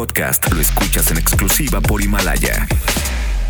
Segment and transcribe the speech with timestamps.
[0.00, 2.66] podcast lo escuchas en exclusiva por Himalaya.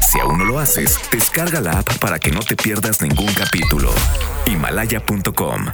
[0.00, 3.92] Si aún no lo haces, descarga la app para que no te pierdas ningún capítulo.
[4.46, 5.66] Himalaya.com.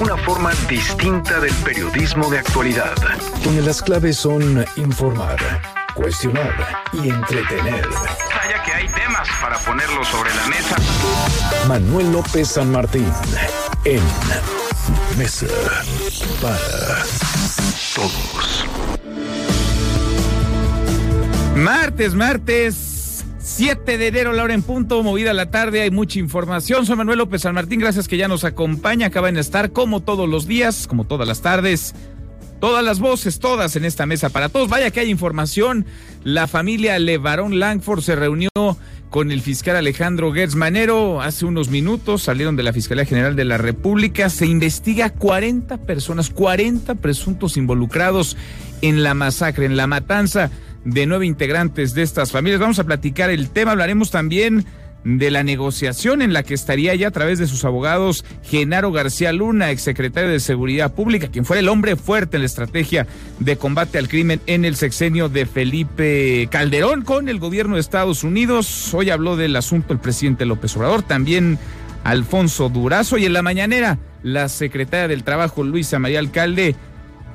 [0.00, 2.94] Una forma distinta del periodismo de actualidad.
[3.42, 5.38] Donde las claves son informar,
[5.94, 7.88] cuestionar y entretener.
[7.88, 10.76] Vaya que hay temas para ponerlo sobre la mesa.
[11.66, 13.10] Manuel López San Martín
[13.86, 14.02] en
[15.16, 15.46] Mesa
[16.40, 17.02] para
[17.94, 18.64] Todos.
[21.56, 26.86] Martes, martes, 7 de enero, la hora en punto, movida la tarde, hay mucha información.
[26.86, 29.08] Soy Manuel López San Martín, gracias que ya nos acompaña.
[29.08, 31.94] Acaban de estar como todos los días, como todas las tardes.
[32.60, 34.68] Todas las voces, todas en esta mesa para todos.
[34.68, 35.84] Vaya que hay información.
[36.22, 38.48] La familia Levarón Langford se reunió
[39.12, 42.22] con el fiscal Alejandro Gertz Manero hace unos minutos.
[42.22, 44.30] Salieron de la Fiscalía General de la República.
[44.30, 48.38] Se investiga 40 personas, 40 presuntos involucrados
[48.80, 50.50] en la masacre, en la matanza
[50.86, 52.58] de nueve integrantes de estas familias.
[52.58, 54.64] Vamos a platicar el tema, hablaremos también
[55.04, 59.32] de la negociación en la que estaría ya a través de sus abogados Genaro García
[59.32, 63.06] Luna, exsecretario de Seguridad Pública, quien fue el hombre fuerte en la estrategia
[63.38, 68.24] de combate al crimen en el sexenio de Felipe Calderón con el gobierno de Estados
[68.24, 68.92] Unidos.
[68.94, 71.58] Hoy habló del asunto el presidente López Obrador, también
[72.04, 76.76] Alfonso Durazo y en la mañanera la secretaria del Trabajo Luisa María Alcalde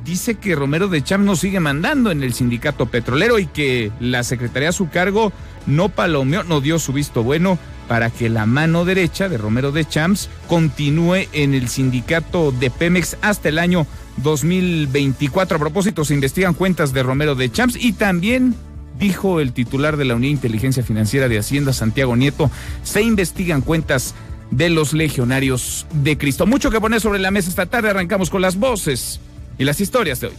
[0.07, 4.23] dice que Romero de Champs no sigue mandando en el sindicato petrolero y que la
[4.23, 5.33] secretaría a su cargo
[5.67, 9.85] no palomeó, no dio su visto bueno para que la mano derecha de Romero de
[9.85, 13.85] Champs continúe en el sindicato de Pemex hasta el año
[14.23, 15.57] 2024.
[15.57, 18.55] A propósito, se investigan cuentas de Romero de Champs y también
[18.97, 22.49] dijo el titular de la Unidad de Inteligencia Financiera de Hacienda, Santiago Nieto,
[22.83, 24.15] se investigan cuentas
[24.51, 26.45] de los legionarios de Cristo.
[26.45, 27.89] Mucho que poner sobre la mesa esta tarde.
[27.89, 29.19] Arrancamos con las voces
[29.57, 30.33] y las historias de hoy.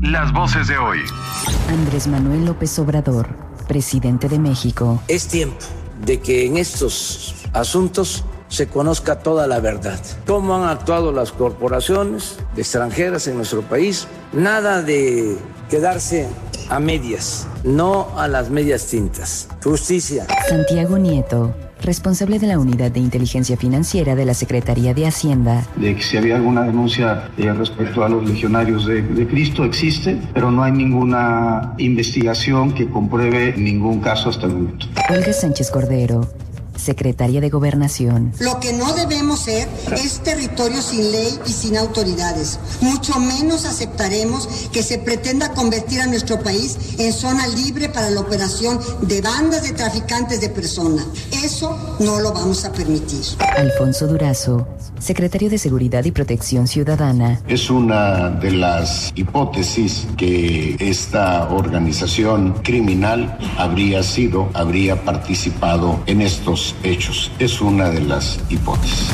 [0.00, 0.98] Las voces de hoy.
[1.68, 3.28] Andrés Manuel López Obrador,
[3.68, 5.02] presidente de México.
[5.08, 5.64] Es tiempo
[6.04, 9.98] de que en estos asuntos se conozca toda la verdad.
[10.26, 14.06] Cómo han actuado las corporaciones extranjeras en nuestro país.
[14.34, 15.38] Nada de
[15.70, 16.28] quedarse
[16.68, 19.48] a medias, no a las medias tintas.
[19.64, 20.26] Justicia.
[20.50, 25.66] Santiago Nieto, responsable de la Unidad de Inteligencia Financiera de la Secretaría de Hacienda.
[25.76, 30.20] De que si había alguna denuncia eh, respecto a los legionarios de, de, Cristo existe,
[30.34, 34.86] pero no hay ninguna investigación que compruebe ningún caso hasta el momento.
[35.08, 36.28] Olga Sánchez Cordero,
[36.76, 38.32] secretaria de Gobernación.
[38.40, 42.58] Lo que no debemos ser es territorio sin ley y sin autoridades.
[42.80, 48.20] Mucho menos aceptaremos que se pretenda convertir a nuestro país en zona libre para la
[48.20, 51.06] operación de bandas de traficantes de personas.
[51.44, 53.22] Eso no lo vamos a permitir.
[53.56, 54.66] Alfonso Durazo,
[54.98, 57.40] secretario de Seguridad y Protección Ciudadana.
[57.48, 66.61] Es una de las hipótesis que esta organización criminal habría sido, habría participado en estos
[66.82, 67.30] hechos.
[67.38, 69.08] Es una de las hipótesis.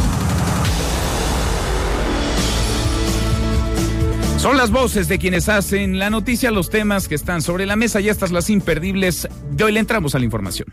[4.38, 8.00] Son las voces de quienes hacen la noticia, los temas que están sobre la mesa
[8.00, 9.28] y estas las imperdibles.
[9.50, 10.69] De hoy le entramos a la información.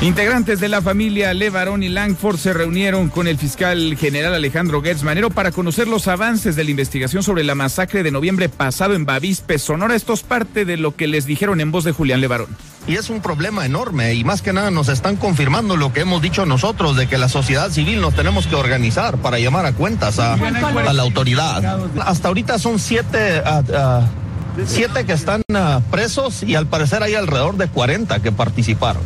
[0.00, 5.02] Integrantes de la familia Levarón y Langford se reunieron con el fiscal general Alejandro Gertz
[5.02, 9.04] Manero para conocer los avances de la investigación sobre la masacre de noviembre pasado en
[9.04, 9.96] Bavispe, Sonora.
[9.96, 12.46] Esto es parte de lo que les dijeron en voz de Julián Levarón.
[12.86, 16.22] Y es un problema enorme y más que nada nos están confirmando lo que hemos
[16.22, 20.20] dicho nosotros de que la sociedad civil nos tenemos que organizar para llamar a cuentas
[20.20, 21.80] a, a la autoridad.
[22.06, 23.42] Hasta ahorita son siete...
[23.44, 24.27] Uh, uh,
[24.66, 29.02] siete que están uh, presos y al parecer hay alrededor de 40 que participaron.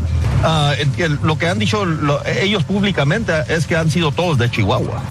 [0.98, 5.02] El, lo que han dicho lo, ellos públicamente es que han sido todos de Chihuahua.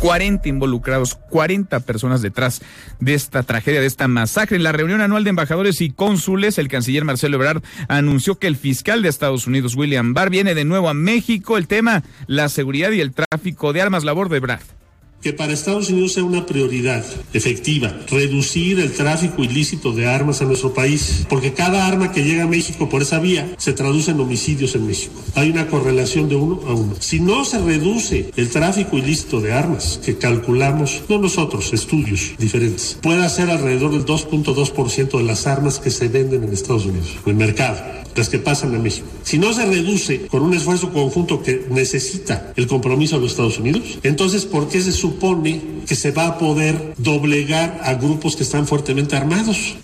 [0.00, 2.62] 40 involucrados, 40 personas detrás
[3.00, 4.56] de esta tragedia, de esta masacre.
[4.56, 8.56] En la reunión anual de embajadores y cónsules, el canciller Marcelo Ebrard anunció que el
[8.56, 11.58] fiscal de Estados Unidos, William Barr, viene de nuevo a México.
[11.58, 14.77] El tema, la seguridad y el tráfico de armas, labor de Ebrard
[15.20, 20.44] que para Estados Unidos sea una prioridad efectiva, reducir el tráfico ilícito de armas a
[20.44, 24.20] nuestro país, porque cada arma que llega a México por esa vía se traduce en
[24.20, 25.14] homicidios en México.
[25.34, 26.94] Hay una correlación de uno a uno.
[27.00, 32.98] Si no se reduce el tráfico ilícito de armas, que calculamos, no nosotros, estudios diferentes,
[33.02, 37.30] puede ser alrededor del 2.2% de las armas que se venden en Estados Unidos, en
[37.30, 39.06] el mercado las que pasan a México.
[39.22, 43.58] Si no se reduce con un esfuerzo conjunto que necesita el compromiso de los Estados
[43.58, 48.42] Unidos, entonces ¿por qué se supone que se va a poder doblegar a grupos que
[48.42, 49.76] están fuertemente armados?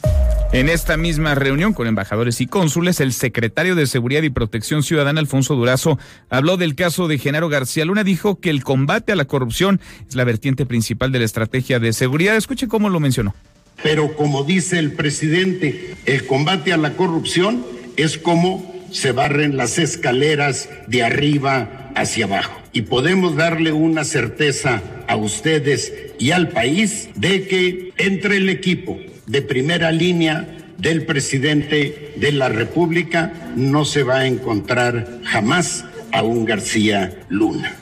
[0.52, 5.20] En esta misma reunión con embajadores y cónsules, el secretario de Seguridad y Protección Ciudadana,
[5.20, 5.98] Alfonso Durazo,
[6.28, 8.04] habló del caso de Genaro García Luna.
[8.04, 11.92] Dijo que el combate a la corrupción es la vertiente principal de la estrategia de
[11.92, 12.36] seguridad.
[12.36, 13.34] Escuche cómo lo mencionó.
[13.82, 17.64] Pero como dice el presidente, el combate a la corrupción
[17.96, 22.62] es como se barren las escaleras de arriba hacia abajo.
[22.72, 28.96] Y podemos darle una certeza a ustedes y al país de que entre el equipo
[29.26, 30.46] de primera línea
[30.78, 37.74] del presidente de la República no se va a encontrar jamás a un García Luna.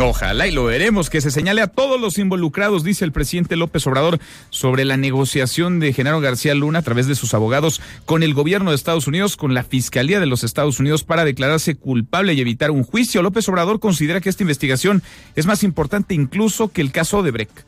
[0.00, 3.84] Ojalá y lo veremos, que se señale a todos los involucrados, dice el presidente López
[3.88, 8.32] Obrador, sobre la negociación de Genaro García Luna a través de sus abogados con el
[8.32, 12.40] gobierno de Estados Unidos, con la Fiscalía de los Estados Unidos para declararse culpable y
[12.40, 13.22] evitar un juicio.
[13.22, 15.02] López Obrador considera que esta investigación
[15.34, 17.67] es más importante incluso que el caso de Breck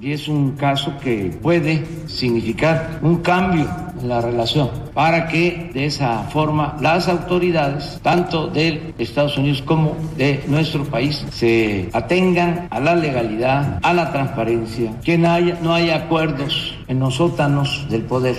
[0.00, 3.68] y es un caso que puede significar un cambio
[4.00, 9.96] en la relación para que de esa forma las autoridades, tanto de Estados Unidos como
[10.16, 15.74] de nuestro país, se atengan a la legalidad, a la transparencia, que no haya, no
[15.74, 18.36] haya acuerdos en los sótanos del poder.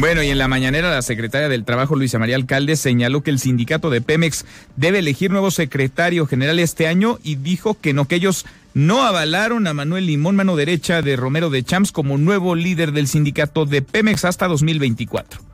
[0.00, 3.40] Bueno, y en la mañanera la secretaria del Trabajo, Luisa María Alcalde, señaló que el
[3.40, 4.44] sindicato de Pemex
[4.76, 9.66] debe elegir nuevo secretario general este año y dijo que no, que ellos no avalaron
[9.66, 13.82] a Manuel Limón, mano derecha de Romero de Champs, como nuevo líder del sindicato de
[13.82, 15.48] Pemex hasta 2024.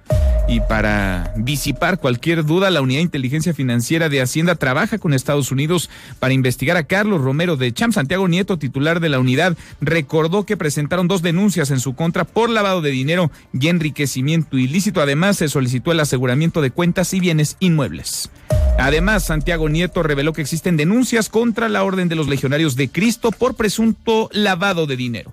[0.46, 5.50] Y para disipar cualquier duda, la Unidad de Inteligencia Financiera de Hacienda trabaja con Estados
[5.50, 5.88] Unidos
[6.18, 7.94] para investigar a Carlos Romero de Champs.
[7.94, 12.50] Santiago Nieto, titular de la unidad, recordó que presentaron dos denuncias en su contra por
[12.50, 15.00] lavado de dinero y enriquecimiento ilícito.
[15.00, 18.30] Además, se solicitó el aseguramiento de cuentas y bienes inmuebles.
[18.78, 23.30] Además, Santiago Nieto reveló que existen denuncias contra la Orden de los Legionarios de Cristo
[23.30, 25.32] por presunto lavado de dinero.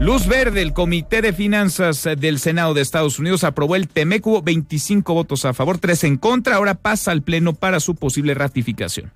[0.00, 4.42] Luz verde, el Comité de Finanzas del Senado de Estados Unidos aprobó el TEMEC, hubo
[4.42, 9.12] 25 votos a favor, 3 en contra, ahora pasa al Pleno para su posible ratificación.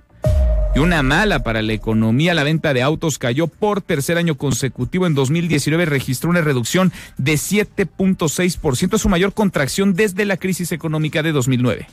[0.74, 5.06] Y una mala para la economía, la venta de autos cayó por tercer año consecutivo.
[5.06, 11.22] En 2019 registró una reducción de 7.6%, es su mayor contracción desde la crisis económica
[11.22, 11.86] de 2009.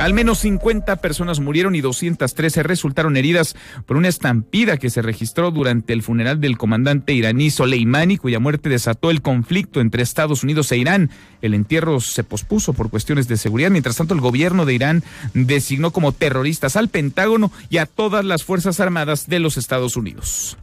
[0.00, 3.54] Al menos 50 personas murieron y 213 resultaron heridas
[3.84, 8.70] por una estampida que se registró durante el funeral del comandante iraní Soleimani, cuya muerte
[8.70, 11.10] desató el conflicto entre Estados Unidos e Irán.
[11.42, 13.70] El entierro se pospuso por cuestiones de seguridad.
[13.70, 15.04] Mientras tanto, el gobierno de Irán
[15.34, 20.56] designó como terroristas al Pentágono y a todas las Fuerzas Armadas de los Estados Unidos.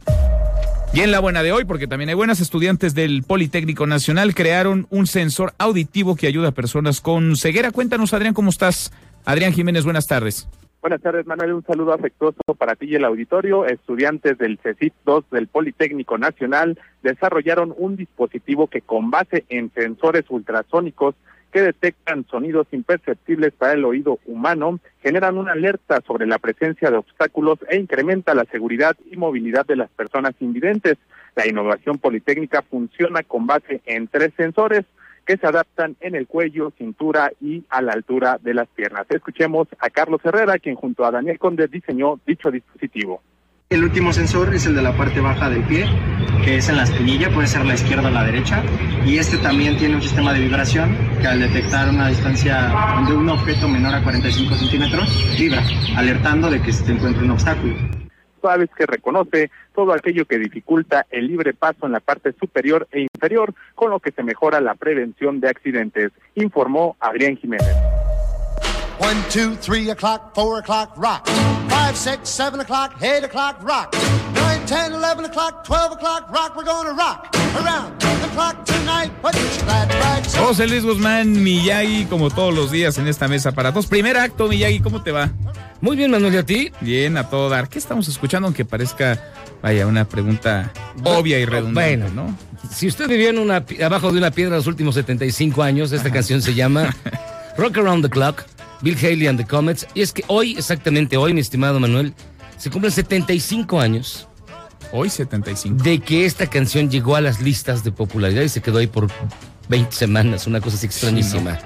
[0.92, 4.86] Y en la buena de hoy, porque también hay buenas estudiantes del Politécnico Nacional, crearon
[4.90, 7.70] un sensor auditivo que ayuda a personas con ceguera.
[7.70, 8.90] Cuéntanos, Adrián, ¿cómo estás?
[9.24, 10.48] Adrián Jiménez, buenas tardes.
[10.80, 11.54] Buenas tardes, Manuel.
[11.54, 13.66] Un saludo afectuoso para ti y el auditorio.
[13.66, 20.24] Estudiantes del CECIT 2 del Politécnico Nacional desarrollaron un dispositivo que con base en sensores
[20.28, 21.16] ultrasónicos
[21.52, 26.98] que detectan sonidos imperceptibles para el oído humano, generan una alerta sobre la presencia de
[26.98, 30.96] obstáculos e incrementa la seguridad y movilidad de las personas invidentes.
[31.34, 34.84] La innovación politécnica funciona con base en tres sensores,
[35.28, 39.04] que se adaptan en el cuello, cintura y a la altura de las piernas.
[39.10, 43.20] Escuchemos a Carlos Herrera, quien junto a Daniel Conde diseñó dicho dispositivo.
[43.68, 45.84] El último sensor es el de la parte baja del pie,
[46.42, 48.62] que es en la espinilla, puede ser la izquierda o la derecha.
[49.04, 52.72] Y este también tiene un sistema de vibración que al detectar una distancia
[53.06, 55.62] de un objeto menor a 45 centímetros, vibra,
[55.94, 57.97] alertando de que se encuentra un obstáculo
[58.40, 63.02] suaves que reconoce todo aquello que dificulta el libre paso en la parte superior e
[63.02, 67.74] inferior, con lo que se mejora la prevención de accidentes, informó Adrián Jiménez.
[69.00, 71.28] 1, 2, 3 o'clock, 4 o'clock, rock.
[71.68, 73.96] 5, 6, 7 o'clock, 8 o'clock, rock.
[74.34, 76.56] 9, 10, 11 o'clock, 12 o'clock, rock.
[76.56, 79.12] We're gonna rock around the clock tonight.
[80.38, 83.86] José Luis Guzmán, Miyagi, como todos los días en esta mesa para todos.
[83.86, 85.30] Primer acto, Miyagi, ¿cómo te va?
[85.80, 86.72] Muy bien, Manuel, ¿y a ti?
[86.80, 87.68] Bien, a todo dar.
[87.68, 88.46] ¿Qué estamos escuchando?
[88.46, 89.22] Aunque parezca,
[89.62, 90.72] vaya, una pregunta
[91.04, 92.38] obvia y redundante, bueno, ¿no?
[92.70, 96.42] Si usted vivió en una, abajo de una piedra los últimos 75 años, esta canción
[96.42, 96.94] se llama
[97.56, 98.42] Rock Around the Clock,
[98.82, 99.86] Bill Haley and the Comets.
[99.94, 102.12] Y es que hoy, exactamente hoy, mi estimado Manuel,
[102.56, 104.26] se cumplen 75 años.
[104.90, 105.82] Hoy 75.
[105.82, 109.08] De que esta canción llegó a las listas de popularidad y se quedó ahí por
[109.68, 111.58] 20 semanas, una cosa así extrañísima.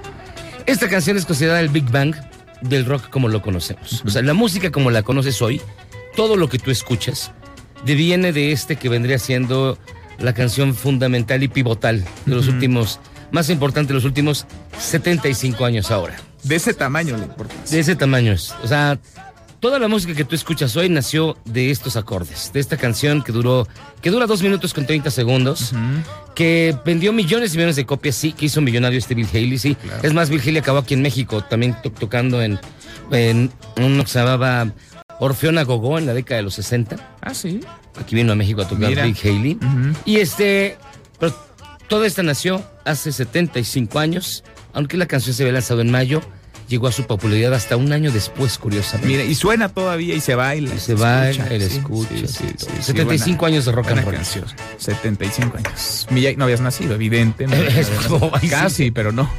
[0.66, 2.14] Esta canción es considerada el Big Bang
[2.62, 4.02] del rock como lo conocemos.
[4.04, 5.60] O sea, la música como la conoces hoy,
[6.16, 7.32] todo lo que tú escuchas,
[7.84, 9.78] deviene de este que vendría siendo
[10.18, 13.00] la canción fundamental y pivotal de los últimos,
[13.30, 14.46] más importante de los últimos
[14.78, 16.16] 75 años ahora.
[16.42, 17.16] De ese tamaño,
[17.70, 18.52] De ese tamaño es.
[18.62, 18.98] O sea,
[19.62, 23.30] toda la música que tú escuchas hoy nació de estos acordes, de esta canción que
[23.30, 23.66] duró,
[24.02, 25.72] que dura dos minutos con 30 segundos,
[26.34, 29.76] que vendió millones y millones de copias, sí, que hizo millonario este Bill Haley, sí.
[30.02, 32.58] Es más, Bill Haley acabó aquí en México también to- tocando en,
[33.12, 34.72] en uno que se llamaba
[35.20, 36.96] Orfeona Gogó en la década de los 60.
[37.20, 37.60] Ah, sí.
[38.00, 39.04] Aquí vino a México a tocar Mira.
[39.04, 39.58] Bill Haley.
[40.04, 40.76] Y este,
[41.20, 41.32] pero
[41.86, 44.42] toda esta nació hace 75 años,
[44.72, 46.20] aunque la canción se había lanzado en mayo,
[46.72, 49.06] llegó a su popularidad hasta un año después, curiosamente.
[49.06, 50.76] Mira, y suena todavía y se baila.
[50.78, 52.82] se baila, él escucha, sí, todo.
[52.82, 54.14] 75 años de rock and roll.
[54.14, 54.46] canción.
[54.78, 56.06] 75 años.
[56.10, 57.46] Miyagi, no habías nacido, evidente.
[58.08, 58.48] no sí.
[58.48, 59.30] Casi, pero no.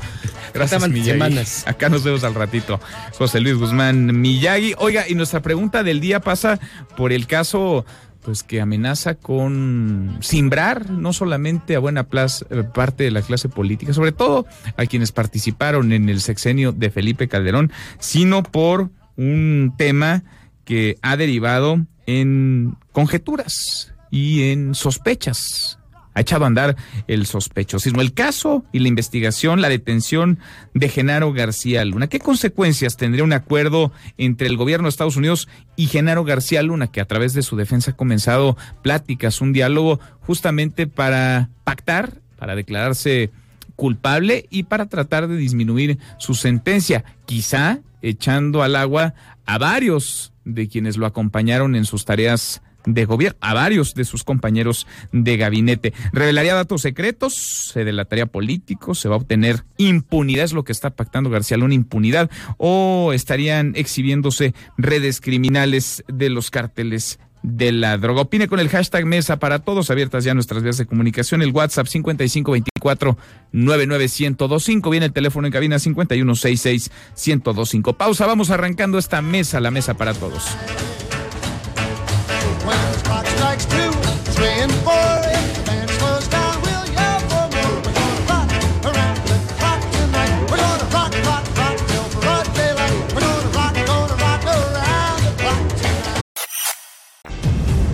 [0.53, 1.11] Gracias, Miyagi.
[1.11, 1.63] semanas.
[1.65, 2.79] Acá nos vemos al ratito.
[3.17, 4.75] José Luis Guzmán Miyagi.
[4.77, 6.59] Oiga, y nuestra pregunta del día pasa
[6.95, 7.83] por el caso
[8.23, 13.93] pues que amenaza con simbrar no solamente a buena eh, parte de la clase política,
[13.93, 14.45] sobre todo
[14.77, 20.23] a quienes participaron en el sexenio de Felipe Calderón, sino por un tema
[20.65, 25.79] que ha derivado en conjeturas y en sospechas.
[26.13, 26.75] Ha echado a andar
[27.07, 28.01] el sospechosismo.
[28.01, 30.39] El caso y la investigación, la detención
[30.73, 32.07] de Genaro García Luna.
[32.07, 36.87] ¿Qué consecuencias tendría un acuerdo entre el gobierno de Estados Unidos y Genaro García Luna,
[36.87, 42.55] que a través de su defensa ha comenzado pláticas, un diálogo justamente para pactar, para
[42.55, 43.31] declararse
[43.75, 49.13] culpable y para tratar de disminuir su sentencia, quizá echando al agua
[49.45, 54.23] a varios de quienes lo acompañaron en sus tareas de gobierno, a varios de sus
[54.23, 55.93] compañeros de gabinete.
[56.11, 57.33] Revelaría datos secretos,
[57.73, 61.73] se delataría políticos, se va a obtener impunidad, es lo que está pactando García Luna,
[61.73, 68.21] impunidad, o estarían exhibiéndose redes criminales de los cárteles de la droga.
[68.21, 71.87] Opine con el hashtag Mesa para Todos, abiertas ya nuestras vías de comunicación, el WhatsApp
[71.87, 73.17] 5524
[73.51, 77.93] 99125, viene el teléfono en cabina 5166 1025.
[77.93, 80.55] Pausa, vamos arrancando esta mesa, la Mesa para Todos.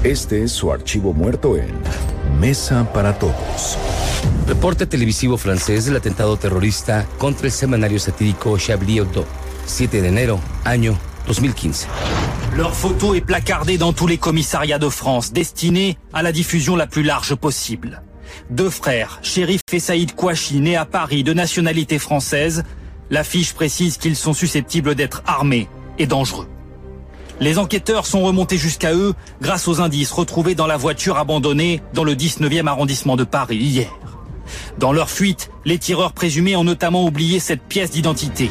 [0.04, 1.72] Este es su archivo muerto en
[2.40, 3.78] Mesa para Todos.
[4.48, 9.26] Reporte televisivo francés del atentado terrorista contra el semanario satírico Chablis Hebdo,
[9.66, 10.98] 7 de enero, año
[11.36, 11.88] 2015.
[12.56, 16.88] Leur photo est placardée dans tous les commissariats de France, destinée à la diffusion la
[16.88, 18.02] plus large possible.
[18.50, 22.64] Deux frères, Shérif et Saïd Kouachi, nés à Paris de nationalité française,
[23.10, 26.48] l'affiche précise qu'ils sont susceptibles d'être armés et dangereux.
[27.40, 32.04] Les enquêteurs sont remontés jusqu'à eux grâce aux indices retrouvés dans la voiture abandonnée dans
[32.04, 33.90] le 19e arrondissement de Paris hier.
[34.78, 38.50] Dans leur fuite, les tireurs présumés ont notamment oublié cette pièce d'identité.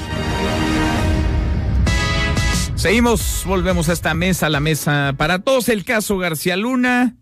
[2.79, 5.69] Seguimos, volvemos a esta mesa, la mesa para todos.
[5.69, 7.17] El caso García Luna,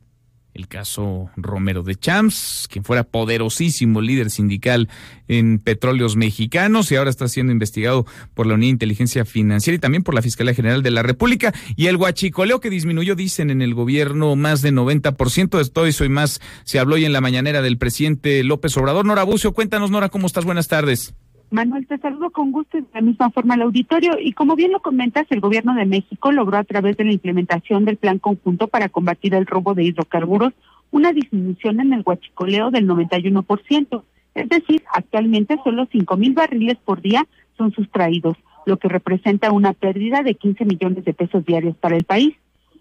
[0.52, 4.90] el caso Romero de Champs, quien fuera poderosísimo líder sindical
[5.28, 9.78] en Petróleos Mexicanos y ahora está siendo investigado por la Unidad de Inteligencia Financiera y
[9.78, 11.54] también por la Fiscalía General de la República.
[11.74, 15.56] Y el huachicoleo que disminuyó, dicen, en el gobierno más de 90%.
[15.56, 19.06] De todo eso y más se habló hoy en la mañanera del presidente López Obrador.
[19.06, 20.44] Nora Bucio, cuéntanos, Nora, ¿cómo estás?
[20.44, 21.14] Buenas tardes.
[21.50, 24.18] Manuel, te saludo con gusto y de la misma forma al auditorio.
[24.20, 27.84] Y como bien lo comentas, el gobierno de México logró a través de la implementación
[27.84, 30.52] del plan conjunto para combatir el robo de hidrocarburos
[30.90, 34.02] una disminución en el huachicoleo del 91%.
[34.34, 37.26] Es decir, actualmente solo 5 mil barriles por día
[37.56, 38.36] son sustraídos,
[38.66, 42.34] lo que representa una pérdida de 15 millones de pesos diarios para el país.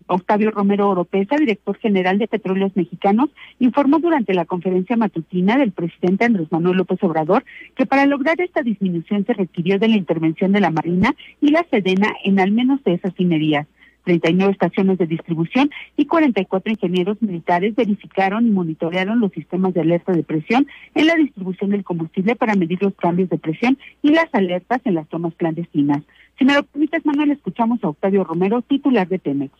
[0.07, 6.25] Octavio Romero Oropesa, director general de Petróleos Mexicanos, informó durante la conferencia matutina del presidente
[6.25, 7.43] Andrés Manuel López Obrador
[7.75, 11.65] que para lograr esta disminución se requirió de la intervención de la Marina y la
[11.69, 13.67] Sedena en al menos de esas minerías.
[14.05, 20.13] 39 estaciones de distribución y 44 ingenieros militares verificaron y monitorearon los sistemas de alerta
[20.13, 24.33] de presión en la distribución del combustible para medir los cambios de presión y las
[24.33, 26.03] alertas en las tomas clandestinas.
[26.37, 29.53] Si me lo permites, Manuel, escuchamos a Octavio Romero, titular de Pemex.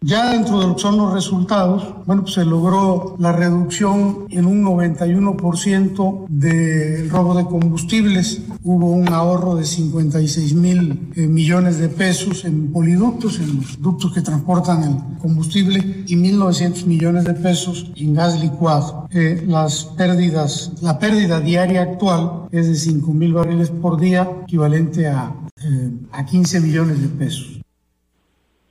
[0.00, 4.46] Ya dentro de lo que son los resultados, bueno, pues se logró la reducción en
[4.46, 8.42] un 91% del robo de combustibles.
[8.62, 14.12] Hubo un ahorro de 56 mil eh, millones de pesos en poliductos, en los ductos
[14.12, 19.08] que transportan el combustible, y 1.900 millones de pesos en gas licuado.
[19.10, 25.08] Eh, las pérdidas, la pérdida diaria actual es de 5 mil barriles por día, equivalente
[25.08, 27.57] a, eh, a 15 millones de pesos.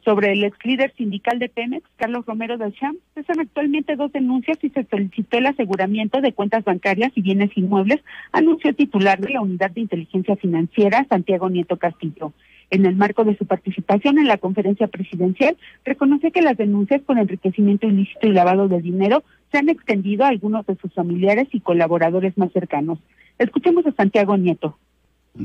[0.07, 4.57] Sobre el ex líder sindical de Pemex, Carlos Romero del Champ, pesan actualmente dos denuncias
[4.61, 7.99] y se solicitó el aseguramiento de cuentas bancarias y bienes inmuebles,
[8.31, 12.31] anunció el titular de la Unidad de Inteligencia Financiera, Santiago Nieto Castillo.
[12.69, 17.19] En el marco de su participación en la conferencia presidencial, reconoció que las denuncias por
[17.19, 21.59] enriquecimiento ilícito y lavado de dinero se han extendido a algunos de sus familiares y
[21.59, 22.97] colaboradores más cercanos.
[23.39, 24.77] Escuchemos a Santiago Nieto.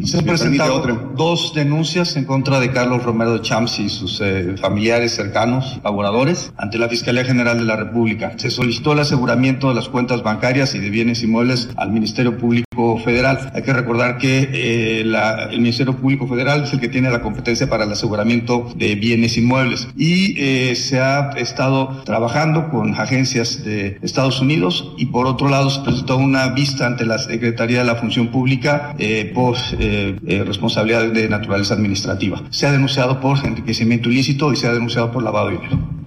[0.04, 5.12] Se presentaron dos denuncias en contra de Carlos Romero de Champs y sus eh, familiares
[5.12, 8.32] cercanos, laboradores, ante la Fiscalía General de la República.
[8.38, 12.66] Se solicitó el aseguramiento de las cuentas bancarias y de bienes inmuebles al Ministerio Público
[13.04, 13.50] Federal.
[13.54, 17.20] Hay que recordar que eh, la- el Ministerio Público Federal es el que tiene la
[17.20, 23.64] competencia para el aseguramiento de bienes inmuebles y eh, se ha estado trabajando con agencias
[23.64, 27.84] de Estados Unidos y por otro lado se presentó una vista ante la Secretaría de
[27.84, 32.42] la Función Pública eh, por eh, eh, responsabilidad de naturaleza administrativa.
[32.50, 36.01] Se ha denunciado por enriquecimiento ilícito y se ha denunciado por lavado de dinero.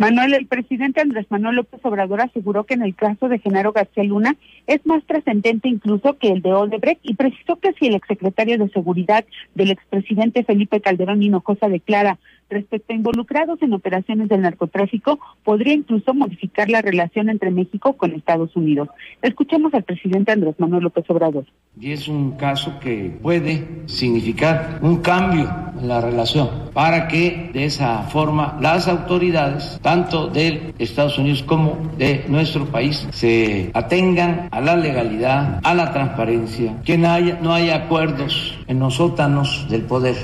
[0.00, 4.02] Manuel, el presidente Andrés Manuel López Obrador aseguró que en el caso de Genaro García
[4.02, 4.34] Luna
[4.66, 8.70] es más trascendente incluso que el de Odebrecht y precisó que si el exsecretario de
[8.70, 12.18] Seguridad del expresidente Felipe Calderón Hinojosa declara
[12.50, 18.12] respecto a involucrados en operaciones del narcotráfico, podría incluso modificar la relación entre México con
[18.12, 18.88] Estados Unidos.
[19.22, 21.46] Escuchemos al presidente Andrés Manuel López Obrador.
[21.80, 25.48] Y es un caso que puede significar un cambio
[25.80, 31.76] en la relación para que de esa forma las autoridades, tanto de Estados Unidos como
[31.96, 37.54] de nuestro país, se atengan a la legalidad, a la transparencia, que no haya, no
[37.54, 40.16] haya acuerdos en los sótanos del poder.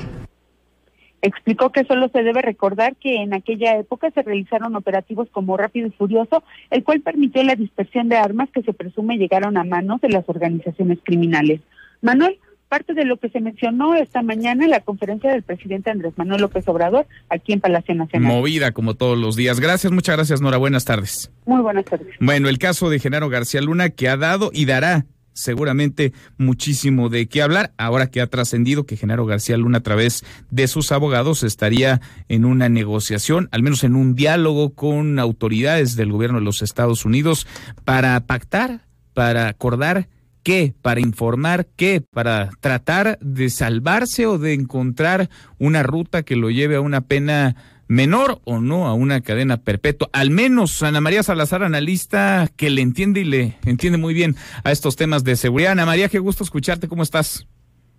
[1.23, 5.89] Explicó que solo se debe recordar que en aquella época se realizaron operativos como Rápido
[5.89, 10.01] y Furioso, el cual permitió la dispersión de armas que se presume llegaron a manos
[10.01, 11.61] de las organizaciones criminales.
[12.03, 16.13] Manuel, parte de lo que se mencionó esta mañana en la conferencia del presidente Andrés
[16.17, 18.33] Manuel López Obrador aquí en Palacio Nacional.
[18.33, 19.61] Movida como todos los días.
[19.61, 20.59] Gracias, muchas gracias, Nora.
[20.59, 21.33] Buenas tardes.
[21.47, 22.09] Muy buenas tardes.
[22.21, 25.07] Bueno, el caso de Genaro García Luna que ha dado y dará
[25.37, 30.25] seguramente muchísimo de qué hablar, ahora que ha trascendido que Genaro García Luna a través
[30.51, 36.11] de sus abogados estaría en una negociación, al menos en un diálogo con autoridades del
[36.11, 37.47] gobierno de los Estados Unidos
[37.85, 40.09] para pactar, para acordar
[40.43, 45.29] qué, para informar qué, para tratar de salvarse o de encontrar
[45.59, 47.57] una ruta que lo lleve a una pena
[47.89, 50.09] menor o no a una cadena perpetua.
[50.13, 54.73] Al menos Ana María Salazar, analista que le entiende y le entiende muy bien a
[54.73, 55.73] estos temas de seguridad.
[55.73, 56.89] Ana María, qué gusto escucharte.
[56.89, 57.47] ¿Cómo estás?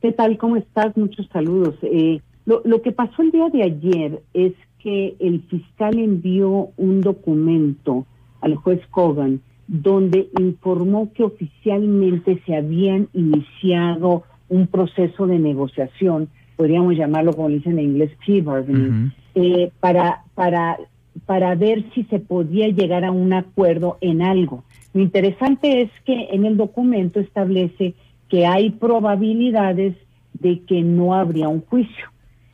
[0.01, 0.37] ¿Qué tal?
[0.37, 0.95] ¿Cómo estás?
[0.97, 1.75] Muchos saludos.
[1.81, 7.01] Eh, lo, lo que pasó el día de ayer es que el fiscal envió un
[7.01, 8.05] documento
[8.41, 16.95] al juez Cogan donde informó que oficialmente se habían iniciado un proceso de negociación, podríamos
[16.95, 20.79] llamarlo como dicen en inglés, plea bargaining, eh, para, para,
[21.27, 24.63] para ver si se podía llegar a un acuerdo en algo.
[24.95, 27.93] Lo interesante es que en el documento establece
[28.29, 29.95] que hay probabilidades
[30.33, 32.05] de que no habría un juicio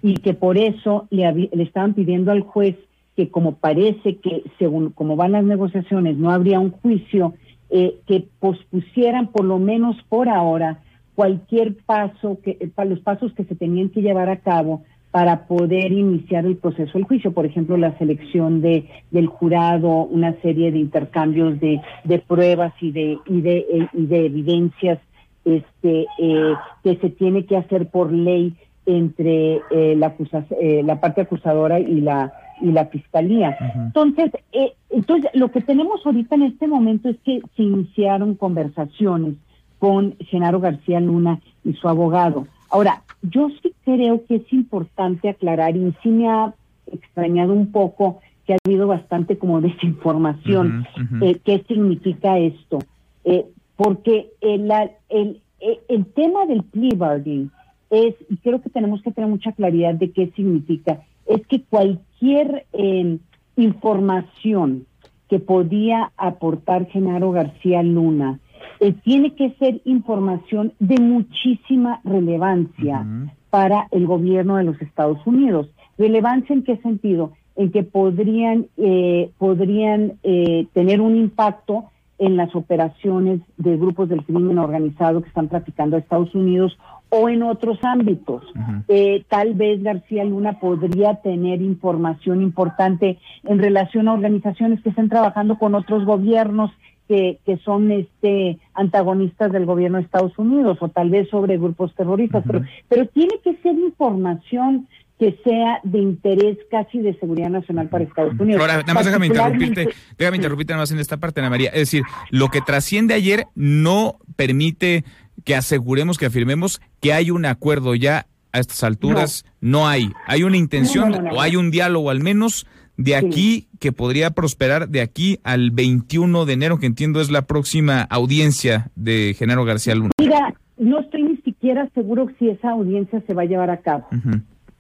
[0.02, 2.76] y que por eso le, le estaban pidiendo al juez
[3.16, 7.36] que como parece que según como van las negociaciones no habría un juicio,
[7.70, 10.82] eh, que pospusieran por lo menos por ahora
[11.16, 15.92] cualquier paso, que eh, los pasos que se tenían que llevar a cabo para poder
[15.92, 20.80] iniciar el proceso del juicio, por ejemplo, la selección de del jurado, una serie de
[20.80, 24.98] intercambios de, de pruebas y de y de, eh, y de evidencias
[25.46, 28.56] este eh, que se tiene que hacer por ley
[28.88, 33.56] entre eh, la acusa- eh, la parte acusadora y la y la fiscalía.
[33.76, 39.36] Entonces, eh, entonces lo que tenemos ahorita en este momento es que se iniciaron conversaciones
[39.80, 42.48] con Genaro García Luna y su abogado.
[42.72, 46.54] Ahora, yo sí creo que es importante aclarar y sí me ha
[46.92, 50.86] extrañado un poco que ha habido bastante como desinformación.
[51.22, 52.80] Eh, ¿Qué significa esto?
[53.24, 54.70] Eh, porque el,
[55.10, 55.42] el,
[55.88, 57.50] el tema del plea bargaining
[57.90, 62.66] es, y creo que tenemos que tener mucha claridad de qué significa, es que cualquier
[62.74, 63.18] eh,
[63.56, 64.86] información
[65.30, 68.40] que podía aportar Genaro García Luna
[68.80, 73.06] eh, tiene que ser información de muchísima relevancia
[73.50, 75.70] para el gobierno de los Estados Unidos.
[75.98, 77.34] ¿Relevancia en qué sentido?
[77.56, 81.86] En que podrían, eh, podrían eh, tener un impacto
[82.18, 86.78] en las operaciones de grupos del crimen organizado que están practicando a Estados Unidos
[87.10, 88.44] o en otros ámbitos.
[88.88, 95.10] Eh, tal vez García Luna podría tener información importante en relación a organizaciones que estén
[95.10, 96.72] trabajando con otros gobiernos
[97.08, 101.94] que, que son este antagonistas del gobierno de Estados Unidos o tal vez sobre grupos
[101.96, 104.88] terroristas, pero, pero tiene que ser información
[105.20, 108.62] que sea de interés casi de seguridad nacional para Estados Unidos.
[108.62, 111.70] Ahora, nada más déjame interrumpirte, déjame interrumpirte nada más en esta parte, Ana María.
[111.70, 115.06] Es decir, lo que trasciende ayer no permite
[115.46, 120.12] que aseguremos, que afirmemos que hay un acuerdo ya a estas alturas no, hay.
[120.28, 121.32] Hay una intención no, no.
[121.32, 126.46] o hay un diálogo al menos de aquí que podría prosperar de aquí al 21
[126.46, 130.12] de enero, que entiendo es la próxima audiencia de Genaro García Luna.
[130.20, 134.08] Mira, no estoy ni siquiera seguro si esa audiencia se va a llevar a cabo.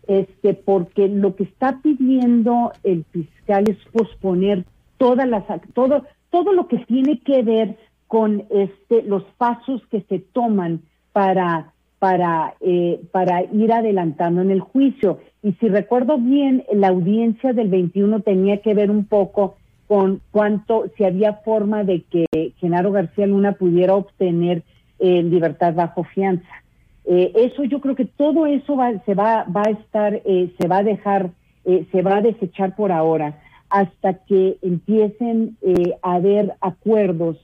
[0.07, 4.65] Este porque lo que está pidiendo el fiscal es posponer
[4.97, 10.19] todas las todo todo lo que tiene que ver con este los pasos que se
[10.19, 10.81] toman
[11.13, 17.53] para para eh, para ir adelantando en el juicio y si recuerdo bien la audiencia
[17.53, 22.25] del 21 tenía que ver un poco con cuánto si había forma de que
[22.59, 24.63] Genaro García Luna pudiera obtener
[24.99, 26.63] eh, libertad bajo fianza
[27.05, 30.67] eh, eso yo creo que todo eso va, se va, va a estar, eh, se
[30.67, 31.31] va a dejar,
[31.65, 35.57] eh, se va a desechar por ahora hasta que empiecen
[36.03, 37.37] a haber acuerdos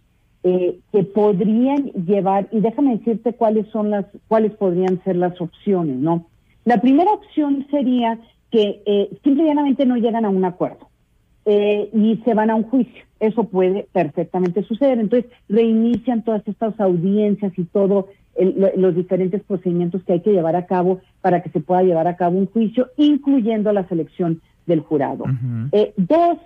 [0.44, 6.28] que podrían llevar, y déjame decirte cuáles son las, cuáles podrían ser las opciones, ¿no?
[6.66, 8.18] La primera opción sería
[8.52, 10.90] que eh, simple y llanamente no llegan a un acuerdo
[11.46, 13.04] eh, y se van a un juicio.
[13.20, 15.00] Eso puede perfectamente suceder.
[15.00, 20.32] Entonces, reinician todas estas audiencias y todo el- lo- los diferentes procedimientos que hay que
[20.32, 24.42] llevar a cabo para que se pueda llevar a cabo un juicio, incluyendo la selección
[24.66, 25.26] del jurado.
[25.72, 26.38] Eh, dos,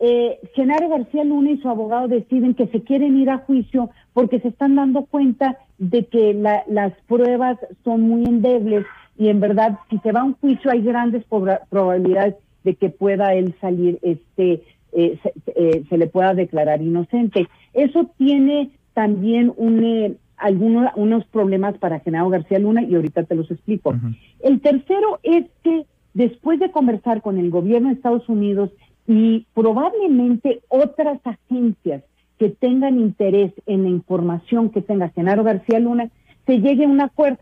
[0.00, 4.40] eh, Genaro García Luna y su abogado deciden que se quieren ir a juicio porque
[4.40, 8.84] se están dando cuenta de que la- las pruebas son muy endebles
[9.16, 11.24] y en verdad si se va a un juicio hay grandes
[11.68, 17.48] probabilidades de que pueda él salir, este, eh, se, eh, se le pueda declarar inocente.
[17.72, 23.34] Eso tiene también un, eh, algunos unos problemas para Genaro García Luna y ahorita te
[23.34, 23.94] los explico.
[24.40, 28.70] El tercero es que después de conversar con el gobierno de Estados Unidos
[29.06, 32.02] y probablemente otras agencias
[32.38, 36.10] que tengan interés en la información que tenga Genaro García Luna,
[36.46, 37.38] se llegue a un acuerdo.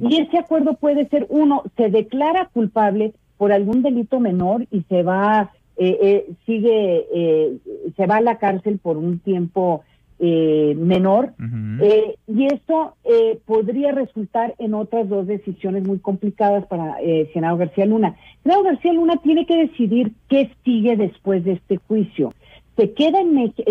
[0.00, 5.02] Y ese acuerdo puede ser, uno, se declara culpable por algún delito menor y se
[5.02, 7.58] va, eh, eh, sigue, eh,
[7.96, 9.82] se va a la cárcel por un tiempo
[10.18, 11.34] eh, menor.
[11.82, 17.58] Eh, y eso eh, podría resultar en otras dos decisiones muy complicadas para eh, Genaro
[17.58, 18.16] García Luna.
[18.42, 22.32] Genaro García Luna tiene que decidir qué sigue después de este juicio.
[22.76, 23.70] Se queda en México,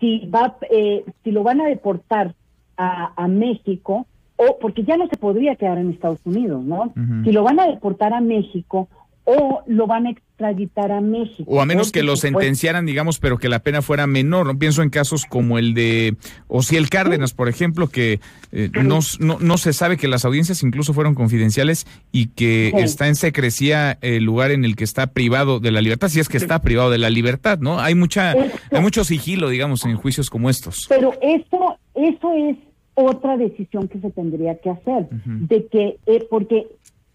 [0.00, 2.34] si, va, eh, si lo van a deportar
[2.76, 4.06] a, a México,
[4.48, 6.92] o porque ya no se podría quedar en Estados Unidos, ¿no?
[7.24, 8.88] Si lo van a deportar a México
[9.24, 11.44] o lo van a extraditar a México.
[11.46, 14.46] O a menos que lo se puede- sentenciaran, digamos, pero que la pena fuera menor.
[14.46, 16.16] No pienso en casos como el de
[16.48, 18.18] Ociel Cárdenas, por ejemplo, que
[18.50, 22.82] eh, no, no, no se sabe que las audiencias incluso fueron confidenciales y que Sí.
[22.82, 26.28] está en secrecía el lugar en el que está privado de la libertad, si es
[26.30, 27.78] que está privado de la libertad, ¿no?
[27.78, 30.86] Hay mucha, hay mucho sigilo, digamos, en juicios como estos.
[30.88, 32.56] Pero eso, eso es
[33.04, 36.66] otra decisión que se tendría que hacer, de que, eh, porque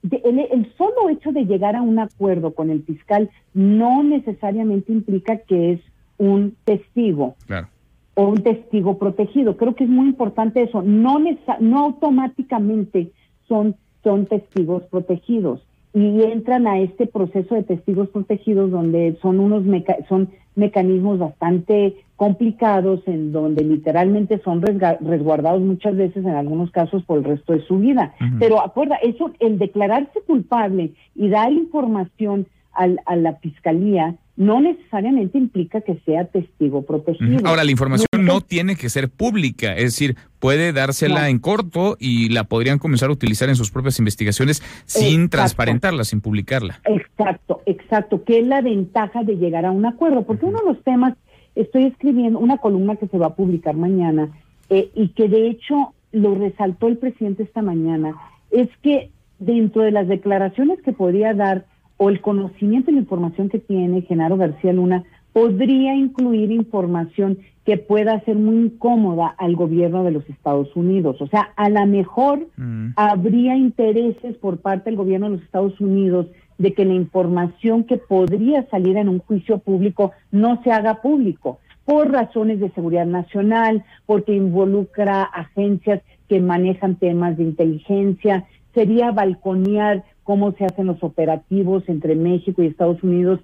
[0.03, 4.91] de- el, el solo hecho de llegar a un acuerdo con el fiscal no necesariamente
[4.91, 5.81] implica que es
[6.17, 7.67] un testigo Claro.
[8.15, 9.57] o un testigo protegido.
[9.57, 10.81] Creo que es muy importante eso.
[10.81, 11.19] No,
[11.59, 13.11] no automáticamente
[13.47, 15.61] son, son testigos protegidos
[15.95, 21.95] y entran a este proceso de testigos protegidos donde son unos meca- son mecanismos bastante
[22.17, 27.61] complicados en donde literalmente son resguardados muchas veces en algunos casos por el resto de
[27.61, 28.13] su vida.
[28.39, 35.37] Pero acuerda, eso el declararse culpable y dar información al- a la fiscalía no necesariamente
[35.37, 37.39] implica que sea testigo protegido.
[37.47, 41.27] Ahora, la información no tiene que ser pública, es decir, puede dársela No.
[41.27, 45.29] en corto y la podrían comenzar a utilizar en sus propias investigaciones sin Exacto.
[45.37, 46.81] transparentarla, sin publicarla.
[46.85, 50.83] Exacto, exacto, que es la ventaja de llegar a un acuerdo, porque uno de los
[50.83, 51.15] temas,
[51.55, 54.29] estoy escribiendo una columna que se va a publicar mañana
[54.69, 58.15] eh, y que de hecho lo resaltó el presidente esta mañana,
[58.51, 61.65] es que dentro de las declaraciones que podría dar
[61.97, 65.03] o el conocimiento y la información que tiene Genaro García Luna,
[65.33, 71.21] podría incluir información que pueda ser muy incómoda al gobierno de los Estados Unidos.
[71.21, 72.47] O sea, a lo mejor
[72.95, 76.27] habría intereses por parte del gobierno de los Estados Unidos
[76.57, 81.59] de que la información que podría salir en un juicio público no se haga público
[81.85, 90.03] por razones de seguridad nacional, porque involucra agencias que manejan temas de inteligencia, sería balconear
[90.25, 93.39] cómo se hacen los operativos entre México y Estados Unidos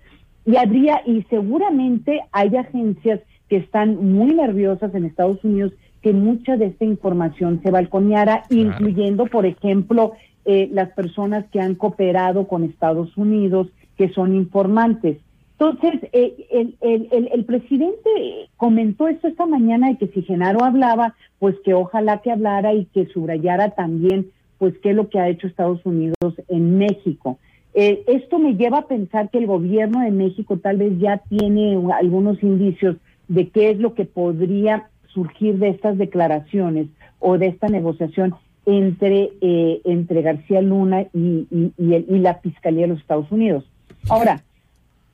[0.46, 6.58] y habría y seguramente hay agencias que están muy nerviosas en Estados Unidos que mucha
[6.58, 10.14] de esta información se balconeara, incluyendo, por ejemplo,
[10.46, 13.68] eh, las personas que han cooperado con Estados Unidos,
[13.98, 15.18] que son informantes.
[15.60, 18.10] Entonces, eh, el, el, el, el presidente
[18.58, 22.86] comentó esto esta mañana de que si Genaro hablaba, pues que ojalá que hablara y
[22.86, 24.32] que subrayara también
[24.62, 27.40] pues qué es lo que ha hecho Estados Unidos en México.
[27.74, 31.82] Eh, esto me lleva a pensar que el gobierno de México tal vez ya tiene
[32.00, 32.98] algunos indicios
[33.28, 38.36] de qué es lo que podría surgir de estas declaraciones o de esta negociación
[38.68, 41.48] entre, eh, entre García Luna y
[41.80, 43.64] la Fiscalía de los Estados Unidos.
[44.10, 44.44] Ahora,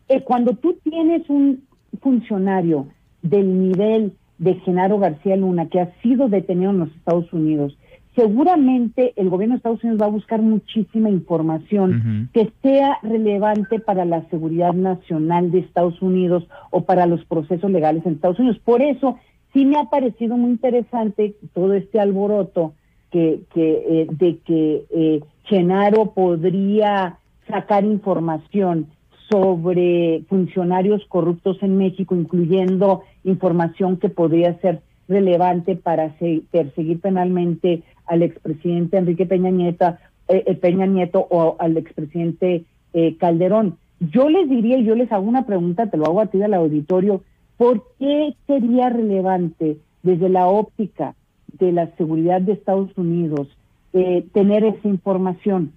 [0.09, 1.63] eh, cuando tú tienes un
[2.01, 2.87] funcionario
[3.21, 7.77] del nivel de Genaro García Luna que ha sido detenido en los Estados Unidos,
[8.17, 14.05] seguramente el gobierno de Estados Unidos va a buscar muchísima información que sea relevante para
[14.05, 18.59] la seguridad nacional de Estados Unidos o para los procesos legales en Estados Unidos.
[18.65, 19.19] Por eso
[19.53, 22.73] sí me ha parecido muy interesante todo este alboroto
[23.11, 28.87] que, que eh, de que eh, Genaro podría sacar información
[29.29, 37.83] sobre funcionarios corruptos en México, incluyendo información que podría ser relevante para se- perseguir penalmente
[38.07, 43.77] al expresidente Enrique Peña Nieto, eh, eh, Peña Nieto o al expresidente eh, Calderón.
[43.99, 46.53] Yo les diría, y yo les hago una pregunta, te lo hago a ti del
[46.53, 47.23] auditorio,
[47.57, 51.15] ¿por qué sería relevante desde la óptica
[51.59, 53.47] de la seguridad de Estados Unidos
[53.93, 55.71] eh, tener esa información?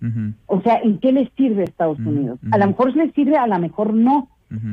[0.46, 2.38] O sea, ¿en qué les sirve a Estados Unidos?
[2.50, 4.28] A lo mejor les sirve, a lo mejor no,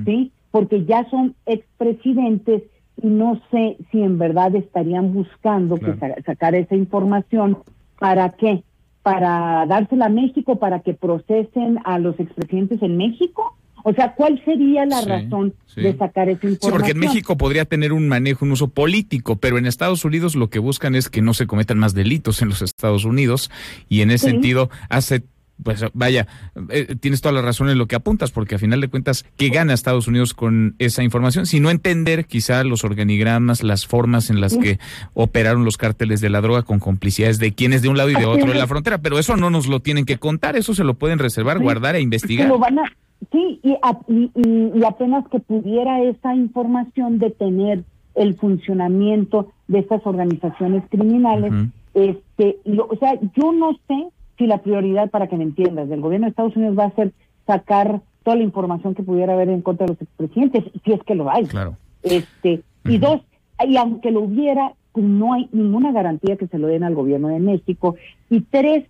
[0.06, 0.32] ¿sí?
[0.52, 2.63] Porque ya son expresidentes
[3.02, 7.58] y no sé si en verdad estarían buscando que sa- sacar esa información.
[8.00, 8.64] ¿Para qué?
[9.04, 13.56] ¿Para dársela a México, para que procesen a los expresidentes en México?
[13.84, 15.82] O sea, ¿cuál sería la Sí, razón sí.
[15.82, 16.72] de sacar esa Sí, información?
[16.74, 20.50] porque en México podría tener un manejo, un uso político, pero en Estados Unidos lo
[20.50, 23.50] que buscan es que no se cometan más delitos en los Estados Unidos
[23.88, 24.32] y en ese Sí.
[24.32, 25.24] sentido hace,
[25.63, 26.28] pues vaya,
[26.70, 29.50] eh, tienes toda la razón en lo que apuntas, porque a final de cuentas, ¿qué
[29.50, 31.46] gana Estados Unidos con esa información?
[31.46, 34.60] Si no entender quizá los organigramas, las formas en las Sí.
[34.60, 34.80] que
[35.13, 38.26] operaron los cárteles de la droga con complicidades de quienes de un lado y de
[38.26, 40.93] otro de la frontera, pero eso no nos lo tienen que contar, eso se lo
[40.93, 41.63] pueden reservar, Sí.
[41.63, 42.48] guardar e investigar.
[42.48, 42.93] lo van a-
[43.32, 47.84] sí, y, a- y- y- y apenas que pudiera esa información detener
[48.15, 51.52] el funcionamiento de estas organizaciones criminales,
[51.93, 56.02] este, lo- o sea, yo no sé si la prioridad, para que me entiendas, del
[56.02, 57.13] gobierno de Estados Unidos va a ser
[57.45, 61.15] sacar toda la información que pudiera haber en contra de los expresidentes, si es que
[61.15, 61.45] lo hay.
[61.45, 61.78] Claro.
[62.04, 63.21] Este, y dos,
[63.65, 67.30] y aunque lo hubiera, pues no hay ninguna garantía que se lo den al gobierno
[67.30, 67.95] de México.
[68.30, 68.86] Y tres,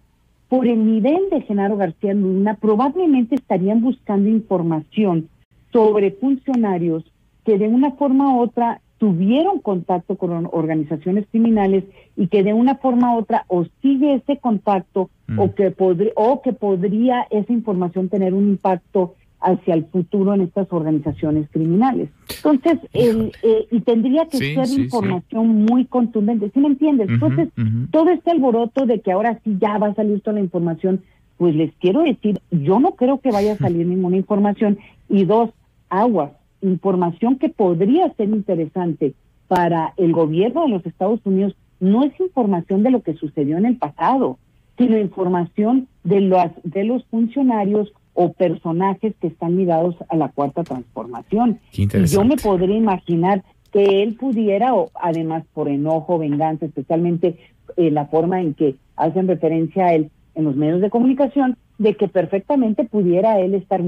[0.49, 5.29] por el nivel de Genaro García Luna, probablemente estarían buscando información
[5.71, 7.03] sobre funcionarios
[7.45, 11.83] que de una forma u otra tuvieron contacto con or- organizaciones criminales
[12.15, 16.41] y que de una forma u otra o sigue ese contacto o que podría o
[16.41, 22.09] que podría esa información tener un impacto hacia el futuro en estas organizaciones criminales.
[22.37, 24.81] Entonces, el, eh, y tendría que Sí, ser sí, sí.
[24.83, 27.09] información muy contundente, ¿sí me entiendes?
[27.09, 27.49] Entonces,
[27.91, 31.01] todo este alboroto de que ahora sí ya va a salir toda la información,
[31.37, 34.79] pues les quiero decir, yo no creo que vaya a salir ninguna información.
[35.07, 35.51] Y dos,
[35.89, 36.31] aguas,
[36.61, 39.13] información que podría ser interesante
[39.47, 43.65] para el gobierno de los Estados Unidos no es información de lo que sucedió en
[43.65, 44.37] el pasado,
[44.77, 50.63] sino información de los, de los funcionarios o personajes que están ligados a la cuarta
[50.63, 51.59] transformación.
[51.71, 57.37] Y yo me podría imaginar que él pudiera, o además por enojo, venganza, especialmente
[57.75, 61.95] eh, la forma en que hacen referencia a él en los medios de comunicación, de
[61.95, 63.83] que perfectamente pudiera él estar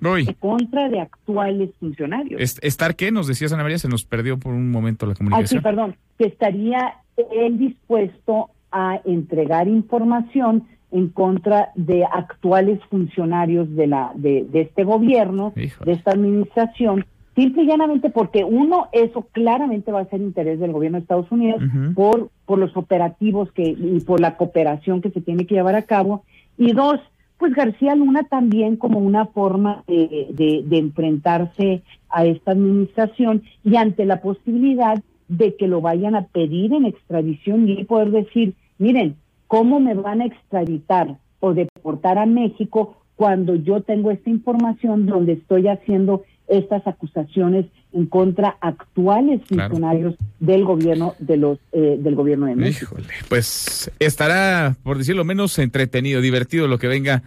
[0.00, 0.26] Roy.
[0.28, 2.40] en contra de actuales funcionarios.
[2.40, 3.10] Est- ¿Estar qué?
[3.12, 5.62] Nos decías, Ana María, se nos perdió por un momento la Ah, sí, comunicación.
[5.62, 6.94] perdón, que estaría
[7.32, 14.84] él dispuesto a entregar información en contra de actuales funcionarios de la de, de este
[14.84, 17.04] gobierno, de esta administración,
[17.34, 21.30] simple y llanamente porque uno, eso claramente va a ser interés del gobierno de Estados
[21.32, 21.60] Unidos
[21.94, 25.82] por, por los operativos que y por la cooperación que se tiene que llevar a
[25.82, 26.22] cabo,
[26.58, 27.00] y dos,
[27.44, 33.76] pues García Luna también como una forma de, de- de enfrentarse a esta administración y
[33.76, 39.16] ante la posibilidad de que lo vayan a pedir en extradición y poder decir, miren,
[39.46, 45.34] ¿cómo me van a extraditar o deportar a México cuando yo tengo esta información donde
[45.34, 49.70] estoy haciendo estas acusaciones en contra actuales Claro.
[49.70, 52.96] funcionarios del gobierno de los eh, del gobierno de México?
[53.28, 57.22] Pues estará, por decirlo menos, entretenido, divertido lo que venga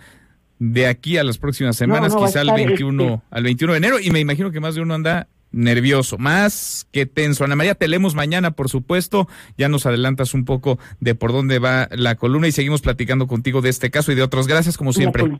[0.59, 3.77] de aquí a las próximas semanas, no, quizá al estar, 21, este- al 21 de
[3.77, 7.45] enero, y me imagino que más de uno anda nervioso, más que tenso.
[7.45, 9.27] Ana María, te leemos mañana, por supuesto,
[9.57, 13.61] ya nos adelantas un poco de por dónde va la columna y seguimos platicando contigo
[13.61, 14.47] de este caso y de otros.
[14.47, 15.39] Gracias como siempre.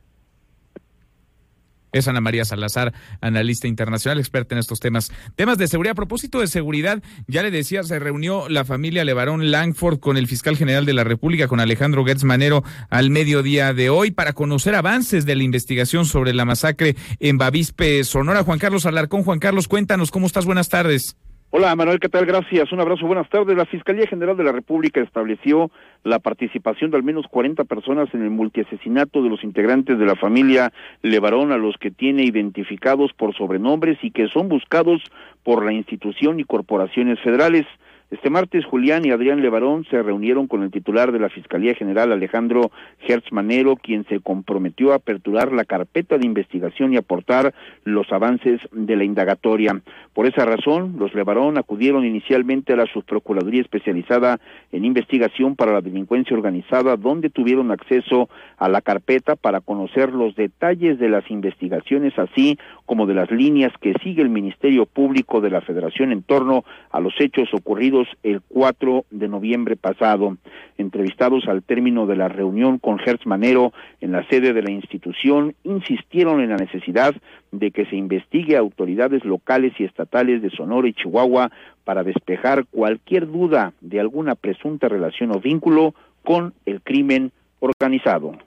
[1.98, 5.12] Es Ana María Salazar, analista internacional, experta en estos temas.
[5.36, 5.92] Temas de seguridad.
[5.92, 10.28] A propósito de seguridad, ya le decía, se reunió la familia Levarón Langford con el
[10.28, 14.76] fiscal general de la República, con Alejandro Gertz Manero, al mediodía de hoy para conocer
[14.76, 18.44] avances de la investigación sobre la masacre en Bavispe, Sonora.
[18.44, 20.46] Juan Carlos Alarcón, Juan Carlos, cuéntanos cómo estás.
[20.46, 21.16] Buenas tardes.
[21.50, 22.26] Hola Manuel, ¿qué tal?
[22.26, 22.74] Gracias.
[22.74, 23.56] Un abrazo, buenas tardes.
[23.56, 25.72] La Fiscalía General de la República estableció
[26.04, 30.18] la participación de al menos 40 personas en el multiasesinato de los integrantes de la
[30.18, 35.02] familia Levarón, a los que tiene identificados por sobrenombres y que son buscados
[35.44, 37.66] por la institución y corporaciones federales.
[38.10, 42.10] Este martes, Julián y Adrián Levarón se reunieron con el titular de la Fiscalía General,
[42.10, 42.72] Alejandro
[43.06, 48.62] Hertz Manero, quien se comprometió a aperturar la carpeta de investigación y aportar los avances
[48.72, 49.82] de la indagatoria.
[50.14, 54.40] Por esa razón, los Levarón acudieron inicialmente a la Subprocuraduría Especializada
[54.72, 60.34] en Investigación para la Delincuencia Organizada, donde tuvieron acceso a la carpeta para conocer los
[60.34, 65.52] detalles de las investigaciones, así como de las líneas que sigue el Ministerio Público de
[65.52, 70.38] la Federación en torno a los hechos ocurridos el 4 de noviembre pasado.
[70.78, 75.54] Entrevistados al término de la reunión con Hertz Manero en la sede de la institución,
[75.64, 77.14] insistieron en la necesidad
[77.52, 81.52] de que se investigue a autoridades locales y estatales de Sonora y Chihuahua
[81.84, 88.47] para despejar cualquier duda de alguna presunta relación o vínculo con el crimen organizado.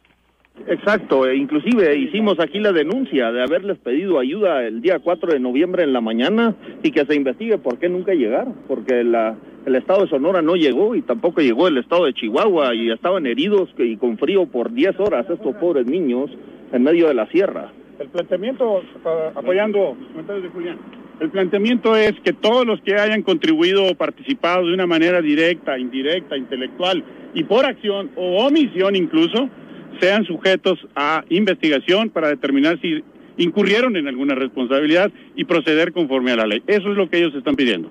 [0.67, 5.41] Exacto, e inclusive hicimos aquí la denuncia de haberles pedido ayuda el día 4 de
[5.41, 9.75] noviembre en la mañana y que se investigue por qué nunca llegaron, porque la, el
[9.75, 13.69] estado de Sonora no llegó y tampoco llegó el estado de Chihuahua y estaban heridos
[13.79, 16.31] y con frío por 10 horas estos pobres niños
[16.73, 17.73] en medio de la sierra.
[17.99, 20.79] El planteamiento, uh, apoyando comentarios de Julián,
[21.21, 25.79] el planteamiento es que todos los que hayan contribuido o participado de una manera directa,
[25.79, 29.51] indirecta, intelectual y por acción o omisión incluso,
[30.01, 33.03] sean sujetos a investigación para determinar si
[33.37, 36.63] incurrieron en alguna responsabilidad y proceder conforme a la ley.
[36.67, 37.91] Eso es lo que ellos están pidiendo.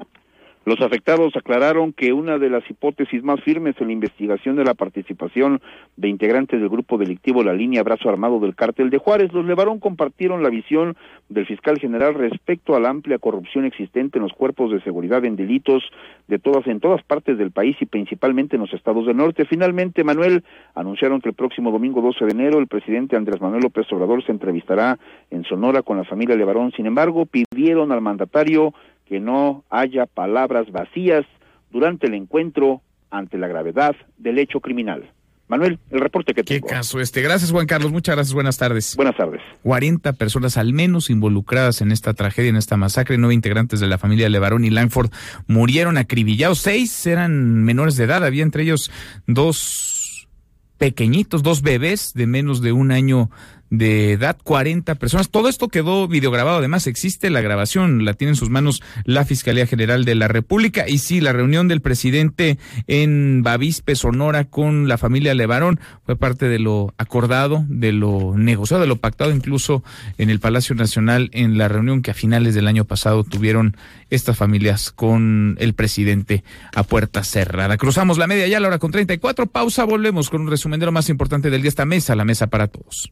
[0.66, 4.74] Los afectados aclararon que una de las hipótesis más firmes en la investigación de la
[4.74, 5.62] participación
[5.96, 9.80] de integrantes del grupo delictivo La Línea Brazo Armado del Cártel de Juárez, los Levarón
[9.80, 10.98] compartieron la visión
[11.30, 15.38] del fiscal general respecto a la amplia corrupción existente en los cuerpos de seguridad en
[15.38, 15.82] delitos
[16.28, 19.46] de todas en todas partes del país y principalmente en los estados del norte.
[19.46, 20.44] Finalmente, Manuel
[20.76, 24.34] anunciaron que el próximo domingo 12 de enero el presidente Andrés Manuel López Obrador se
[24.34, 25.00] entrevistará
[25.32, 26.72] en Sonora con la familia Levarón.
[26.76, 28.74] Sin embargo, pidieron al mandatario
[29.10, 31.26] que no haya palabras vacías
[31.72, 35.12] durante el encuentro ante la gravedad del hecho criminal.
[35.48, 36.68] Manuel, el reporte que Qué tengo.
[36.68, 37.24] caso este.
[37.24, 37.92] Gracias, Juan Carlos.
[37.92, 38.36] Muchas gracias.
[38.36, 38.96] Buenas tardes.
[38.96, 39.42] Buenas tardes.
[39.64, 43.18] 40 personas al menos involucradas en esta tragedia, en esta masacre.
[43.18, 45.10] Nueve integrantes de la familia Levarón y Langford
[45.48, 46.60] murieron acribillados.
[46.60, 48.24] Seis eran menores de edad.
[48.24, 48.92] Había entre ellos
[49.26, 50.28] dos
[50.78, 53.32] pequeñitos, dos bebés de menos de un año
[53.70, 55.30] de edad, 40 personas.
[55.30, 56.58] Todo esto quedó videograbado.
[56.58, 60.88] Además, existe la grabación, la tiene en sus manos la Fiscalía General de la República.
[60.88, 66.48] Y sí, la reunión del presidente en Bavispe, Sonora, con la familia Levarón fue parte
[66.48, 69.84] de lo acordado, de lo negociado, de lo pactado incluso
[70.18, 73.76] en el Palacio Nacional en la reunión que a finales del año pasado tuvieron
[74.10, 77.78] estas familias con el presidente a puerta cerrada.
[77.78, 79.48] Cruzamos la media ya, la hora con 34.
[79.48, 81.70] Pausa, volvemos con un resumen de lo más importante del día.
[81.70, 83.12] Esta mesa, la mesa para todos.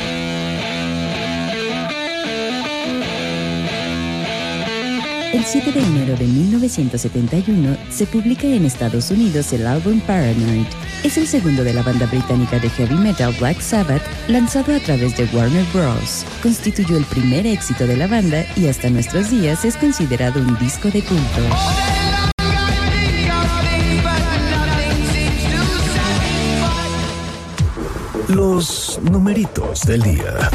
[5.41, 10.67] El 7 de enero de 1971 se publica en Estados Unidos el álbum Paranoid.
[11.03, 15.17] Es el segundo de la banda británica de heavy metal Black Sabbath, lanzado a través
[15.17, 16.27] de Warner Bros.
[16.43, 20.91] Constituyó el primer éxito de la banda y hasta nuestros días es considerado un disco
[20.91, 21.41] de culto.
[28.27, 30.51] Los numeritos del día.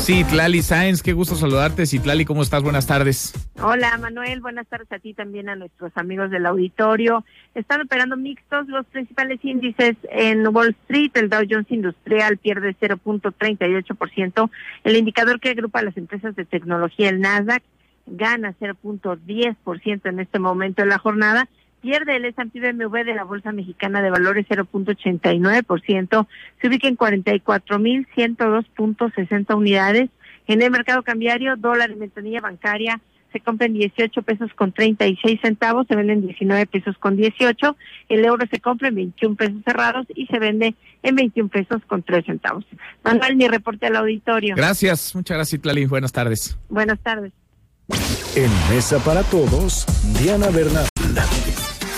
[0.00, 1.84] Citlali Sáenz, qué gusto saludarte.
[1.84, 2.62] Citlali, ¿cómo estás?
[2.62, 3.34] Buenas tardes.
[3.62, 7.24] Hola Manuel, buenas tardes a ti también a nuestros amigos del auditorio.
[7.54, 11.10] Están operando mixtos los principales índices en Wall Street.
[11.14, 14.50] El Dow Jones Industrial pierde 0.38%.
[14.84, 17.62] El indicador que agrupa las empresas de tecnología, el Nasdaq,
[18.06, 21.48] gana 0.10% en este momento de la jornada.
[21.80, 26.26] Pierde el S&P BMW de la Bolsa Mexicana de Valores 0.89%,
[26.60, 30.10] se ubica en 44.102.60 unidades.
[30.46, 33.00] En el mercado cambiario, dólar en ventanilla bancaria
[33.32, 37.76] se compra en 18 pesos con 36 centavos, se vende en 19 pesos con 18,
[38.08, 42.02] el euro se compra en 21 pesos cerrados y se vende en 21 pesos con
[42.02, 42.64] 3 centavos.
[43.04, 44.54] Manuel, mi reporte al auditorio.
[44.56, 45.86] Gracias, muchas gracias, Citlali.
[45.86, 46.58] Buenas tardes.
[46.68, 47.32] Buenas tardes.
[48.36, 49.86] En Mesa para Todos,
[50.20, 50.86] Diana Bernal.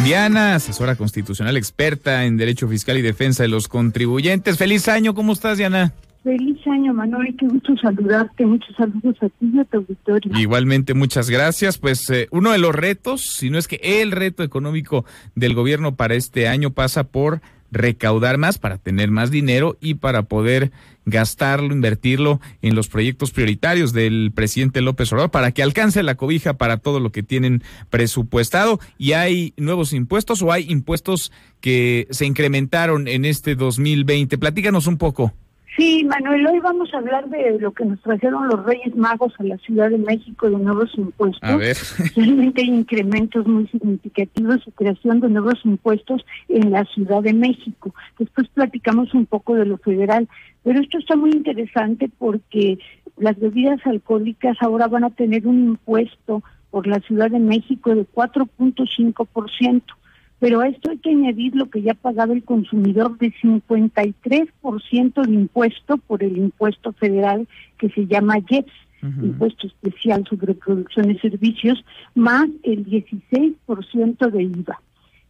[0.04, 4.58] Diana, asesora constitucional experta en Derecho Fiscal y Defensa de los Contribuyentes.
[4.58, 5.92] Feliz año, ¿cómo estás, Diana?
[6.24, 10.36] Feliz año, Manuel, qué gusto saludarte, muchos saludos a ti y a tu auditorio.
[10.36, 11.78] Igualmente, muchas gracias.
[11.78, 15.04] Pues eh, uno de los retos, si no es que el reto económico
[15.36, 17.40] del gobierno para este año pasa por
[17.72, 20.70] recaudar más para tener más dinero y para poder
[21.04, 26.54] gastarlo, invertirlo en los proyectos prioritarios del presidente López Obrador para que alcance la cobija
[26.54, 28.78] para todo lo que tienen presupuestado.
[28.98, 34.38] ¿Y hay nuevos impuestos o hay impuestos que se incrementaron en este 2020?
[34.38, 35.32] Platícanos un poco.
[35.76, 39.42] Sí, Manuel, hoy vamos a hablar de lo que nos trajeron los Reyes Magos a
[39.42, 41.48] la Ciudad de México de nuevos impuestos.
[41.48, 41.76] A ver.
[42.14, 47.94] Realmente hay incrementos muy significativos y creación de nuevos impuestos en la Ciudad de México.
[48.18, 50.28] Después platicamos un poco de lo federal,
[50.62, 52.78] pero esto está muy interesante porque
[53.16, 58.06] las bebidas alcohólicas ahora van a tener un impuesto por la Ciudad de México de
[58.06, 59.82] 4.5%.
[60.42, 65.34] Pero a esto hay que añadir lo que ya pagaba el consumidor de 53% de
[65.34, 67.46] impuesto por el impuesto federal
[67.78, 68.72] que se llama JEPS,
[69.02, 71.84] impuesto especial sobre producción y servicios,
[72.16, 74.82] más el 16% de IVA.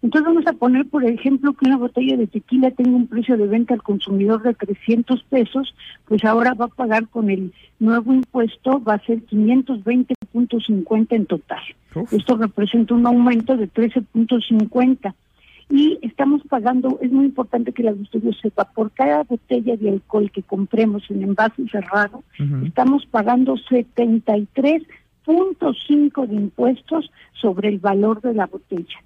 [0.03, 3.46] Entonces vamos a poner, por ejemplo, que una botella de tequila tenga un precio de
[3.46, 5.76] venta al consumidor de 300 pesos,
[6.07, 11.62] pues ahora va a pagar con el nuevo impuesto, va a ser 520.50 en total.
[12.11, 15.14] Esto representa un aumento de 13.50.
[15.70, 20.32] Y estamos pagando, es muy importante que la auditorio sepa, por cada botella de alcohol
[20.32, 22.24] que compremos en envase cerrado,
[22.66, 28.98] estamos pagando 73.5 de impuestos sobre el valor de la botella.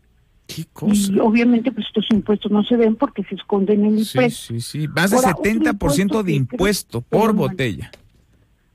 [0.49, 4.61] Y obviamente pues estos impuestos no se ven porque se esconden en el Sí, precio.
[4.61, 4.89] sí, sí.
[4.89, 7.91] Más de Ahora, otro 70% impuesto de impuesto por botella.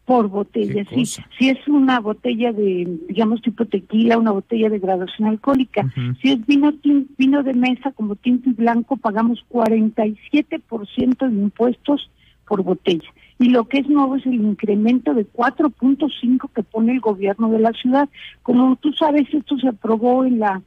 [0.06, 0.96] Por botella, sí.
[0.96, 1.28] cosa.
[1.40, 5.90] Si es una botella de, digamos, tipo tequila, una botella de graduación alcohólica.
[6.22, 6.74] Si es vino
[7.18, 12.10] vino de mesa como tinto y blanco, pagamos 47% de impuestos
[12.48, 13.08] por botella.
[13.40, 17.60] Y lo que es nuevo es el incremento de 4.5 que pone el gobierno de
[17.60, 18.10] la ciudad.
[18.44, 20.62] Como tú sabes, esto se aprobó en la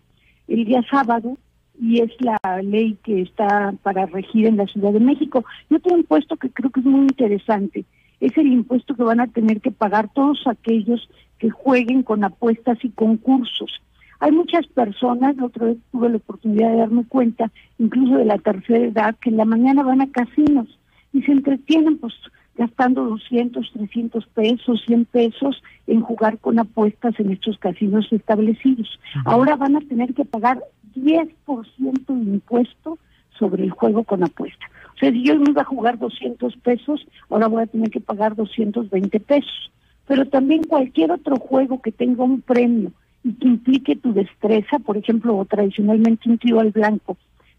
[0.49, 1.37] el día sábado
[1.81, 5.45] y es la ley que está para regir en la Ciudad de México.
[5.71, 7.85] Y otro impuesto que creo que es muy interesante
[8.21, 12.79] es el impuesto que van a tener que pagar todos aquellos que jueguen con apuestas
[12.85, 13.83] y concursos.
[14.21, 18.39] Hay muchas personas, la otra vez tuve la oportunidad de darme cuenta, incluso de la
[18.39, 20.79] tercera edad, que en la mañana van a casinos
[21.13, 22.15] y se entretienen pues
[22.57, 28.99] gastando 200, 300 pesos, 100 pesos en jugar con apuestas en estos casinos establecidos.
[29.25, 30.63] Ahora van a tener que pagar
[30.95, 32.99] 10% de impuesto
[33.39, 34.67] sobre el juego con apuesta.
[34.95, 38.37] O sea, si yo iba a jugar 200 pesos, ahora voy a tener que pagar
[38.37, 39.73] 220 pesos.
[40.07, 42.93] Pero también cualquier otro juego que tenga un premio
[43.25, 47.17] y que implique tu destreza, por ejemplo, o tradicionalmente un tiro al blanco,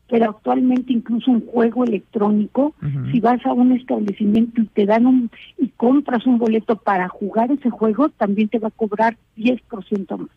[0.07, 2.75] pero actualmente incluso un juego electrónico,
[3.11, 7.51] si vas a un establecimiento y te dan un y compras un boleto para jugar
[7.51, 10.29] ese juego, también te va a cobrar 10% más.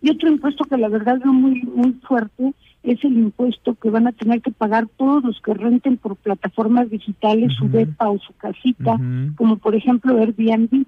[0.00, 4.08] Y otro impuesto que la verdad veo muy muy fuerte es el impuesto que van
[4.08, 8.32] a tener que pagar todos los que renten por plataformas digitales su depa o su
[8.34, 8.98] casita,
[9.36, 10.84] como por ejemplo Airbnb.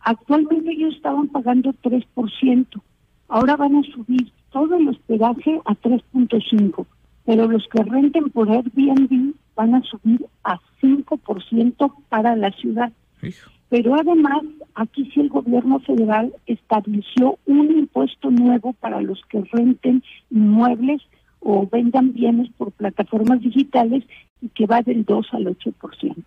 [0.00, 2.66] Actualmente ellos estaban pagando 3%,
[3.28, 6.86] ahora van a subir todo el hospedaje a 3.5,
[7.24, 12.92] pero los que renten por Airbnb van a subir a 5% para la ciudad.
[13.68, 14.42] Pero además,
[14.74, 21.02] aquí sí el gobierno federal estableció un impuesto nuevo para los que renten inmuebles
[21.40, 24.04] o vendan bienes por plataformas digitales
[24.40, 26.24] y que va del 2 al 8%.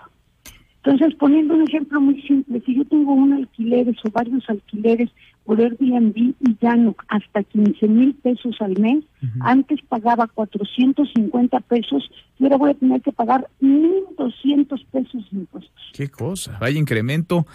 [0.84, 5.12] Entonces, poniendo un ejemplo muy simple, si yo tengo un alquileres o varios alquileres
[5.46, 9.04] por Airbnb y gano hasta 15 mil pesos al mes,
[9.42, 12.10] antes pagaba 450 pesos
[12.40, 15.92] y ahora voy a tener que pagar 1.200 pesos de impuestos.
[15.94, 17.46] Qué cosa, vaya incremento.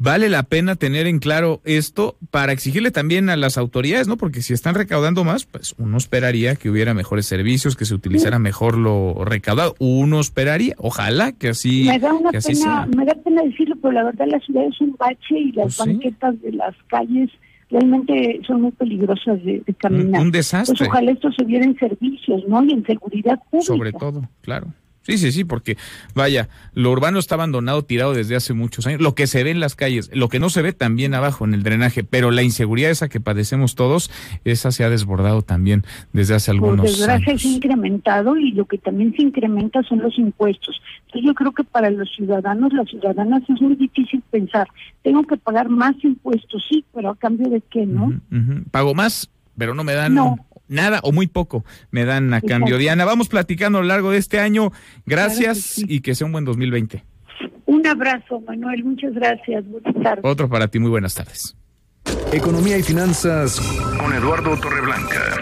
[0.00, 4.16] Vale la pena tener en claro esto para exigirle también a las autoridades, ¿no?
[4.16, 8.38] Porque si están recaudando más, pues uno esperaría que hubiera mejores servicios, que se utilizara
[8.38, 9.74] mejor lo recaudado.
[9.80, 12.86] Uno esperaría, ojalá que así, me da una que así pena, sea.
[12.96, 15.74] me da pena decirlo, pero la verdad la ciudad es un bache y las Pues
[15.74, 15.80] sí.
[15.90, 17.30] banquetas de las calles
[17.70, 20.22] realmente son muy peligrosas de, de caminar.
[20.22, 20.76] un desastre.
[20.78, 22.64] Pues ojalá esto se viera en servicios, ¿no?
[22.64, 23.66] Y en seguridad pública.
[23.66, 24.68] Sobre todo, claro.
[25.08, 25.78] Sí, sí, sí, porque
[26.14, 29.00] vaya, lo urbano está abandonado, tirado desde hace muchos años.
[29.00, 31.54] Lo que se ve en las calles, lo que no se ve también abajo en
[31.54, 34.10] el drenaje, pero la inseguridad esa que padecemos todos,
[34.44, 37.40] esa se ha desbordado también desde hace Por algunos desgracia años.
[37.40, 40.78] se ha incrementado y lo que también se incrementa son los impuestos.
[41.06, 44.68] Entonces yo creo que para los ciudadanos, las ciudadanas es muy difícil pensar,
[45.02, 48.12] tengo que pagar más impuestos, sí, pero a cambio de qué, ¿no?
[48.70, 50.36] Pago más, pero no me dan No.
[50.68, 52.76] Nada o muy poco me dan a cambio.
[52.76, 52.78] Exacto.
[52.78, 54.72] Diana, vamos platicando a lo largo de este año.
[55.06, 57.04] Gracias y que sea un buen 2020.
[57.66, 59.64] Un abrazo, Manuel, muchas gracias.
[59.66, 60.24] Buenas tardes.
[60.24, 61.56] Otro para ti, muy buenas tardes.
[62.32, 63.60] Economía y finanzas
[63.98, 65.40] con Eduardo Torreblanca.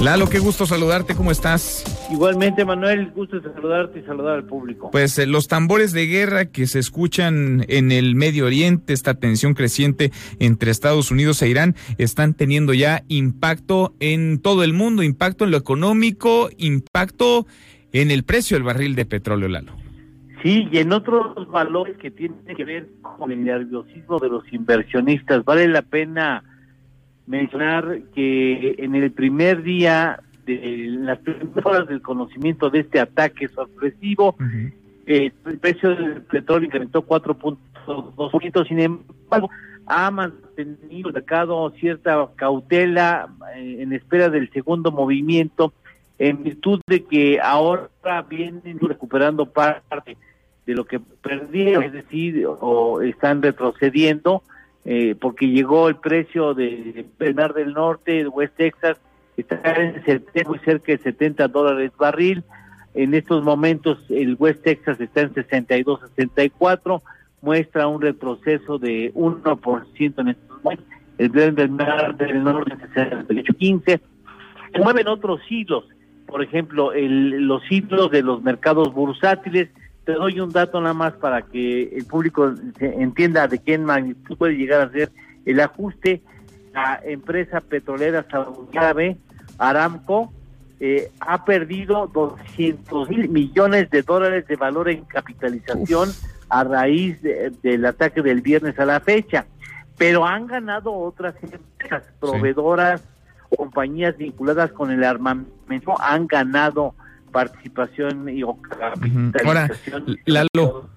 [0.00, 1.84] Lalo, qué gusto saludarte, ¿cómo estás?
[2.10, 4.90] Igualmente, Manuel, gusto saludarte y saludar al público.
[4.90, 9.52] Pues eh, los tambores de guerra que se escuchan en el Medio Oriente, esta tensión
[9.52, 15.44] creciente entre Estados Unidos e Irán, están teniendo ya impacto en todo el mundo, impacto
[15.44, 17.46] en lo económico, impacto
[17.92, 19.72] en el precio del barril de petróleo, Lalo.
[20.42, 25.44] Sí, y en otros valores que tienen que ver con el nerviosismo de los inversionistas,
[25.44, 26.44] vale la pena
[27.26, 30.20] mencionar que en el primer día
[30.56, 34.36] de las primeras horas del conocimiento de este ataque sorpresivo,
[35.06, 39.50] eh, el precio del petróleo incrementó 4.2%, sin embargo,
[39.86, 45.72] ha mantenido el mercado cierta cautela eh, en espera del segundo movimiento,
[46.18, 47.88] en virtud de que ahora
[48.28, 50.16] vienen recuperando parte
[50.66, 54.42] de lo que perdieron, es decir, o están retrocediendo,
[54.84, 58.98] eh, porque llegó el precio de del Mar del Norte, de West Texas,
[59.42, 62.42] está en 70, muy cerca de 70 dólares barril.
[62.94, 67.02] En estos momentos el West Texas está en 62, 64,
[67.42, 70.86] muestra un retroceso de 1% en estos momentos.
[71.18, 74.00] El Brent del Mar del Norte en 68, 15.
[74.72, 75.84] Se mueven otros hilos,
[76.26, 79.68] por ejemplo, el, los hilos de los mercados bursátiles.
[80.04, 84.56] Te doy un dato nada más para que el público entienda de qué magnitud puede
[84.56, 85.10] llegar a ser
[85.44, 86.22] el ajuste.
[86.72, 88.68] La empresa petrolera saudí
[89.58, 90.32] Aramco,
[90.80, 96.08] eh, ha perdido 200 mil millones de dólares de valor en capitalización
[96.48, 99.44] a raíz de- del ataque del viernes a la fecha.
[99.96, 103.02] Pero han ganado otras empresas, proveedoras,
[103.56, 106.94] compañías vinculadas con el armamento, han ganado
[107.32, 110.18] participación y o Ahora, capitalización.
[110.26, 110.88] Lalo,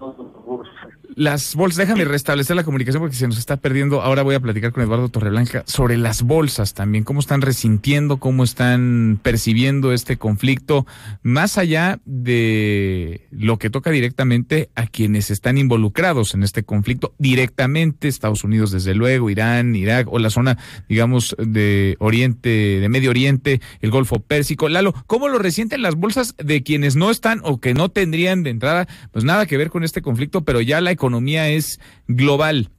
[1.16, 4.02] las bolsas, déjame restablecer la comunicación porque se nos está perdiendo.
[4.02, 8.44] Ahora voy a platicar con Eduardo Torreblanca sobre las bolsas también, cómo están resintiendo, cómo
[8.44, 10.86] están percibiendo este conflicto,
[11.24, 18.08] más allá de lo que toca directamente a quienes están involucrados en este conflicto, directamente
[18.08, 20.58] Estados Unidos, desde luego, Irán, Irak o la zona,
[20.88, 24.70] digamos, de Oriente, de Medio Oriente, el Golfo Pérsico.
[24.70, 28.50] Lalo, ¿cómo lo resienten las bolsas de quienes no están o que no tendrían de
[28.50, 32.70] entrada, pues nada que ver con este conflicto, pero ya la economía es global?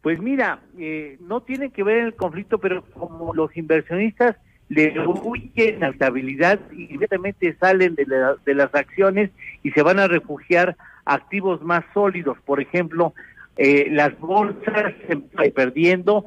[0.00, 4.34] Pues mira, eh, no tiene que ver el conflicto, pero como los inversionistas
[4.68, 9.30] le huyen la estabilidad, inmediatamente salen de, la- de las acciones
[9.62, 12.36] y se van a refugiar activos más sólidos.
[12.44, 13.14] Por ejemplo,
[13.56, 16.24] eh, las bolsas se están perdiendo.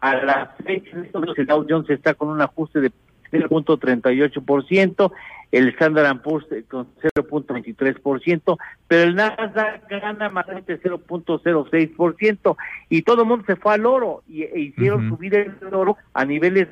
[0.00, 0.90] A la fecha,
[1.36, 2.92] el Dow Jones está con un ajuste de
[3.32, 5.12] 0.38%,
[5.52, 8.58] el Standard Poor's eh, con 0.23%,
[8.88, 12.56] pero el Nasdaq gana más de 0.06%
[12.88, 16.24] y todo el mundo se fue al oro y, e hicieron subir el oro a
[16.24, 16.68] niveles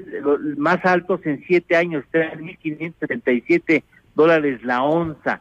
[0.56, 3.82] más altos en siete años, está en 1.577
[4.14, 5.40] dólares la onza.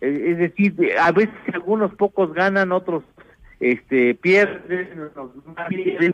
[0.00, 3.02] Eh, Es decir, de- a veces algunos pocos ganan, otros
[3.60, 4.88] este pierden,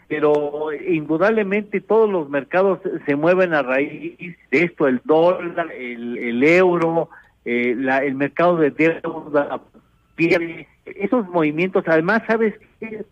[0.09, 4.19] pero indudablemente todos los mercados se mueven a raíz
[4.51, 7.09] de esto, el dólar, el, el euro,
[7.45, 9.61] eh, la- el mercado de deuda
[10.17, 10.67] pierde.
[10.85, 13.05] Esos movimientos, además, ¿sabes qué?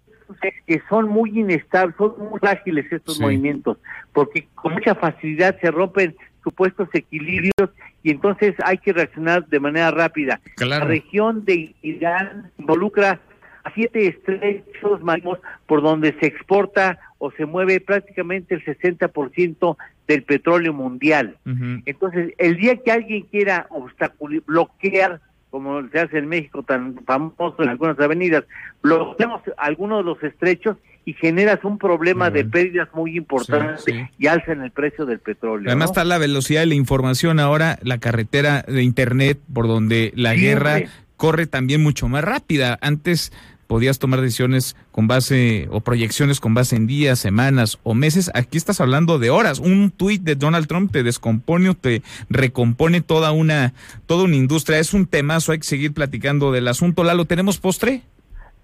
[0.66, 3.22] que son muy inestables, son muy frágiles estos Sí.
[3.22, 3.76] movimientos,
[4.12, 7.70] porque con mucha facilidad se rompen supuestos equilibrios
[8.02, 10.40] y entonces hay que reaccionar de manera rápida.
[10.56, 10.84] Claro.
[10.86, 13.20] La región de Irán involucra
[13.64, 20.22] a siete estrechos marítimos por donde se exporta o se mueve prácticamente el 60% del
[20.22, 21.38] petróleo mundial.
[21.86, 27.62] Entonces, el día que alguien quiera obstaculizar, bloquear, como se hace en México tan famoso
[27.62, 28.44] en algunas avenidas,
[28.82, 33.84] bloqueamos algunos de los estrechos y generas un problema de pérdidas muy importantes
[34.18, 35.68] y alza en el precio del petróleo.
[35.68, 35.92] Además ¿no?
[35.92, 40.40] está la velocidad de la información ahora, la carretera de internet por donde la Sí,
[40.40, 40.82] guerra
[41.16, 42.78] corre también mucho más rápida.
[42.80, 43.32] Antes
[43.66, 48.30] podías tomar decisiones con base o proyecciones con base en días, semanas o meses.
[48.34, 49.58] Aquí estás hablando de horas.
[49.58, 53.74] Un tuit de Donald Trump te descompone o te recompone toda una,
[54.06, 54.78] toda una industria.
[54.78, 57.04] Es un temazo, hay que seguir platicando del asunto.
[57.04, 58.02] Lalo, ¿tenemos postre?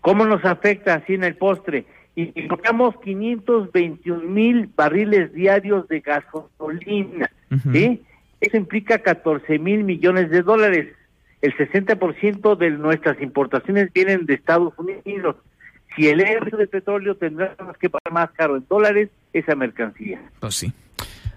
[0.01, 1.85] ¿Cómo nos afecta así en el postre?
[2.17, 7.31] Y importamos 521 mil barriles diarios de gasolina,
[7.73, 8.03] ¿sí?
[8.41, 10.89] Eso implica 14 mil millones de dólares.
[11.43, 15.37] El 60% de nuestras importaciones vienen de Estados Unidos.
[15.97, 20.21] Si el precio de petróleo tendremos que pagar más caro en dólares esa mercancía.
[20.39, 20.73] Pues sí.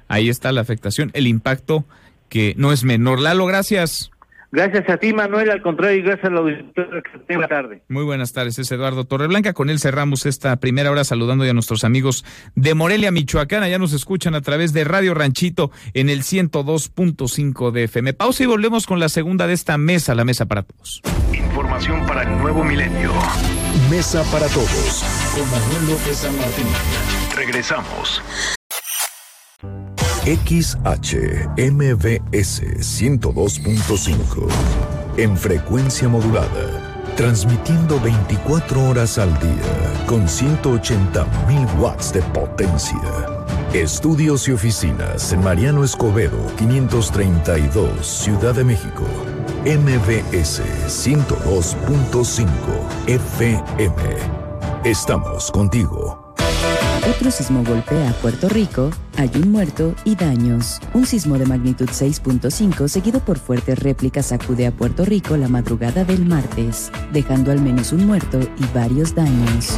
[0.08, 1.86] Ahí está la afectación, el impacto
[2.30, 3.20] que no es menor.
[3.20, 4.12] Lalo, gracias.
[4.54, 5.50] Gracias a ti, Manuel.
[5.50, 7.82] Al contrario, y gracias a la auditoría que tenga tarde.
[7.90, 9.54] Muy buenas tardes, es Eduardo Torreblanca.
[9.54, 12.24] Con él cerramos esta primera hora saludando ya a nuestros amigos
[12.54, 13.68] de Morelia, Michoacán.
[13.68, 18.14] Ya nos escuchan a través de Radio Ranchito en el 102.5 de FM.
[18.14, 21.02] Pausa y volvemos con la segunda de esta mesa, la mesa para todos.
[21.34, 23.12] Información para el nuevo milenio.
[23.90, 26.68] Mesa para todos con Manuel López San Martín.
[27.36, 28.22] Regresamos.
[30.26, 31.58] XHMBS
[32.80, 34.48] 102.5
[35.18, 43.02] en frecuencia modulada, transmitiendo 24 horas al día con 180.000 watts de potencia.
[43.74, 49.04] Estudios y oficinas en Mariano Escobedo 532, Ciudad de México.
[49.66, 52.48] MBS 102.5
[53.08, 54.00] FM.
[54.86, 56.23] Estamos contigo.
[57.10, 60.80] Otro sismo golpea a Puerto Rico, hay un muerto y daños.
[60.94, 66.06] Un sismo de magnitud 6.5 seguido por fuertes réplicas sacude a Puerto Rico la madrugada
[66.06, 69.78] del martes, dejando al menos un muerto y varios daños.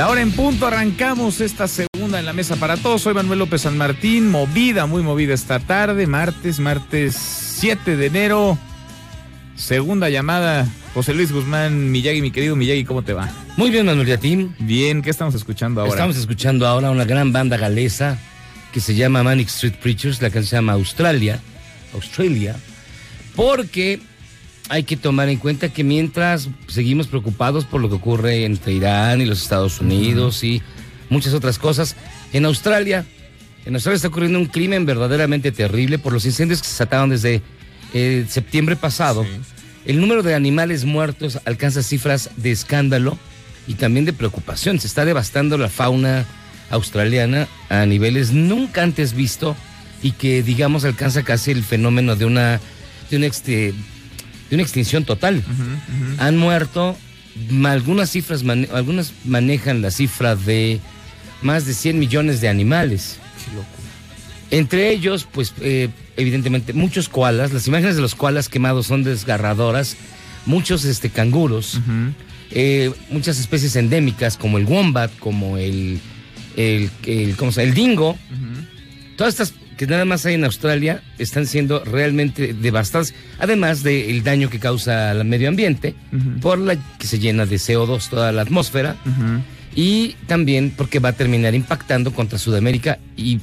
[0.00, 3.02] La hora en punto, arrancamos esta segunda en la mesa para todos.
[3.02, 8.58] Soy Manuel López San Martín, movida, muy movida esta tarde, martes, martes 7 de enero.
[9.56, 13.28] Segunda llamada, José Luis Guzmán, Miyagi, mi querido Miyagi, ¿cómo te va?
[13.58, 14.54] Muy bien, Manuel Yatín.
[14.58, 15.92] Bien, ¿qué estamos escuchando ahora?
[15.92, 18.16] Estamos escuchando ahora una gran banda galesa
[18.72, 21.40] que se llama Manic Street Preachers, la canción se llama Australia,
[21.92, 22.56] Australia,
[23.36, 24.00] porque
[24.70, 29.20] hay que tomar en cuenta que mientras seguimos preocupados por lo que ocurre entre Irán
[29.20, 30.62] y los Estados Unidos y
[31.08, 31.96] muchas otras cosas,
[32.32, 33.04] en Australia,
[33.66, 37.42] en Australia está ocurriendo un crimen verdaderamente terrible por los incendios que se desataron desde
[37.94, 39.26] eh, septiembre pasado.
[39.86, 43.18] El número de animales muertos alcanza cifras de escándalo
[43.66, 44.78] y también de preocupación.
[44.78, 46.26] Se está devastando la fauna
[46.70, 49.56] australiana a niveles nunca antes visto
[50.00, 52.60] y que digamos alcanza casi el fenómeno de una
[53.10, 53.74] de una, este,
[54.50, 55.42] de una extinción total.
[56.18, 56.96] Han muerto
[57.64, 60.80] algunas cifras mane- algunas manejan la cifra de
[61.42, 63.18] más de 100 millones de animales.
[64.50, 69.96] Entre ellos, pues eh, evidentemente muchos koalas, las imágenes de los koalas quemados son desgarradoras,
[70.44, 71.78] muchos este canguros,
[72.50, 76.00] eh, muchas especies endémicas como el wombat, como el
[76.56, 77.68] el, el, ¿cómo se llama?
[77.70, 78.18] el dingo,
[79.16, 84.50] todas estas que nada más hay en Australia están siendo realmente devastadas, además del daño
[84.50, 85.94] que causa al medio ambiente,
[86.42, 88.96] por la que se llena de CO2 toda la atmósfera,
[89.74, 93.40] y también porque va a terminar impactando contra Sudamérica y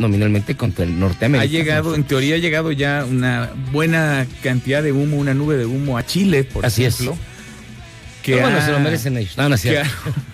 [0.00, 1.44] nominalmente contra el Norteamérica.
[1.44, 5.66] Ha llegado, en teoría ha llegado ya una buena cantidad de humo, una nube de
[5.66, 6.98] humo a Chile, por Así es.
[8.34, 8.50] Ejemplo.
[8.50, 9.36] No, bueno, se lo merecen ellos.
[9.36, 9.84] No, que, ha,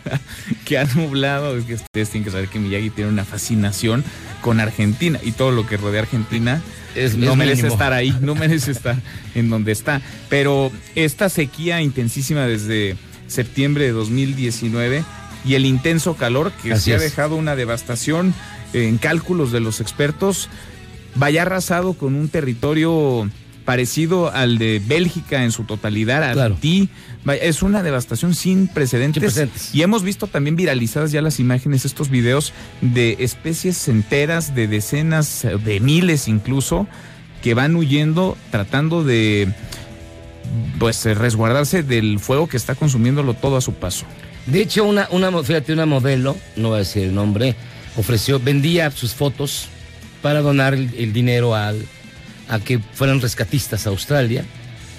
[0.64, 1.56] que ha nublado.
[1.56, 4.04] Es que ustedes tienen que saber que Miyagi tiene una fascinación
[4.40, 6.60] con Argentina y todo lo que rodea a Argentina.
[6.94, 7.74] Es- no es merece mínimo.
[7.74, 8.96] estar ahí, no merece estar
[9.34, 10.00] en donde está.
[10.28, 12.96] Pero esta sequía intensísima desde
[13.28, 15.04] septiembre de 2019
[15.44, 18.34] y el intenso calor que Así se ha dejado una devastación
[18.74, 20.48] en cálculos de los expertos,
[21.14, 23.28] vaya arrasado con un territorio
[23.64, 26.88] parecido al de Bélgica en su totalidad, Haití.
[27.24, 29.70] Vaya, Es una devastación sin precedentes.
[29.72, 35.46] Y hemos visto también viralizadas ya las imágenes, estos videos de especies enteras, de decenas,
[35.64, 36.86] de miles incluso,
[37.42, 39.52] que van huyendo tratando de
[40.78, 44.04] pues resguardarse del fuego que está consumiéndolo todo a su paso.
[44.46, 47.54] De hecho, una, una, fíjate, una modelo, no voy a decir el nombre,
[47.96, 49.68] ofreció, vendía sus fotos
[50.20, 51.86] para donar el, el dinero al,
[52.48, 54.44] a que fueran rescatistas a Australia.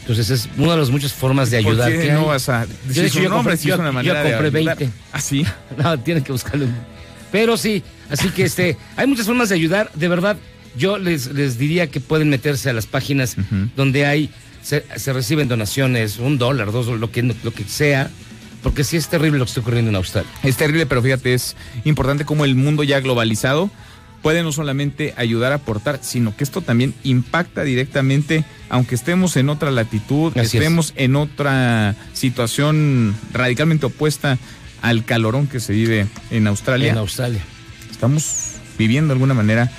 [0.02, 1.90] Entonces es una de las muchas formas de ayudar.
[1.92, 2.26] ¿Por qué que no hay.
[2.28, 3.54] vas a Yo, de hecho, su yo nombre?
[3.54, 4.78] compré, yo- una manera de compré ayudar.
[4.78, 4.94] 20.
[5.14, 5.46] ¿Ah, sí?
[5.78, 6.68] No, tienen que buscarlo.
[7.32, 9.90] Pero sí, así que este, hay muchas formas de ayudar.
[9.96, 10.38] De verdad,
[10.78, 13.36] yo les, les diría que pueden meterse a las páginas
[13.76, 14.30] donde hay,
[14.62, 18.10] se, se reciben donaciones, un dólar, dos, lo que, lo que sea,
[18.62, 20.30] porque sí es terrible lo que está ocurriendo en Australia.
[20.44, 23.72] Es terrible, pero fíjate, es importante como el mundo ya globalizado
[24.24, 29.50] puede no solamente ayudar a aportar, sino que esto también impacta directamente, aunque estemos en
[29.50, 30.54] otra latitud, Así es.
[30.56, 34.40] estemos en otra situación radicalmente opuesta
[34.82, 36.94] al calorón que se vive en Australia.
[36.94, 37.42] En Australia.
[37.92, 39.70] Estamos viviendo de alguna manera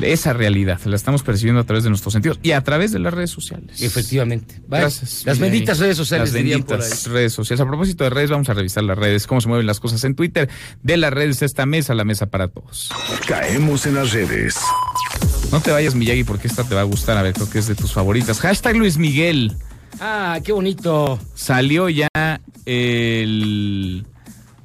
[0.00, 3.12] esa realidad, la estamos percibiendo a través de nuestros sentidos y a través de las
[3.12, 3.82] redes sociales.
[3.82, 4.60] Efectivamente.
[4.68, 5.24] Gracias.
[5.26, 5.50] Las Mira ahí.
[5.52, 7.12] benditas redes sociales Las por benditas ahí.
[7.12, 7.60] redes sociales.
[7.60, 10.14] A propósito de redes, vamos a revisar las redes, cómo se mueven las cosas en
[10.14, 10.48] Twitter.
[10.82, 12.90] De las redes, esta mesa, la mesa para todos.
[13.26, 14.56] Caemos en las redes.
[15.50, 17.16] No te vayas, Miyagi, porque esta te va a gustar.
[17.16, 18.38] A ver, creo que es de tus favoritas.
[18.40, 19.56] Hashtag Luis Miguel.
[20.00, 21.18] Ah, qué bonito.
[21.34, 22.08] Salió ya
[22.66, 24.06] el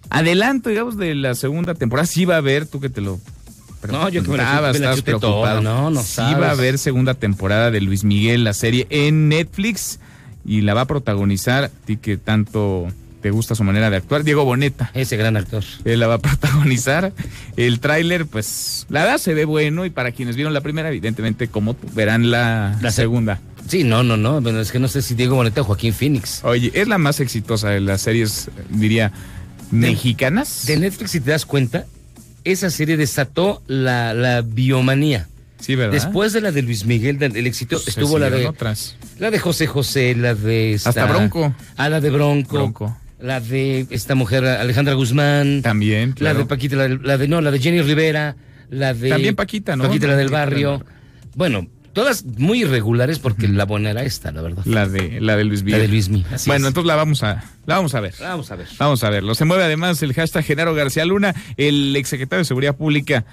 [0.09, 2.05] adelanto, digamos, de la segunda temporada.
[2.05, 3.19] Sí va a haber, tú que te lo
[3.91, 5.61] No, yo que me la me la preocupado.
[5.61, 6.41] no, no Sí sabes.
[6.41, 9.99] va a haber segunda temporada de Luis Miguel, la serie en Netflix,
[10.45, 12.87] y la va a protagonizar, a ti que tanto
[13.21, 14.91] te gusta su manera de actuar, Diego Boneta.
[14.93, 15.63] Ese gran actor.
[15.85, 17.13] Él la va a protagonizar.
[17.55, 21.47] El tráiler, pues, la verdad se ve bueno, y para quienes vieron la primera, evidentemente,
[21.47, 23.39] como tú, verán la, La se- segunda.
[23.65, 24.41] Sí, no, no, no.
[24.41, 26.41] Bueno, es que no sé si Diego Boneta o Joaquín Phoenix.
[26.43, 29.13] Oye, es la más exitosa de las series, diría,
[29.71, 30.65] mexicanas.
[30.65, 31.85] De Netflix, si te das cuenta,
[32.43, 35.27] esa serie desató la, la biomanía.
[35.59, 35.93] Sí, ¿verdad?
[35.93, 38.97] Después de la de Luis Miguel, el éxito, Se estuvo la de, otras.
[39.17, 40.73] la de José José, la de...
[40.73, 41.55] esta- Hasta Bronco.
[41.77, 42.53] Ah, la de Bronco.
[42.55, 42.97] Bronco.
[43.21, 45.61] La de esta mujer, Alejandra Guzmán.
[45.61, 46.39] También, La claro.
[46.39, 48.35] de Paquita, la de, la de- no, la de Jenny Rivera.
[48.69, 49.07] La de...
[49.09, 49.85] También Paquita, ¿no?
[49.85, 50.85] Paquita, la del Paquita, barrio.
[51.35, 54.63] Bueno, todas muy irregulares porque la buena era esta, la verdad.
[54.65, 55.79] La de, la de Luis Miguel.
[55.79, 56.69] La de Luis Miguel, Bueno, es.
[56.69, 58.13] entonces la vamos a, la vamos a ver.
[58.19, 58.67] Vamos a ver.
[58.77, 59.35] Vamos a verlo.
[59.35, 63.25] Se mueve además el hashtag Genaro García Luna, el exsecretario de Seguridad Pública,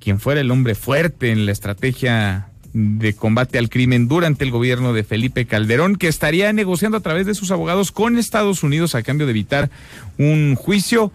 [0.00, 4.92] quien fuera el hombre fuerte en la estrategia de combate al crimen durante el gobierno
[4.94, 9.02] de Felipe Calderón, que estaría negociando a través de sus abogados con Estados Unidos a
[9.02, 9.70] cambio de evitar
[10.18, 11.12] un juicio.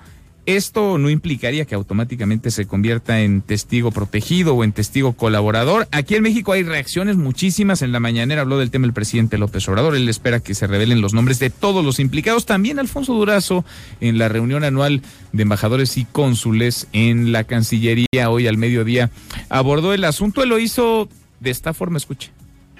[0.47, 5.89] Esto no implicaría que automáticamente se convierta en testigo protegido o en testigo colaborador.
[5.91, 7.81] Aquí en México hay reacciones muchísimas.
[7.81, 9.97] En la mañanera habló del tema el presidente López Obrador.
[9.97, 12.45] Él espera que se revelen los nombres de todos los implicados.
[12.45, 13.65] También Alfonso Durazo
[13.99, 15.01] en la reunión anual
[15.33, 19.11] de embajadores y cónsules en la Cancillería hoy al mediodía
[19.49, 20.43] abordó el asunto.
[20.43, 21.09] Él lo hizo
[21.41, 22.31] de esta forma, escuche.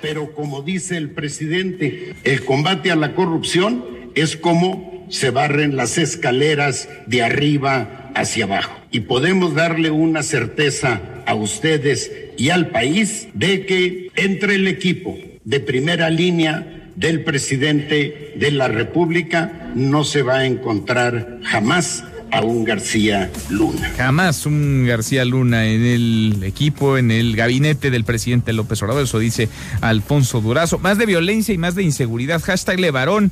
[0.01, 3.84] Pero como dice el presidente, el combate a la corrupción
[4.15, 8.73] es como se barren las escaleras de arriba hacia abajo.
[8.91, 15.17] Y podemos darle una certeza a ustedes y al país de que entre el equipo
[15.43, 22.41] de primera línea del presidente de la República no se va a encontrar jamás a
[22.41, 23.93] un García Luna.
[23.95, 29.19] Jamás un García Luna en el equipo, en el gabinete del presidente López Obrador, eso
[29.19, 29.47] dice
[29.81, 30.79] Alfonso Durazo.
[30.79, 32.41] Más de violencia y más de inseguridad.
[32.41, 33.31] Hashtag Levarón.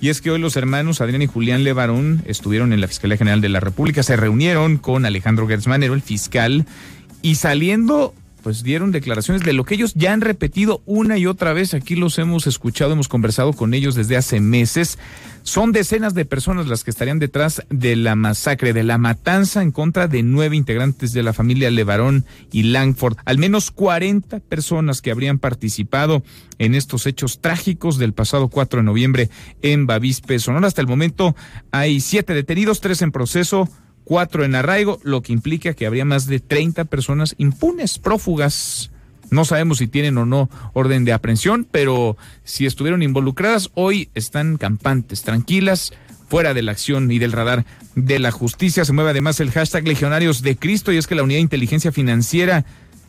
[0.00, 3.40] Y es que hoy los hermanos Adrián y Julián Levarón estuvieron en la Fiscalía General
[3.40, 6.66] de la República, se reunieron con Alejandro Gertz Manero, el fiscal,
[7.22, 8.14] y saliendo,
[8.46, 11.74] pues dieron declaraciones de lo que ellos ya han repetido una y otra vez.
[11.74, 15.00] Aquí los hemos escuchado, hemos conversado con ellos desde hace meses.
[15.42, 19.72] Son decenas de personas las que estarían detrás de la masacre, de la matanza en
[19.72, 23.16] contra de nueve integrantes de la familia Levarón y Langford.
[23.24, 26.22] Al menos 40 personas que habrían participado
[26.58, 29.28] en estos hechos trágicos del pasado 4 de noviembre
[29.62, 30.68] en Bavispe, Sonora.
[30.68, 31.34] Hasta el momento
[31.72, 33.68] hay siete detenidos, tres en proceso,
[34.06, 38.90] cuatro en arraigo, lo que implica que habría más de 30 personas impunes, prófugas.
[39.30, 44.56] No sabemos si tienen o no orden de aprehensión, pero si estuvieron involucradas, hoy están
[44.58, 45.92] campantes, tranquilas,
[46.28, 48.84] fuera de la acción y del radar de la justicia.
[48.84, 51.90] Se mueve además el hashtag Legionarios de Cristo y es que la Unidad de Inteligencia
[51.90, 52.64] Financiera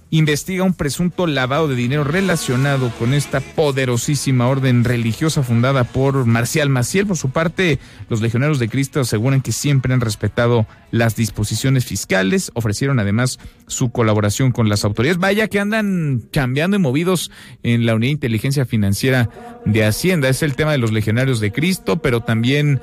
[0.10, 6.70] investiga un presunto lavado de dinero relacionado con esta poderosísima orden religiosa fundada por Marcial
[6.70, 7.08] Maciel.
[7.08, 7.80] Por su parte,
[8.10, 13.92] los legionarios de Cristo aseguran que siempre han respetado las disposiciones fiscales, ofrecieron además su
[13.92, 15.20] colaboración con las autoridades.
[15.20, 17.32] Vaya que andan cambiando y movidos
[17.64, 19.30] en la Unidad de Inteligencia Financiera
[19.66, 20.30] de Hacienda.
[20.30, 22.80] Es el tema de los legionarios de Cristo, pero también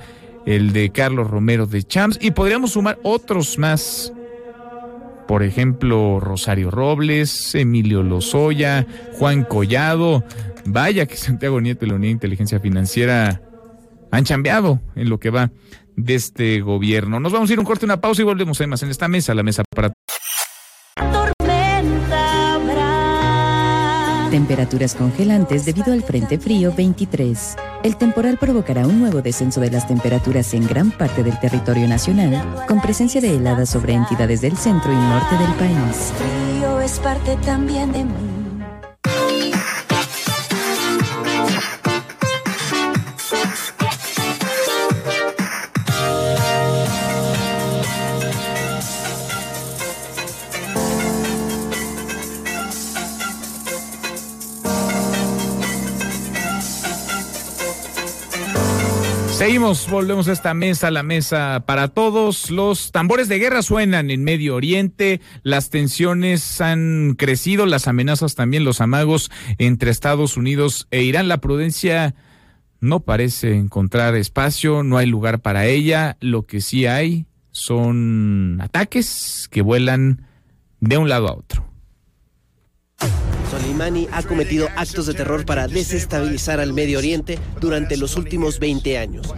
[0.47, 4.12] el de Carlos Romero de Champs y podríamos sumar otros más
[5.35, 8.87] por ejemplo, Rosario Robles, Emilio Lozoya,
[9.18, 10.22] Juan Collado.
[10.64, 13.43] Vaya que Santiago Nieto y la Unidad de Inteligencia Financiera
[14.12, 15.51] han chambeado en lo que va
[15.97, 17.18] de este gobierno.
[17.18, 19.35] Nos vamos a ir un corte, una pausa y volvemos a más en esta mesa,
[19.35, 19.93] la mesa para
[24.35, 27.55] temperaturas congelantes debido al Frente Frío 23.
[27.85, 32.43] El temporal provocará un nuevo descenso de las temperaturas en gran parte del territorio nacional,
[32.66, 36.12] con presencia de heladas sobre entidades del centro y norte del país.
[36.18, 38.05] frío es parte también de.
[59.45, 62.51] Seguimos, volvemos a esta mesa, la mesa para todos.
[62.51, 68.65] Los tambores de guerra suenan en Medio Oriente, las tensiones han crecido, las amenazas también,
[68.65, 71.29] los amagos entre Estados Unidos e Irán.
[71.29, 72.15] La prudencia
[72.81, 76.17] no parece encontrar espacio, no hay lugar para ella.
[76.21, 80.27] Lo que sí hay son ataques que vuelan
[80.81, 81.69] de un lado a otro.
[83.75, 88.99] Soleimani ha cometido actos de terror para desestabilizar al Medio Oriente durante los últimos 20
[88.99, 89.35] años.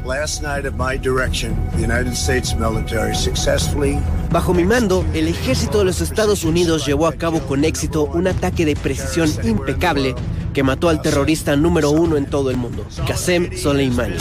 [4.31, 8.27] Bajo mi mando, el ejército de los Estados Unidos llevó a cabo con éxito un
[8.27, 10.15] ataque de precisión impecable
[10.53, 14.17] que mató al terrorista número uno en todo el mundo, Qasem Soleimani.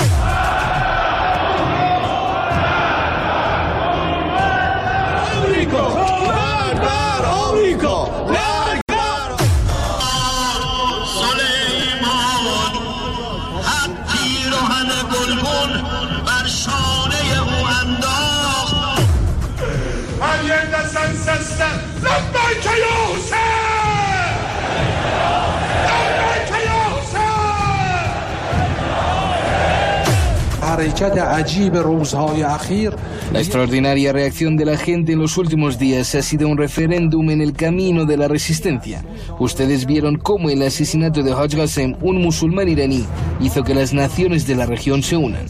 [33.32, 37.42] La extraordinaria reacción de la gente en los últimos días ha sido un referéndum en
[37.42, 39.04] el camino de la resistencia.
[39.40, 43.06] Ustedes vieron cómo el asesinato de Haj Qasem, un musulmán iraní,
[43.40, 45.48] hizo que las naciones de la región se unan.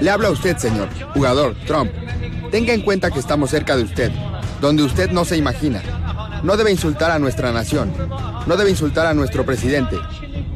[0.00, 1.90] Le habla a usted, señor, jugador, Trump.
[2.54, 4.12] Tenga en cuenta que estamos cerca de usted,
[4.60, 5.82] donde usted no se imagina.
[6.44, 7.92] No debe insultar a nuestra nación.
[8.46, 9.96] No debe insultar a nuestro presidente.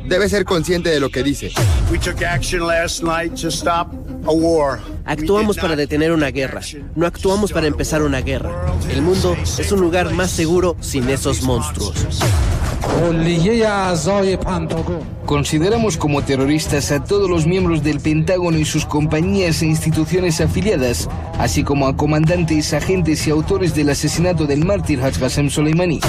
[0.05, 1.51] Debe ser consciente de lo que dice.
[1.91, 3.93] we took action last night to stop
[4.29, 4.79] a war.
[5.07, 6.61] Actuamos para detener una guerra,
[6.95, 8.53] no actuamos para empezar una guerra.
[8.89, 12.21] El mundo es un lugar más seguro sin esos monstruos.
[15.27, 21.09] Consideramos como terroristas a todos los miembros del Pentágono y sus compañías e instituciones afiliadas,
[21.39, 26.01] así como a comandantes, agentes y autores del asesinato del mártir Haj Soleimani.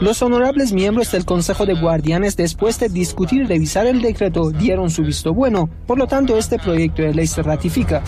[0.00, 4.90] Los honorables miembros del Consejo de Guardianes, después de discutir y revisar el decreto, dieron
[4.90, 5.68] su visto bueno.
[5.86, 8.02] Por lo tanto, este proyecto de ley se ratifica.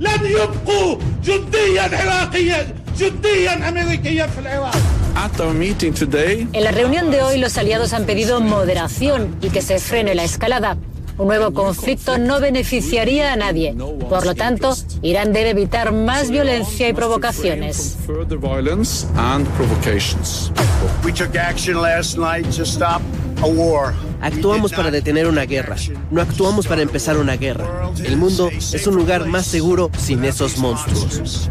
[0.00, 4.76] المقاومين الشرفاء الحسينيين أبناء أبي الفضل العباس لن يبقوا جنديا عراقيا جنديا أمريكيا في العراق
[5.16, 9.48] At our meeting today, En la reunión de hoy los aliados han pedido moderación y
[9.50, 10.76] que se frene la escalada.
[11.18, 13.74] Un nuevo conflicto no beneficiaría a nadie.
[14.08, 17.96] Por lo tanto, Irán debe evitar más violencia y provocaciones.
[18.06, 20.52] further violence and provocations.
[21.04, 23.21] We took action last night to stop a war.
[24.21, 25.75] Actuamos para detener una guerra,
[26.11, 27.91] no actuamos para empezar una guerra.
[28.05, 31.49] El mundo es un lugar más seguro sin esos monstruos.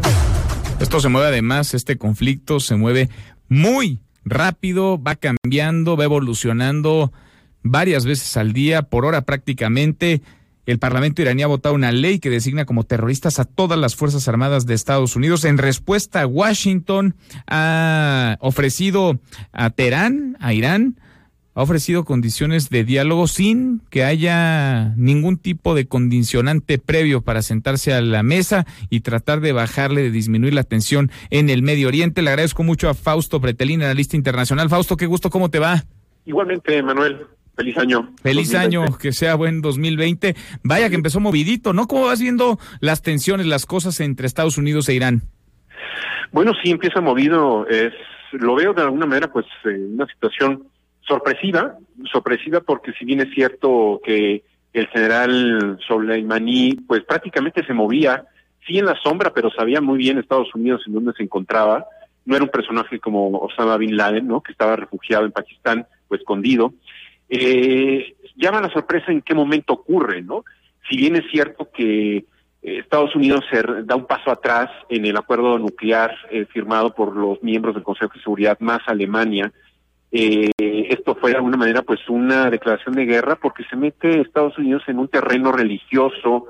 [0.79, 3.09] Esto se mueve además, este conflicto se mueve
[3.47, 7.13] muy rápido, va cambiando, va evolucionando
[7.61, 10.23] varias veces al día, por hora prácticamente.
[10.65, 14.27] El Parlamento iraní ha votado una ley que designa como terroristas a todas las Fuerzas
[14.27, 15.45] Armadas de Estados Unidos.
[15.45, 17.15] En respuesta, Washington
[17.45, 19.19] ha ofrecido
[19.51, 20.97] a Teherán, a Irán,
[21.55, 27.93] ha ofrecido condiciones de diálogo sin que haya ningún tipo de condicionante previo para sentarse
[27.93, 32.21] a la mesa y tratar de bajarle, de disminuir la tensión en el Medio Oriente.
[32.21, 34.69] Le agradezco mucho a Fausto Pretelín, analista internacional.
[34.69, 35.83] Fausto, qué gusto, ¿cómo te va?
[36.25, 38.11] Igualmente, Manuel, feliz año.
[38.23, 38.57] Feliz 2020.
[38.57, 40.35] año, que sea buen 2020.
[40.63, 41.87] Vaya que empezó movidito, ¿no?
[41.87, 45.21] ¿Cómo vas viendo las tensiones, las cosas entre Estados Unidos e Irán?
[46.31, 47.67] Bueno, sí, empieza movido.
[47.67, 47.93] Es,
[48.31, 50.63] lo veo de alguna manera, pues, en una situación
[51.07, 51.77] sorpresiva,
[52.11, 54.43] sorpresiva porque si bien es cierto que
[54.73, 58.25] el general Soleimani, pues prácticamente se movía,
[58.65, 61.85] sí en la sombra, pero sabía muy bien Estados Unidos en dónde se encontraba.
[62.25, 64.41] No era un personaje como Osama Bin Laden, ¿no?
[64.41, 66.73] Que estaba refugiado en Pakistán o escondido.
[67.29, 70.43] Eh, llama la sorpresa en qué momento ocurre, ¿no?
[70.89, 72.25] Si bien es cierto que eh,
[72.61, 77.43] Estados Unidos se da un paso atrás en el acuerdo nuclear eh, firmado por los
[77.43, 79.51] miembros del Consejo de Seguridad más Alemania,
[80.13, 80.49] eh,
[80.89, 84.83] esto fue de alguna manera pues una declaración de guerra porque se mete Estados Unidos
[84.87, 86.45] en un terreno religioso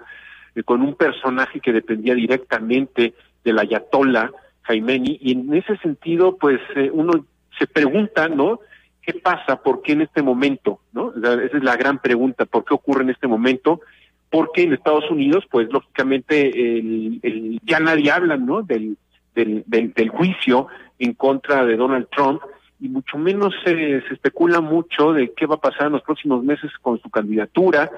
[0.54, 4.30] eh, con un personaje que dependía directamente del ayatollah
[4.64, 7.26] Jaimeni, y en ese sentido, pues eh, uno
[7.60, 8.60] se pregunta, ¿no?
[9.02, 9.62] ¿Qué pasa?
[9.62, 10.80] ¿Por qué en este momento?
[10.94, 11.12] ¿No?
[11.16, 13.82] Esa es la gran pregunta, ¿por qué ocurre en este momento?
[14.30, 18.62] Porque en Estados Unidos, pues lógicamente, el- ya nadie habla, ¿no?
[18.62, 18.98] Del,
[19.36, 22.42] del, del, del juicio en contra de Donald Trump,
[22.84, 26.70] y mucho menos se, especula mucho de qué va a pasar en los próximos meses
[26.82, 27.90] con su candidatura,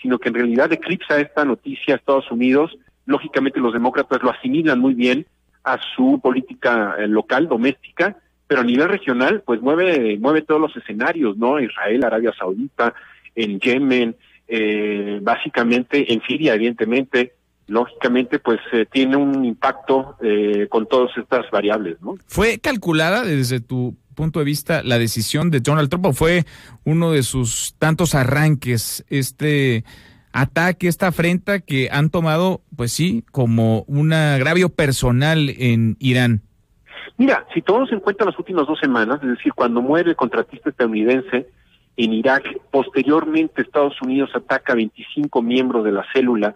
[0.00, 2.74] sino que en realidad eclipsa esta noticia a Estados Unidos.
[3.04, 5.26] Lógicamente los demócratas lo asimilan muy bien
[5.64, 8.16] a su política eh, local, doméstica,
[8.46, 11.60] pero a nivel regional, pues mueve, mueve todos los escenarios, ¿no?
[11.60, 12.94] Israel, Arabia Saudita,
[13.34, 14.16] en Yemen,
[14.48, 17.34] eh, básicamente en Siria, evidentemente,
[17.72, 22.16] lógicamente, pues eh, tiene un impacto eh, con todas estas variables, ¿no?
[22.26, 26.44] ¿Fue calculada desde tu punto de vista la decisión de Donald Trump o fue
[26.84, 29.84] uno de sus tantos arranques este
[30.34, 36.42] ataque, esta afrenta que han tomado, pues sí, como un agravio personal en Irán?
[37.16, 40.68] Mira, si tomamos en cuenta las últimas dos semanas, es decir, cuando muere el contratista
[40.68, 41.48] estadounidense
[41.96, 46.54] en Irak, posteriormente Estados Unidos ataca a 25 miembros de la célula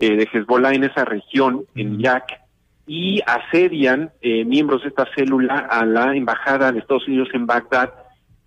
[0.00, 2.40] eh, de Hezbollah en esa región, en Irak,
[2.86, 7.92] y asedian eh, miembros de esta célula a la embajada de Estados Unidos en Bagdad.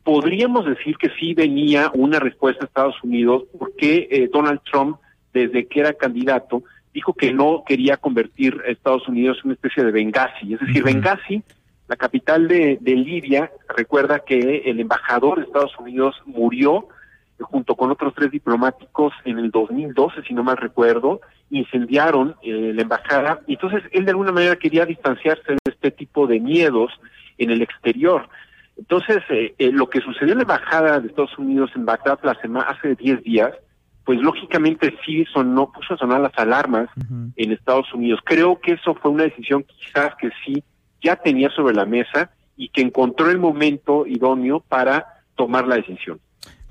[0.04, 4.98] Podríamos decir que sí venía una respuesta a Estados Unidos porque eh, Donald Trump,
[5.32, 9.84] desde que era candidato, dijo que no quería convertir a Estados Unidos en una especie
[9.84, 10.56] de Benghazi.
[10.56, 11.44] Es decir, Benghazi,
[11.88, 16.88] la capital de, de Libia, recuerda que el embajador de Estados Unidos murió
[17.42, 22.82] junto con otros tres diplomáticos en el 2012, si no mal recuerdo, incendiaron eh, la
[22.82, 26.92] embajada entonces él de alguna manera quería distanciarse de este tipo de miedos
[27.38, 28.30] en el exterior.
[28.78, 32.36] Entonces, eh, eh, lo que sucedió en la embajada de Estados Unidos en Bagdad la
[32.36, 33.52] semana, hace 10 días,
[34.06, 36.90] pues lógicamente sí sonó, puso a sonar las alarmas
[37.36, 38.20] en Estados Unidos.
[38.24, 40.64] Creo que eso fue una decisión quizás que sí
[41.04, 46.20] ya tenía sobre la mesa y que encontró el momento idóneo para tomar la decisión.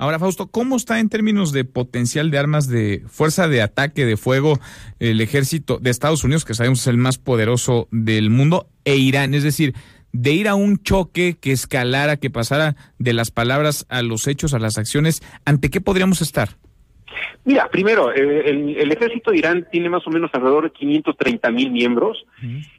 [0.00, 4.16] Ahora, Fausto, ¿cómo está en términos de potencial de armas de fuerza de ataque de
[4.16, 4.58] fuego
[4.98, 9.34] el ejército de Estados Unidos, que sabemos es el más poderoso del mundo, e Irán?
[9.34, 9.74] Es decir,
[10.12, 14.54] de ir a un choque que escalara, que pasara de las palabras a los hechos,
[14.54, 16.48] a las acciones, ¿ante qué podríamos estar?
[17.44, 21.50] Mira, primero, eh, el, el ejército de Irán tiene más o menos alrededor de 530
[21.50, 22.24] mil miembros,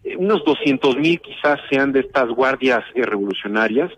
[0.03, 3.91] eh, unos 200 mil quizás sean de estas guardias eh, revolucionarias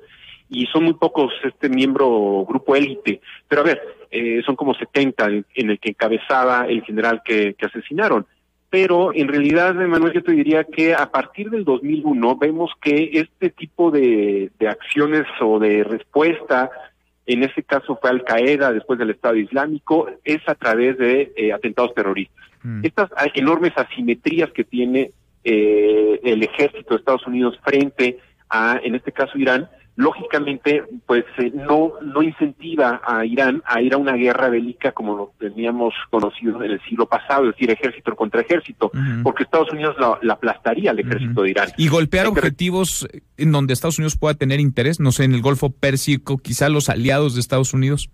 [0.54, 3.82] y son muy pocos este miembro grupo élite, pero a ver,
[4.12, 8.26] eh, son como 70 en, en el que encabezaba el general que, que asesinaron.
[8.70, 13.50] Pero en realidad, Manuel, yo te diría que a partir del 2001 vemos que este
[13.52, 16.72] tipo de, de acciones o de respuesta
[17.26, 21.54] en este caso fue Al Qaeda después del Estado Islámico, es a través de eh,
[21.54, 22.44] atentados terroristas.
[22.82, 25.12] Estas ah, enormes asimetrías que tiene
[25.44, 31.52] eh, el ejército de Estados Unidos frente a, en este caso, Irán, lógicamente, pues eh,
[31.54, 36.64] no no incentiva a Irán a ir a una guerra bélica como lo teníamos conocido
[36.64, 38.92] en el siglo pasado, es decir, ejército contra ejército,
[39.22, 41.70] porque Estados Unidos la, la aplastaría al ejército de Irán.
[41.78, 45.70] Y golpear objetivos en donde Estados Unidos pueda tener interés, no sé, en el Golfo
[45.70, 48.10] Pérsico, quizá los aliados de Estados Unidos.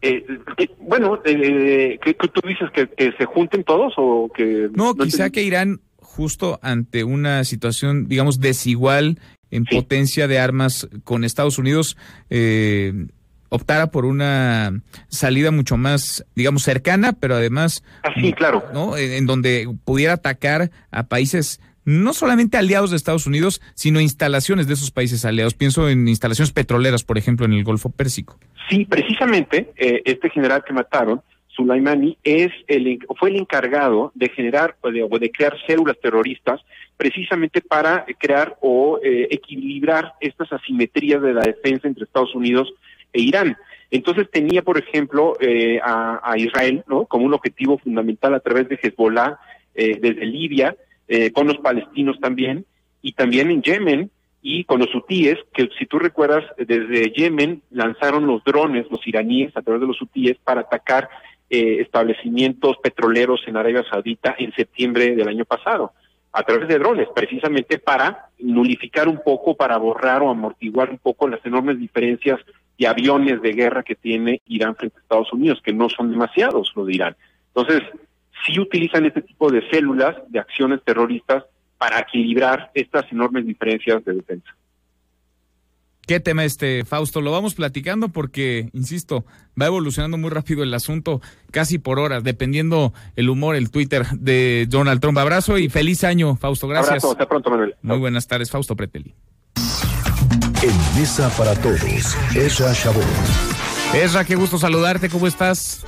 [0.00, 0.24] Eh,
[0.58, 2.70] eh, bueno, eh, ¿qué, qué tú dices?
[2.72, 4.70] ¿Que, ¿Que se junten todos o que...?
[4.74, 9.18] No, quizá que Irán, justo ante una situación, digamos, desigual
[9.50, 11.96] en potencia de armas con Estados Unidos,
[12.30, 13.06] eh,
[13.48, 17.82] optara por una salida mucho más, digamos, cercana, pero además...
[18.20, 18.64] sí, claro.
[18.72, 18.96] ¿no?
[18.96, 24.66] En, en donde pudiera atacar a países no solamente aliados de Estados Unidos, sino instalaciones
[24.66, 25.54] de esos países aliados.
[25.54, 28.38] Pienso en instalaciones petroleras, por ejemplo, en el Golfo Pérsico.
[28.68, 31.22] Sí, precisamente eh, este general que mataron,
[31.58, 36.60] Sulaimani, es el, fue el encargado de generar o de, crear células terroristas
[36.96, 42.72] precisamente para crear o eh, equilibrar estas asimetrías de la defensa entre Estados Unidos
[43.12, 43.56] e Irán.
[43.90, 47.06] Entonces tenía, por ejemplo, eh, a, a, Israel ¿no?
[47.06, 49.38] como un objetivo fundamental a través de Hezbollah
[49.74, 50.76] eh, desde Libia,
[51.08, 52.66] eh, con los palestinos también,
[53.02, 54.10] y también en Yemen,
[54.42, 59.56] y con los hutíes, que si tú recuerdas, desde Yemen lanzaron los drones, los iraníes,
[59.56, 61.08] a través de los hutíes, para atacar
[61.50, 65.92] eh, establecimientos petroleros en Arabia Saudita en septiembre del año pasado,
[66.32, 71.26] a través de drones, precisamente para nulificar un poco, para borrar o amortiguar un poco
[71.26, 72.38] las enormes diferencias
[72.78, 76.72] de aviones de guerra que tiene Irán frente a Estados Unidos, que no son demasiados
[76.76, 77.16] los de Irán.
[77.54, 77.82] Entonces,
[78.46, 81.44] sí utilizan este tipo de células de acciones terroristas
[81.76, 84.54] para equilibrar estas enormes diferencias de defensa.
[86.08, 87.20] ¿Qué tema este, Fausto?
[87.20, 89.26] Lo vamos platicando porque, insisto,
[89.60, 94.64] va evolucionando muy rápido el asunto, casi por horas, dependiendo el humor, el Twitter de
[94.70, 95.18] Donald Trump.
[95.18, 96.66] Abrazo y feliz año, Fausto.
[96.66, 96.88] Gracias.
[96.88, 97.74] Abrazo, hasta pronto, Manuel.
[97.82, 99.14] Muy buenas tardes, Fausto Preteli.
[100.62, 103.04] En Mesa para Todos, Ezra Shabot.
[103.92, 105.84] Ezra, qué gusto saludarte, ¿cómo estás?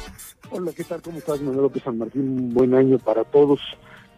[0.51, 1.01] Hola, ¿qué tal?
[1.01, 2.29] ¿Cómo estás, Manuel López San Martín?
[2.29, 3.59] Un buen año para todos.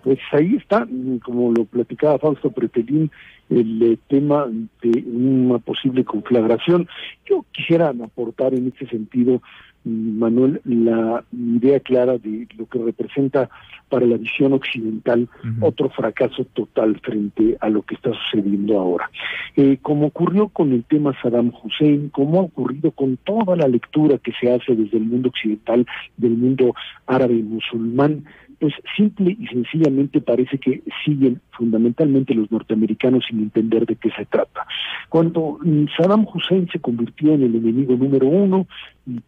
[0.03, 0.87] Pues ahí está,
[1.25, 3.11] como lo platicaba Fausto Pretelín,
[3.51, 4.47] el eh, tema
[4.83, 6.89] de una posible conflagración.
[7.27, 9.43] Yo quisiera aportar en este sentido,
[9.85, 13.49] mm, Manuel, la idea clara de lo que representa
[13.89, 15.29] para la visión occidental
[15.61, 19.11] otro fracaso total frente a lo que está sucediendo ahora.
[19.55, 24.17] Eh, como ocurrió con el tema Saddam Hussein, como ha ocurrido con toda la lectura
[24.17, 25.87] que se hace desde el mundo occidental,
[26.17, 26.75] del mundo
[27.07, 28.25] árabe y musulmán,
[28.63, 34.25] pues simple y sencillamente parece que siguen fundamentalmente los norteamericanos sin entender de qué se
[34.25, 34.65] trata.
[35.09, 38.69] Cuando mm, Saddam Hussein se convirtió en el enemigo número uno,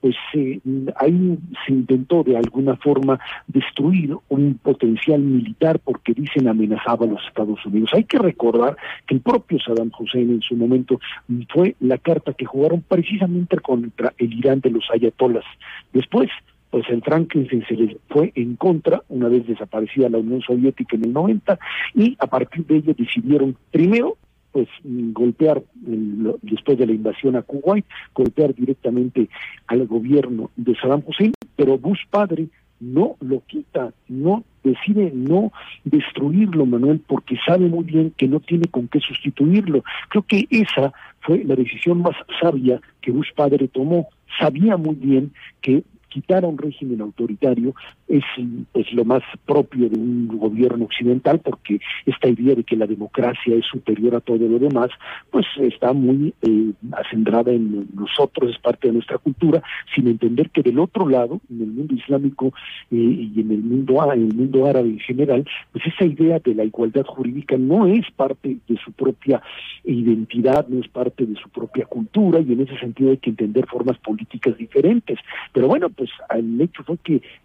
[0.00, 0.60] pues eh,
[0.94, 3.18] ahí se intentó de alguna forma
[3.48, 7.90] destruir un potencial militar porque dicen amenazaba a los Estados Unidos.
[7.92, 8.76] Hay que recordar
[9.08, 11.00] que el propio Saddam Hussein en su momento
[11.52, 15.44] fue la carta que jugaron precisamente contra el Irán de los ayatolas.
[15.92, 16.30] Después
[16.74, 21.04] pues el Frankenstein se les fue en contra una vez desaparecida la Unión Soviética en
[21.04, 21.56] el 90
[21.94, 24.16] y a partir de ello decidieron primero
[24.50, 25.62] pues golpear
[26.42, 29.28] después de la invasión a Kuwait, golpear directamente
[29.68, 32.48] al gobierno de Saddam Hussein, pero Bush padre
[32.80, 35.52] no lo quita, no decide no
[35.84, 39.84] destruirlo, Manuel, porque sabe muy bien que no tiene con qué sustituirlo.
[40.08, 44.08] Creo que esa fue la decisión más sabia que Bush padre tomó.
[44.40, 45.84] Sabía muy bien que
[46.14, 47.74] quitar a un régimen autoritario
[48.06, 48.22] es
[48.72, 53.54] pues lo más propio de un gobierno occidental porque esta idea de que la democracia
[53.56, 54.90] es superior a todo lo demás
[55.32, 56.72] pues está muy eh,
[57.46, 59.60] en nosotros es parte de nuestra cultura
[59.94, 62.52] sin entender que del otro lado en el mundo islámico
[62.92, 62.96] eh,
[63.34, 66.54] y en el mundo á- en el mundo árabe en general pues esa idea de
[66.54, 69.42] la igualdad jurídica no es parte de su propia
[69.84, 73.66] identidad no es parte de su propia cultura y en ese sentido hay que entender
[73.66, 75.18] formas políticas diferentes.
[75.52, 76.98] Pero bueno pues el hecho fue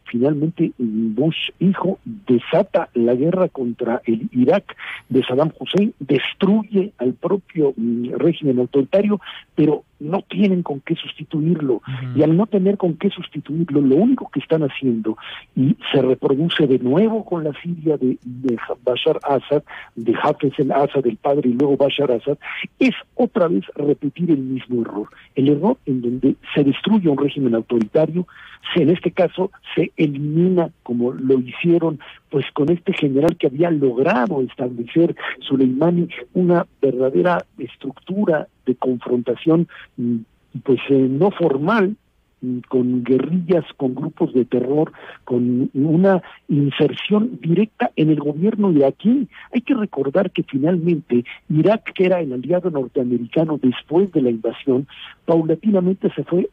[0.10, 4.76] finalmente Bush hijo desata la guerra contra el Irak
[5.10, 9.20] de Saddam Hussein, destruye al propio mm, régimen autoritario,
[9.56, 11.82] pero no tienen con qué sustituirlo.
[12.16, 15.18] Y al no tener con qué sustituirlo, lo único que están haciendo,
[15.56, 19.64] y se reproduce de nuevo con la Siria de, de Bashar Assad,
[19.96, 22.38] de Hafez el Assad, el padre, y luego Bashar Assad,
[22.80, 25.10] es otra vez repetir el mismo error.
[25.36, 28.26] El error en donde se destruye un régimen autoritario,
[28.74, 33.70] se, en este caso se elimina, como lo hicieron pues con este general que había
[33.70, 40.18] logrado establecer Soleimani una verdadera estructura de confrontación mm,
[40.64, 41.98] pues eh, no formal
[42.42, 44.94] mm, con guerrillas, con grupos de terror,
[45.26, 49.28] con una inserción directa en el gobierno iraquí.
[49.54, 54.88] Hay que recordar que finalmente Irak, que era el aliado norteamericano después de la invasión,
[55.26, 56.50] paulatinamente se fue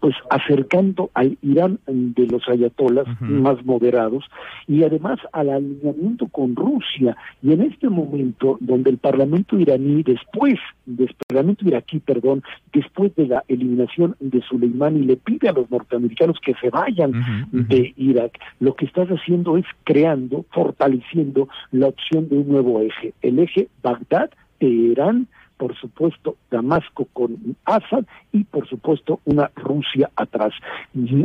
[0.00, 4.24] pues acercando al Irán mm, de los ayatolas más moderados
[4.66, 7.16] y además al alineamiento con Rusia.
[7.42, 12.42] Y en este momento donde el parlamento iraní después del parlamento iraquí perdón
[12.72, 17.12] después de la eliminación de Soleimani le pide a los norteamericanos que se vayan
[17.52, 23.14] de Irak lo que estás haciendo es creando fortaleciendo la opción de un nuevo eje
[23.22, 25.28] el eje Bagdad Teherán
[25.62, 27.36] por supuesto Damasco con
[27.66, 30.52] Assad y por supuesto una Rusia atrás.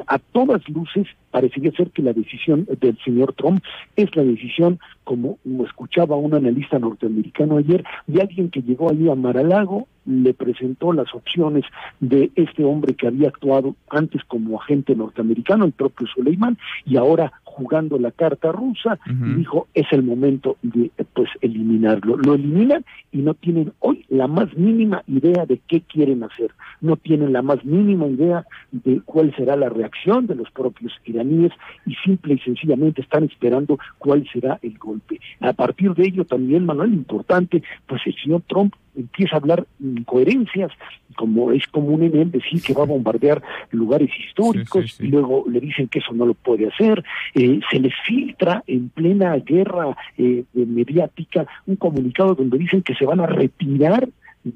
[0.06, 3.64] A todas luces parecería ser que la decisión del señor Trump
[3.96, 9.16] es la decisión, como escuchaba un analista norteamericano ayer, de alguien que llegó allí a
[9.16, 11.64] Mar-a-Lago, le presentó las opciones
[12.00, 17.34] de este hombre que había actuado antes como agente norteamericano, el propio Soleiman, y ahora
[17.58, 22.18] jugando la carta rusa, y dijo es el momento de pues eliminarlo.
[22.18, 26.52] Lo eliminan y no tienen hoy la más mínima idea de qué quieren hacer,
[26.82, 31.52] no tienen la más mínima idea de cuál será la reacción de los propios iraníes
[31.88, 35.20] y simple y sencillamente están esperando cuál será el golpe.
[35.40, 40.72] A partir de ello también, Manuel, importante, pues el señor Trump empieza a hablar incoherencias,
[41.16, 43.42] como es común en él decir que va a bombardear
[43.72, 47.04] lugares históricos, y luego le dicen que eso no lo puede hacer,
[47.36, 53.06] eh, se les filtra en plena guerra eh, mediática un comunicado donde dicen que se
[53.06, 54.08] van a retirar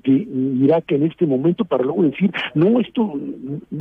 [0.03, 0.27] de
[0.63, 3.19] Irak en este momento para luego decir, no, esto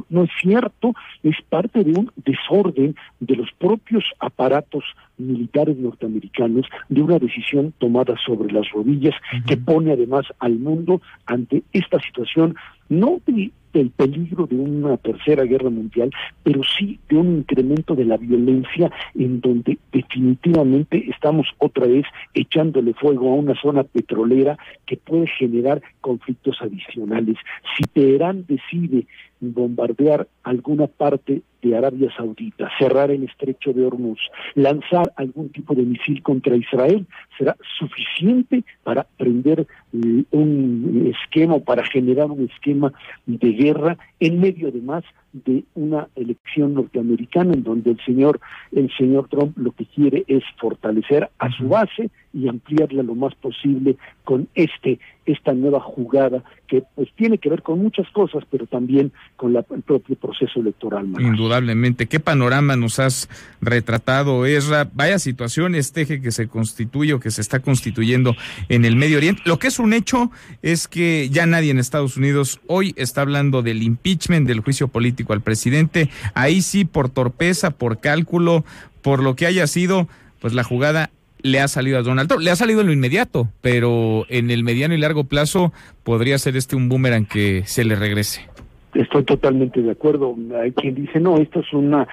[0.09, 4.85] no es cierto, es parte de un desorden de los propios aparatos
[5.21, 9.15] militares norteamericanos de una decisión tomada sobre las rodillas
[9.47, 12.55] que pone además al mundo ante esta situación
[12.89, 16.11] no de- del peligro de una tercera guerra mundial,
[16.43, 22.95] pero sí de un incremento de la violencia en donde definitivamente estamos otra vez echándole
[22.95, 27.37] fuego a una zona petrolera que puede generar conflictos adicionales.
[27.77, 29.07] Si Teherán decide
[29.41, 34.21] bombardear alguna parte de Arabia Saudita, cerrar el estrecho de Hormuz,
[34.55, 37.07] lanzar algún tipo de misil contra Israel,
[37.41, 42.93] será suficiente para prender eh, un esquema, o para generar un esquema
[43.27, 48.41] de guerra en medio además de una elección norteamericana en donde el señor
[48.73, 53.35] el señor Trump lo que quiere es fortalecer a su base y ampliarla lo más
[53.37, 58.67] posible con este esta nueva jugada que pues tiene que ver con muchas cosas pero
[58.67, 61.35] también con la- el propio proceso electoral Manuel.
[61.35, 62.07] Indudablemente.
[62.09, 63.29] ¿Qué panorama nos has
[63.61, 64.89] retratado, Esra?
[64.93, 68.37] Vaya situación este eje que se constituye o que se está constituyendo
[68.69, 69.43] en el Medio Oriente.
[69.45, 70.31] Lo que es un hecho
[70.63, 75.33] es que ya nadie en Estados Unidos hoy está hablando del impeachment, del juicio político
[75.33, 76.11] al presidente.
[76.35, 78.65] Ahí sí, por torpeza, por cálculo,
[79.03, 80.09] por lo que haya sido,
[80.41, 81.11] pues la jugada
[81.43, 82.43] le ha salido a Donald Trump.
[82.43, 86.57] Le ha salido en lo inmediato, pero en el mediano y largo plazo podría ser
[86.57, 88.49] este un boomerang que se le regrese.
[88.95, 90.37] Estoy totalmente de acuerdo.
[90.61, 92.09] Hay quien dice, no, esto es una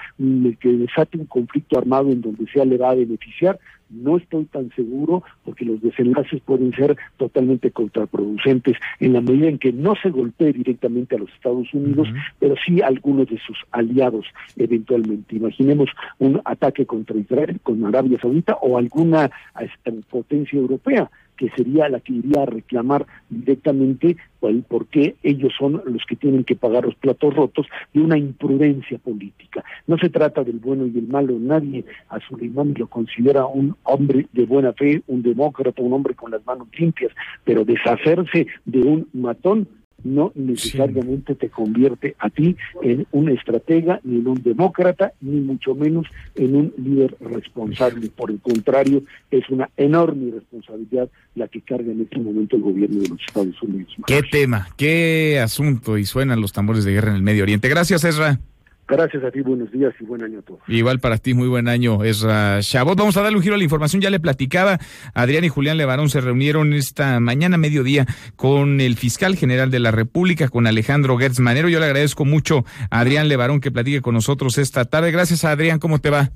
[0.60, 3.60] que desate un conflicto armado en donde sea le va a beneficiar.
[3.90, 9.58] No estoy tan seguro porque los desenlaces pueden ser totalmente contraproducentes en la medida en
[9.58, 12.08] que no se golpee directamente a los Estados Unidos,
[12.40, 15.36] pero sí a algunos de sus aliados eventualmente.
[15.36, 15.90] Imaginemos
[16.20, 22.00] un ataque contra Israel, con Arabia Saudita o alguna este, potencia europea que sería la
[22.00, 26.86] que iría a reclamar directamente el por qué ellos son los que tienen que pagar
[26.86, 29.64] los platos rotos de una imprudencia política.
[29.88, 34.28] No se trata del bueno y el malo, nadie a Suleimán lo considera un hombre
[34.34, 37.12] de buena fe, un demócrata, un hombre con las manos limpias,
[37.44, 39.68] pero deshacerse de un matón
[40.04, 45.76] no necesariamente te convierte a ti en un estratega, ni en un demócrata, ni mucho
[45.76, 48.10] menos en un líder responsable.
[48.10, 53.02] Por el contrario, es una enorme responsabilidad la que carga en este momento el gobierno
[53.02, 53.96] de los Estados Unidos.
[54.06, 57.70] Qué tema, qué asunto y suenan los tambores de guerra en el Medio Oriente.
[57.70, 58.40] Gracias, Ezra.
[58.88, 60.62] Gracias a ti, buenos días y buen año a todos.
[60.68, 62.98] Igual para ti, muy buen año, Ezra Chabot.
[62.98, 64.80] Vamos a darle un giro a la información, ya le platicaba.
[65.14, 68.06] Adrián y Julián Levarón se reunieron esta mañana, mediodía,
[68.38, 71.68] con el fiscal general de la República, con Alejandro Gertz Manero.
[71.68, 75.12] Yo le agradezco mucho a Adrián Levarón que platique con nosotros esta tarde.
[75.12, 76.30] Gracias, Adrián, ¿cómo te va?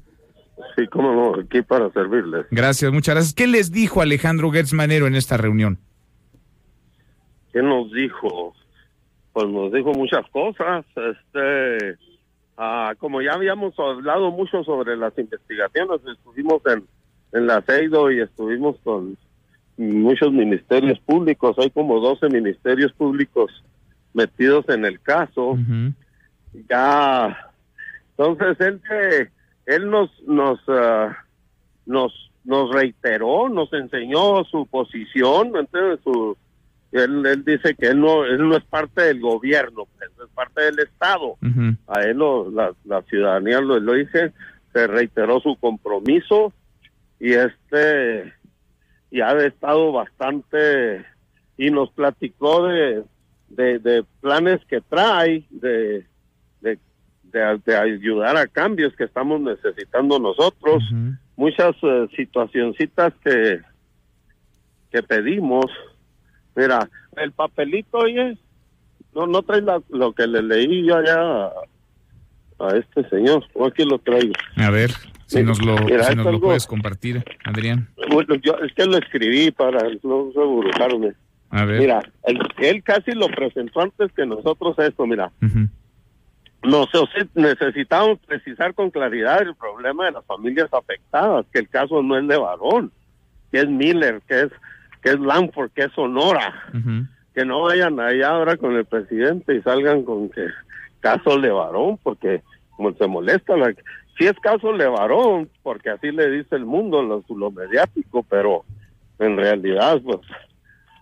[0.76, 2.48] Sí, cómo no, aquí para servirles.
[2.52, 3.34] Gracias, muchas gracias.
[3.34, 5.80] ¿Qué les dijo Alejandro Gertz Manero en esta reunión?
[7.54, 8.54] ¿Qué nos dijo?
[9.32, 10.86] Pues nos dijo muchas cosas.
[10.98, 11.98] Este,
[12.58, 16.86] ah, como ya habíamos hablado mucho sobre las investigaciones, estuvimos en,
[17.34, 19.18] en la CEIDO y estuvimos con
[19.78, 21.58] muchos ministerios públicos.
[21.60, 23.64] Hay como 12 ministerios públicos
[24.14, 25.58] metidos en el caso.
[26.70, 27.52] Ya,
[28.18, 28.82] entonces él
[29.66, 31.18] él nos nos ah,
[31.86, 36.36] nos nos reiteró, nos enseñó su posición, entonces su
[36.92, 40.62] él, él dice que él no él no es parte del gobierno, pues, es parte
[40.64, 41.38] del Estado.
[41.88, 44.34] A él lo- la, la ciudadanía lo, lo dice,
[44.74, 46.54] se reiteró su compromiso
[47.20, 48.34] y este
[49.10, 51.06] y ha estado bastante
[51.58, 53.04] y nos platicó de,
[53.50, 56.06] de, de planes que trae de,
[56.62, 60.84] de, ayudar a cambios que estamos necesitando nosotros.
[61.38, 63.62] Muchas eh, situacioncitas que
[64.92, 65.66] que pedimos
[66.56, 68.38] mira el papelito oye
[69.16, 71.52] no no trae la- lo que le leí yo allá a,
[72.60, 74.92] a este señor o aquí lo traigo A ver,
[75.28, 77.88] si nos lo, Mira, si es nos lo algo- puedes compartir, Adrián.
[78.12, 81.14] bueno, yo es que lo escribí para no segurizarme
[81.50, 81.80] A ver.
[81.80, 85.32] Mira, él, él casi lo presentó antes que nosotros esto, mira.
[86.64, 92.18] Nosotros necesitamos precisar con claridad el problema de las familias afectadas, que el caso no
[92.18, 92.92] es de varón,
[93.52, 94.52] que es Miller, que es
[95.02, 96.72] que es Lanford, que es Sonora,
[97.34, 100.48] que no vayan allá ahora con el presidente y salgan con que
[101.00, 102.42] caso Levarón, porque
[102.76, 103.74] como se molesta, la,
[104.18, 108.64] si es caso Levarón, porque así le dice el mundo, lo, lo mediático, pero
[109.20, 110.20] en realidad, pues,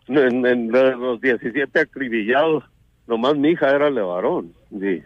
[0.07, 2.63] en, en los 17 acribillados,
[3.07, 5.03] nomás mi hija era Levarón y,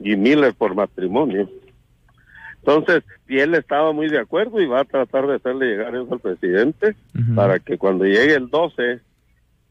[0.00, 1.48] y Miller por matrimonio.
[2.68, 6.08] Entonces, y él estaba muy de acuerdo y va a tratar de hacerle llegar eso
[6.12, 6.94] al presidente
[7.34, 9.00] para que cuando llegue el 12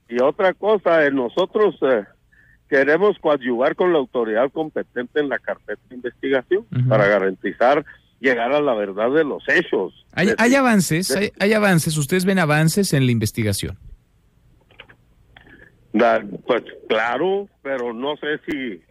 [0.10, 2.06] y otra cosa, eh, nosotros eh,
[2.70, 7.86] queremos coadyuvar con la autoridad competente en la carpeta de investigación para garantizar
[8.20, 9.94] llegar a la verdad de los hechos.
[10.14, 11.98] Hay, De- hay avances, de- hay, hay avances.
[11.98, 13.78] ¿Ustedes ven avances en la investigación?
[15.94, 18.82] Da- pues claro, pero no sé si,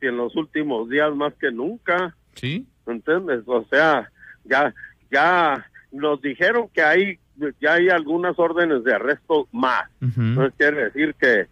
[0.00, 2.14] si en los últimos días más que nunca.
[2.34, 2.66] Sí.
[2.86, 3.42] ¿Entiendes?
[3.46, 4.10] O sea,
[4.44, 4.72] ya,
[5.10, 7.18] ya nos dijeron que hay,
[7.60, 9.84] ya hay algunas órdenes de arresto más.
[10.30, 11.46] Entonces quiere decir que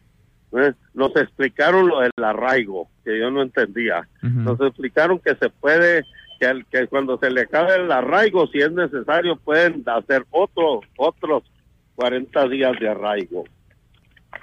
[0.58, 0.72] ¿eh?
[0.94, 4.06] nos explicaron lo del arraigo, que yo no entendía.
[4.22, 6.04] Nos explicaron que se puede,
[6.38, 10.80] que, el- que cuando se le acabe el arraigo, si es necesario, pueden hacer otro,
[10.96, 11.42] otros
[11.96, 13.44] 40 días de arraigo.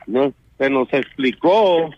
[0.07, 0.33] ¿no?
[0.57, 1.89] Se nos explicó,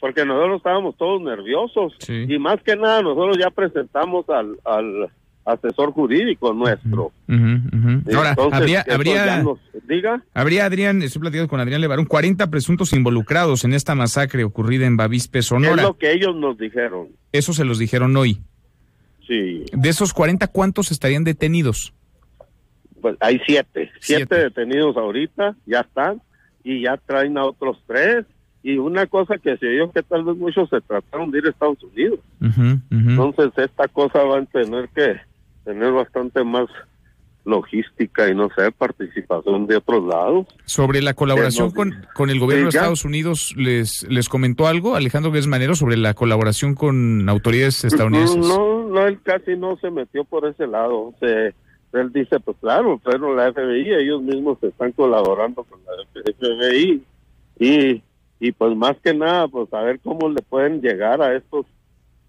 [0.00, 5.08] porque nosotros estábamos todos nerviosos, y más que nada nosotros ya presentamos al, al
[5.44, 7.10] asesor jurídico nuestro.
[7.28, 9.58] Ahora, Entonces, habría, habría, nos-
[9.88, 10.22] diga.
[10.34, 14.96] habría, Adrián, estoy platicando con Adrián Levarón, 40 presuntos involucrados en esta masacre ocurrida en
[14.96, 15.82] Bavispe, Es Sonora.
[15.82, 17.08] lo que ellos nos dijeron.
[17.32, 18.40] Eso se los dijeron hoy.
[19.26, 21.92] Sí, De esos 40, ¿cuántos estarían detenidos?
[23.00, 23.90] pues hay siete.
[24.00, 26.20] Siete detenidos ahorita, ya están,
[26.64, 28.26] y ya traen a otros tres.
[28.62, 31.50] Y una cosa que se oyó que tal vez muchos se trataron de ir a
[31.50, 32.20] Estados Unidos.
[32.90, 35.16] Entonces esta cosa va a tener que
[35.64, 36.68] tener bastante más
[37.48, 40.46] logística y no sé, participación de otros lados.
[40.66, 42.68] Sobre la colaboración nos con, con el gobierno de.
[42.70, 48.46] Estados Unidos, ¿les, ¿les comentó algo Alejandro Manero sobre la colaboración con autoridades estadounidenses?
[48.46, 51.14] No, no, él casi no se metió por ese lado.
[51.20, 51.54] Se,
[51.92, 57.02] él dice, pues claro, pero la FBI, ellos mismos están colaborando con la FBI.
[57.60, 58.02] Y,
[58.40, 61.66] y pues más que nada, pues a ver cómo le pueden llegar a estos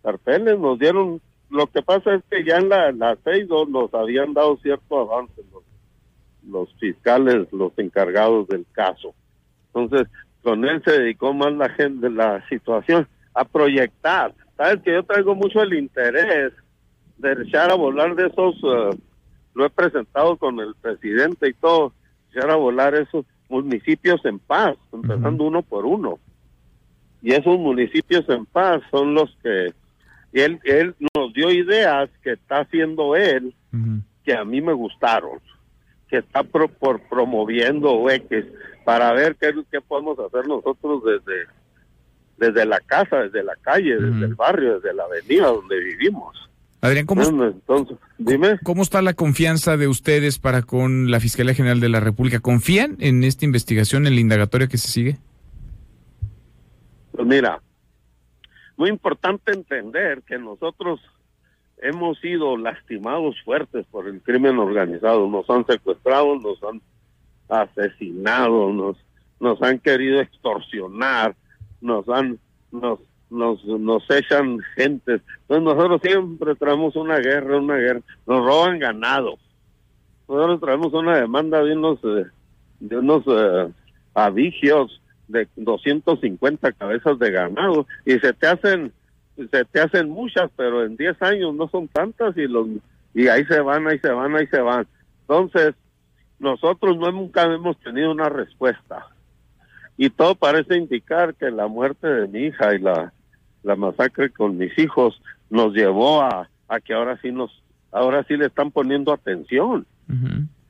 [0.02, 0.58] carteles.
[0.58, 4.34] Nos dieron, lo que pasa es que ya en la, la seis dos nos habían
[4.34, 5.64] dado cierto avance los,
[6.48, 9.14] los fiscales, los encargados del caso.
[9.68, 10.08] Entonces,
[10.42, 14.34] con él se dedicó más la gente, la situación, a proyectar.
[14.58, 16.54] Sabes que yo traigo mucho el interés
[17.18, 18.98] de echar a volar de esos, eh,
[19.54, 21.94] lo he presentado con el presidente y todo,
[22.32, 26.20] echar a volar esos municipios en paz, empezando uno por uno.
[27.22, 29.74] Y esos municipios en paz son los que
[30.34, 33.54] él, él nos dio ideas que está haciendo él
[34.24, 35.40] que a mí me gustaron,
[36.08, 38.46] que está pro- por promoviendo X
[38.86, 41.46] para ver qué, qué podemos hacer nosotros desde,
[42.38, 46.49] desde la casa, desde la calle, desde el barrio, desde la avenida donde vivimos.
[46.82, 48.58] Adrián, ¿cómo, Bueno, entonces, dime.
[48.64, 52.40] ¿cómo está la confianza de ustedes para con la Fiscalía General de la República?
[52.40, 55.18] ¿Confían en esta investigación, en la indagatoria que se sigue?
[57.12, 57.62] Pues mira,
[58.78, 61.02] muy importante entender que nosotros
[61.82, 65.28] hemos sido lastimados fuertes por el crimen organizado.
[65.28, 66.82] Nos han secuestrado, nos han
[67.50, 68.96] asesinado, nos,
[69.42, 71.36] nos han querido extorsionar,
[71.82, 72.40] nos han,
[72.72, 73.00] nos,
[73.30, 75.22] nos, nos echan gentes.
[75.42, 78.02] Entonces nosotros siempre traemos una guerra, una guerra.
[78.26, 79.38] Nos roban ganado.
[80.28, 82.26] Nosotros traemos una demanda de unos, eh,
[82.80, 83.72] de unos eh,
[84.14, 88.92] avigios de 250 cabezas de ganado y se te hacen
[89.36, 92.68] se te hacen muchas pero en 10 años no son tantas y los
[93.14, 94.88] y ahí se van ahí se van ahí se van
[95.22, 95.76] entonces
[96.40, 99.06] nosotros no nunca hemos tenido una respuesta
[99.98, 103.14] y todo parece indicar que la muerte de mi hija y la
[103.64, 107.52] la masacre con mis hijos nos llevó a, a que ahora sí nos
[107.92, 109.86] ahora sí le están poniendo atención.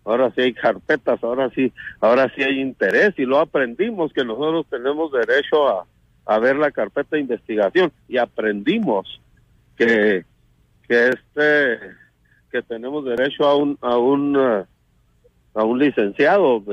[0.06, 4.66] Ahora sí hay carpetas, ahora sí, ahora sí hay interés y lo aprendimos que nosotros
[4.70, 5.86] tenemos derecho a,
[6.26, 9.22] a ver la carpeta de investigación y aprendimos
[9.76, 10.26] que
[10.88, 11.80] que este
[12.52, 16.64] que tenemos derecho a un a un a un licenciado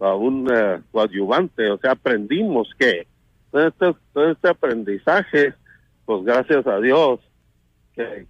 [0.00, 3.06] a un eh, coadyuvante, o sea, aprendimos que
[3.54, 5.54] todo este, todo este aprendizaje,
[6.04, 7.20] pues gracias a Dios
[7.94, 8.26] que,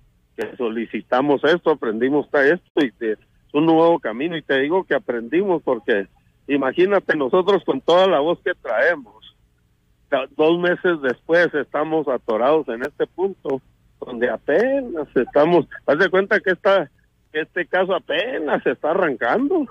[0.58, 3.18] solicitamos esto, aprendimos esto y te- es
[3.54, 6.08] un nuevo camino y te digo que aprendimos porque
[6.46, 9.34] imagínate nosotros con toda la voz que traemos,
[10.36, 13.62] dos meses después estamos atorados en este punto
[14.04, 16.90] donde apenas estamos, haz de cuenta que esta,
[17.32, 19.66] este caso apenas se está arrancando.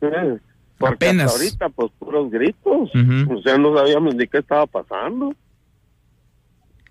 [0.00, 0.38] Eh,
[0.78, 1.26] Porque Apenas.
[1.26, 2.90] hasta ahorita pues puros gritos,
[3.28, 5.34] o sea no sabíamos ni qué estaba pasando.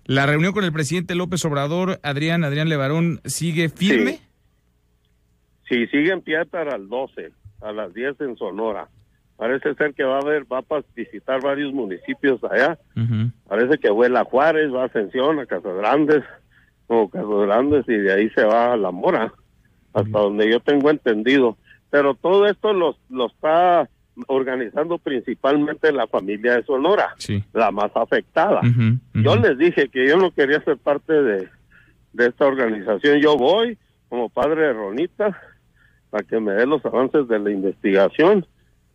[0.06, 4.20] La reunión con el presidente López Obrador, Adrián, Adrián Levarón, ¿sigue firme?
[5.68, 7.32] Sí, sigue en pie para el 12,
[7.62, 8.88] a las 10 en Sonora.
[9.36, 12.78] Parece ser que va a haber, va a visitar varios municipios allá.
[13.48, 16.22] Parece que vuela a Juárez, va a Ascensión, a Casas Grandes,
[16.86, 19.32] o Casas Grandes, y de ahí se va a La Mora,
[19.94, 21.56] hasta donde yo tengo entendido.
[21.94, 23.88] Pero todo esto lo, lo está
[24.26, 27.44] organizando principalmente la familia de Sonora, Sí.
[27.52, 28.62] la más afectada.
[29.12, 31.48] Yo les dije que yo no quería ser parte de,
[32.12, 33.20] de esta organización.
[33.20, 35.38] Yo voy como padre de Ronita
[36.10, 38.44] para que me dé los avances de la investigación,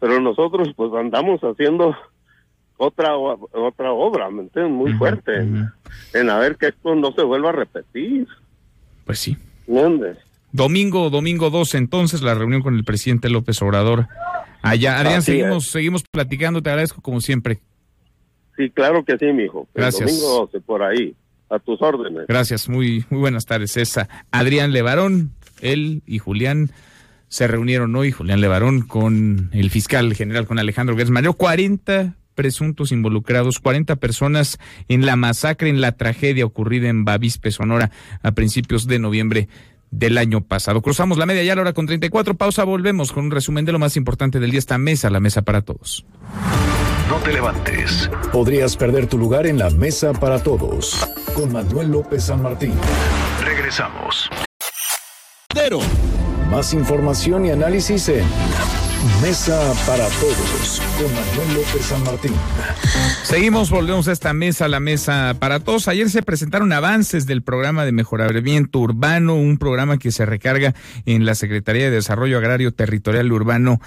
[0.01, 1.95] pero nosotros pues andamos haciendo
[2.75, 4.73] otra otra obra, ¿me entiendes?
[4.73, 5.71] Muy fuerte en,
[6.13, 8.27] en a ver que esto no se vuelva a repetir,
[9.05, 9.37] Pues sí.
[9.67, 10.17] ¿entiendes?
[10.51, 14.07] Domingo, domingo 2, entonces, la reunión con el presidente López Obrador.
[14.61, 15.71] Allá, Adrián, Así seguimos, es.
[15.71, 17.59] seguimos platicando, te agradezco como siempre.
[18.57, 19.67] Sí, claro que sí, mijo.
[19.73, 20.09] El Gracias.
[20.09, 21.15] domingo 12 por ahí,
[21.49, 22.25] a tus órdenes.
[22.27, 23.77] Gracias, muy, muy buenas tardes.
[23.77, 25.31] Esa Adrián Levarón,
[25.61, 26.71] él y Julián
[27.29, 33.59] se reunieron hoy, Julián Levarón, con el fiscal general, con Alejandro Gersmanero, 40 presuntos involucrados,
[33.59, 37.91] 40 personas en la masacre, en la tragedia ocurrida en Bavispe, Sonora,
[38.23, 39.47] a principios de noviembre
[39.91, 40.81] del año pasado.
[40.81, 43.71] Cruzamos la media ya a la hora con 34, pausa, volvemos con un resumen de
[43.71, 46.05] lo más importante del día, esta mesa, la mesa para todos.
[47.09, 48.09] No te levantes.
[48.31, 51.07] Podrías perder tu lugar en la mesa para todos.
[51.33, 52.73] Con Manuel López San Martín.
[53.43, 54.29] Regresamos.
[56.49, 58.23] Más información y análisis en
[59.21, 60.81] Mesa para Todos.
[60.97, 62.33] Con Manuel López San Martín.
[63.23, 65.87] Seguimos, volvemos a esta mesa, la mesa para todos.
[65.87, 71.25] Ayer se presentaron avances del programa de mejoramiento urbano, un programa que se recarga en
[71.25, 73.79] la Secretaría de Desarrollo Agrario Territorial Urbano.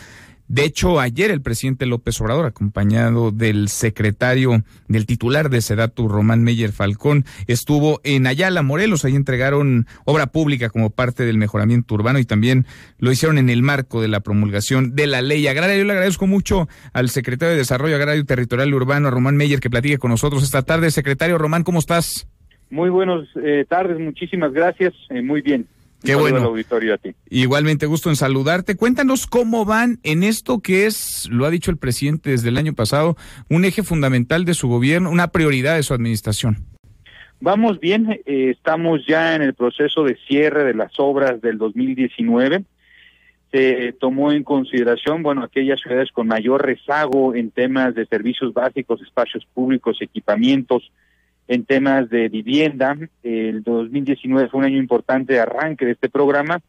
[0.52, 6.44] De hecho, ayer el presidente López Obrador, acompañado del secretario, del titular de Sedatu, Román
[6.44, 9.06] Meyer Falcón, estuvo en Ayala, Morelos.
[9.06, 12.66] Ahí entregaron obra pública como parte del mejoramiento urbano y también
[12.98, 15.78] lo hicieron en el marco de la promulgación de la ley agraria.
[15.78, 19.96] Yo le agradezco mucho al secretario de Desarrollo Agrario Territorial Urbano, Román Meyer, que platique
[19.96, 20.90] con nosotros esta tarde.
[20.90, 22.28] Secretario Román, ¿cómo estás?
[22.68, 24.92] Muy buenas eh, tardes, muchísimas gracias.
[25.08, 25.66] eh, muy bien.
[26.04, 26.38] Qué bueno.
[26.38, 27.14] al auditorio a ti.
[27.30, 28.76] Igualmente gusto en saludarte.
[28.76, 32.74] Cuéntanos cómo van en esto que es, lo ha dicho el presidente desde el año
[32.74, 33.16] pasado,
[33.48, 36.66] un eje fundamental de su gobierno, una prioridad de su administración.
[37.40, 42.64] Vamos bien, eh, estamos ya en el proceso de cierre de las obras del 2019.
[43.50, 49.02] Se tomó en consideración, bueno, aquellas ciudades con mayor rezago en temas de servicios básicos,
[49.02, 50.90] espacios públicos, equipamientos,
[51.48, 52.96] en temas de vivienda.
[53.22, 56.60] El 2019 fue un año importante de arranque de este programa,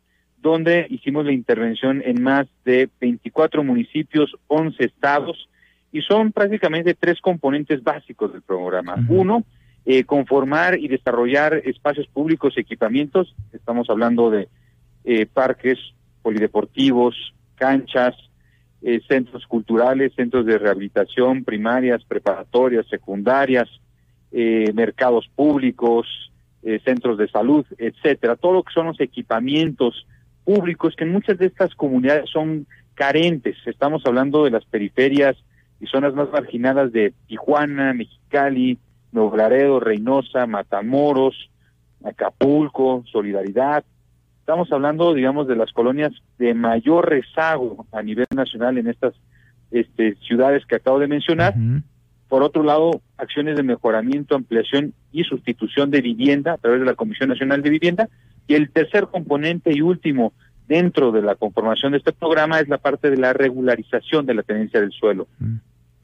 [0.41, 5.50] donde hicimos la intervención en más de 24 municipios, 11 estados,
[5.91, 8.95] y son prácticamente tres componentes básicos del programa.
[9.10, 9.44] Uno,
[9.86, 13.36] eh, conformar y desarrollar espacios públicos y equipamientos.
[13.52, 14.50] Estamos hablando de
[15.06, 15.78] eh, parques
[16.22, 18.16] polideportivos, canchas,
[18.82, 23.70] eh, centros culturales, centros de rehabilitación primarias, preparatorias, secundarias,
[24.34, 26.07] eh, mercados públicos,
[26.64, 28.35] eh, centros de salud, etcétera.
[28.35, 30.07] Todo lo que son los equipamientos
[30.43, 32.65] públicos que en muchas de estas comunidades son
[32.95, 33.55] carentes.
[33.65, 35.35] Estamos hablando de las periferias
[35.80, 38.80] y zonas más marginadas de Tijuana, Mexicali,
[39.11, 41.49] Nuevo Laredo, Reynosa, Matamoros,
[42.03, 43.84] Acapulco, Solidaridad.
[44.39, 49.14] Estamos hablando, digamos, de las colonias de mayor rezago a nivel nacional en estas
[49.72, 51.53] este, ciudades que acabo de mencionar.
[52.34, 56.95] Por otro lado, acciones de mejoramiento, ampliación y sustitución de vivienda a través de la
[56.95, 58.10] Comisión Nacional de Vivienda.
[58.47, 60.34] Y el tercer componente y último
[60.68, 64.41] dentro de la conformación de este programa es la parte de la regularización de la
[64.41, 65.27] tenencia del suelo.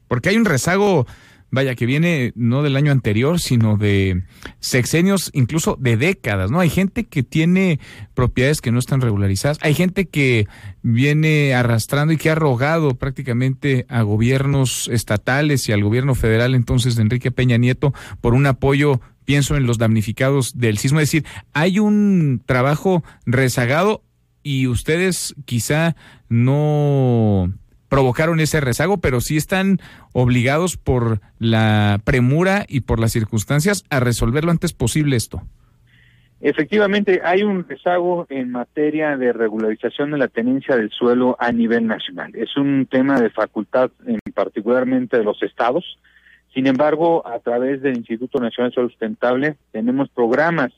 [0.06, 1.04] Porque hay un rezago,
[1.50, 4.22] vaya, que viene no del año anterior, sino de
[4.60, 6.60] sexenios, incluso de décadas, ¿no?
[6.60, 7.80] Hay gente que tiene
[8.14, 10.46] propiedades que no están regularizadas, hay gente que
[10.82, 16.96] viene arrastrando y que ha rogado prácticamente a gobiernos estatales y al gobierno federal entonces
[16.96, 21.24] de Enrique Peña Nieto por un apoyo pienso en los damnificados del sismo, es decir,
[21.52, 24.02] hay un trabajo rezagado
[24.42, 25.94] y ustedes quizá
[26.28, 27.52] no
[27.90, 29.78] provocaron ese rezago, pero sí están
[30.14, 35.42] obligados por la premura y por las circunstancias a resolver lo antes posible esto.
[36.40, 41.86] Efectivamente, hay un rezago en materia de regularización de la tenencia del suelo a nivel
[41.86, 42.30] nacional.
[42.34, 45.98] Es un tema de facultad, en particularmente de los estados.
[46.54, 50.72] Sin embargo, a través del Instituto Nacional de Suelo Sustentable tenemos programas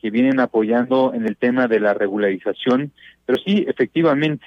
[0.00, 2.92] que vienen apoyando en el tema de la regularización,
[3.26, 4.46] pero sí, efectivamente,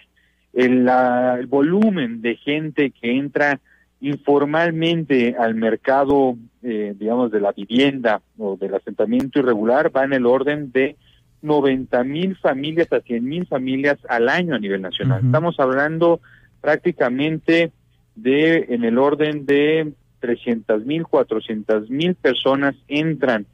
[0.53, 3.60] el, la- el volumen de gente que entra
[4.02, 10.26] informalmente al mercado, eh, digamos, de la vivienda o del asentamiento irregular va en el
[10.26, 10.95] orden de
[11.41, 15.22] 90 mil familias a 100 mil familias al año a nivel nacional.
[15.26, 16.19] Estamos hablando
[16.61, 17.72] prácticamente
[18.15, 23.45] de, en el orden de 300 mil, 400 mil personas entran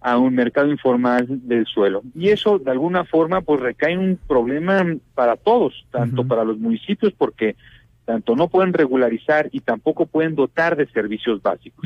[0.00, 2.02] a un mercado informal del suelo.
[2.14, 4.84] Y eso, de alguna forma, pues recae en un problema
[5.14, 7.56] para todos, tanto para los municipios, porque
[8.04, 11.84] tanto no pueden regularizar y tampoco pueden dotar de servicios básicos.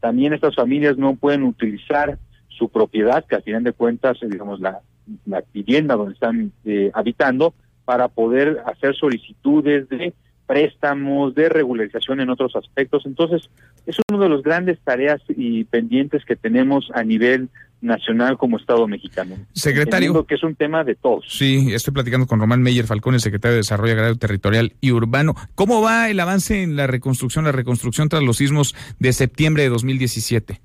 [0.00, 2.18] También estas familias no pueden utilizar
[2.48, 4.80] su propiedad, que al final de cuentas, eh, digamos, la,
[5.24, 10.12] la vivienda donde están eh, habitando, para poder hacer solicitudes de
[10.52, 13.06] préstamos, de regularización en otros aspectos.
[13.06, 13.48] Entonces,
[13.86, 17.48] es una de las grandes tareas y pendientes que tenemos a nivel
[17.80, 19.36] nacional como Estado mexicano.
[19.54, 20.08] Secretario.
[20.08, 21.24] Entiendo que es un tema de todos.
[21.26, 25.34] Sí, estoy platicando con Román Meyer Falcón, el secretario de Desarrollo Agrario Territorial y Urbano.
[25.54, 29.70] ¿Cómo va el avance en la reconstrucción, la reconstrucción tras los sismos de septiembre de
[29.70, 30.60] 2017?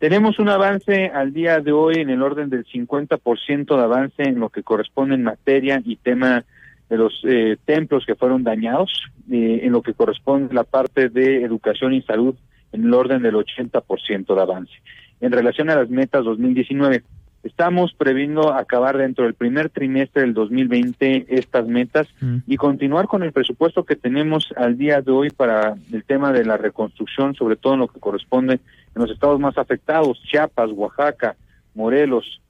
[0.00, 4.38] Tenemos un avance al día de hoy en el orden del 50% de avance en
[4.38, 6.44] lo que corresponde en materia y tema
[6.90, 8.92] de los eh, templos que fueron dañados,
[9.30, 12.34] eh, en lo que corresponde la parte de educación y salud
[12.72, 14.72] en el orden del 80% de avance.
[15.20, 17.04] En relación a las metas 2019,
[17.44, 22.08] estamos previendo acabar dentro del primer trimestre del 2020 estas metas
[22.46, 26.44] y continuar con el presupuesto que tenemos al día de hoy para el tema de
[26.44, 28.60] la reconstrucción, sobre todo en lo que corresponde en
[29.02, 31.36] los estados más afectados, Chiapas, Oaxaca,
[31.74, 32.40] Morelos,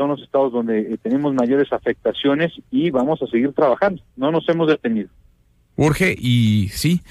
[0.00, 4.02] son los estados donde eh, tenemos mayores afectaciones y vamos a seguir trabajando.
[4.16, 5.10] No nos hemos detenido.
[5.76, 7.02] Urge y sí,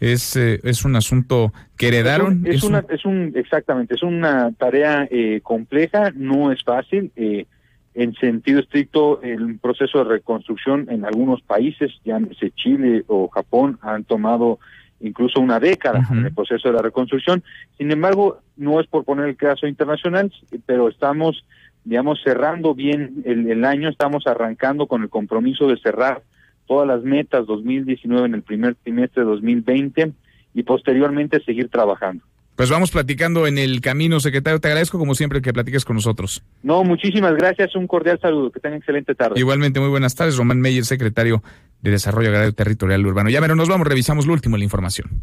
[0.00, 2.46] es, eh, es un asunto que heredaron.
[2.46, 7.12] Es, un, es, una, es un, exactamente, es una tarea eh, compleja, no es fácil.
[7.14, 7.44] Eh,
[7.92, 14.04] en sentido estricto, el proceso de reconstrucción en algunos países, llámese Chile o Japón, han
[14.04, 14.60] tomado
[15.00, 17.42] incluso una década en el proceso de la reconstrucción.
[17.76, 20.32] Sin embargo, no es por poner el caso internacional,
[20.64, 21.44] pero estamos
[21.84, 26.22] digamos, cerrando bien el, el, año, estamos arrancando con el compromiso de cerrar
[26.66, 30.12] todas las metas 2019 en el primer trimestre de 2020
[30.54, 32.24] y posteriormente seguir trabajando.
[32.56, 34.60] Pues vamos platicando en el camino, secretario.
[34.60, 36.42] Te agradezco como siempre que platiques con nosotros.
[36.62, 37.74] No, muchísimas gracias.
[37.74, 38.50] Un cordial saludo.
[38.50, 39.40] Que tengan excelente tarde.
[39.40, 40.36] Igualmente, muy buenas tardes.
[40.36, 41.42] Román Meyer, secretario
[41.80, 43.30] de Desarrollo Agrario Territorial Urbano.
[43.30, 45.22] Ya, pero nos vamos, revisamos lo último en la información.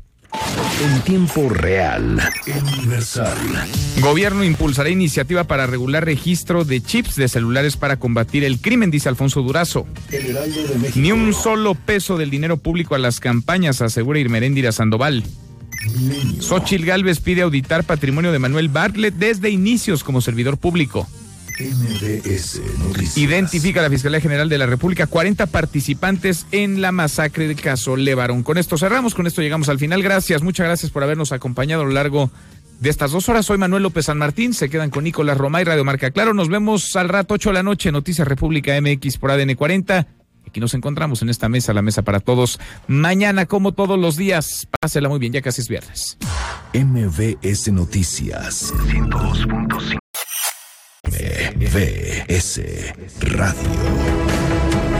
[0.83, 3.37] En tiempo real, universal.
[4.01, 9.09] Gobierno impulsará iniciativa para regular registro de chips de celulares para combatir el crimen, dice
[9.09, 9.87] Alfonso Durazo.
[10.95, 15.23] Ni un solo peso del dinero público a las campañas, asegura Irmeréndira Sandoval.
[16.39, 21.07] Xochil Gálvez pide auditar patrimonio de Manuel Bartlett desde inicios como servidor público.
[21.59, 23.17] MBS Noticias.
[23.17, 28.43] Identifica la Fiscalía General de la República 40 participantes en la masacre del caso Levarón.
[28.43, 30.03] Con esto cerramos, con esto llegamos al final.
[30.03, 32.29] Gracias, muchas gracias por habernos acompañado a lo largo
[32.79, 33.45] de estas dos horas.
[33.45, 34.53] Soy Manuel López San Martín.
[34.53, 36.33] Se quedan con Nicolás Romay, Radio Marca Claro.
[36.35, 40.07] Nos vemos al rato, 8 de la noche, Noticias República MX por ADN 40.
[40.47, 42.59] Aquí nos encontramos en esta mesa, la mesa para todos.
[42.87, 46.17] Mañana, como todos los días, pásela muy bien, ya casi es viernes.
[46.73, 49.99] MBS Noticias 102.5
[51.07, 52.61] MBS
[53.21, 54.97] Radio.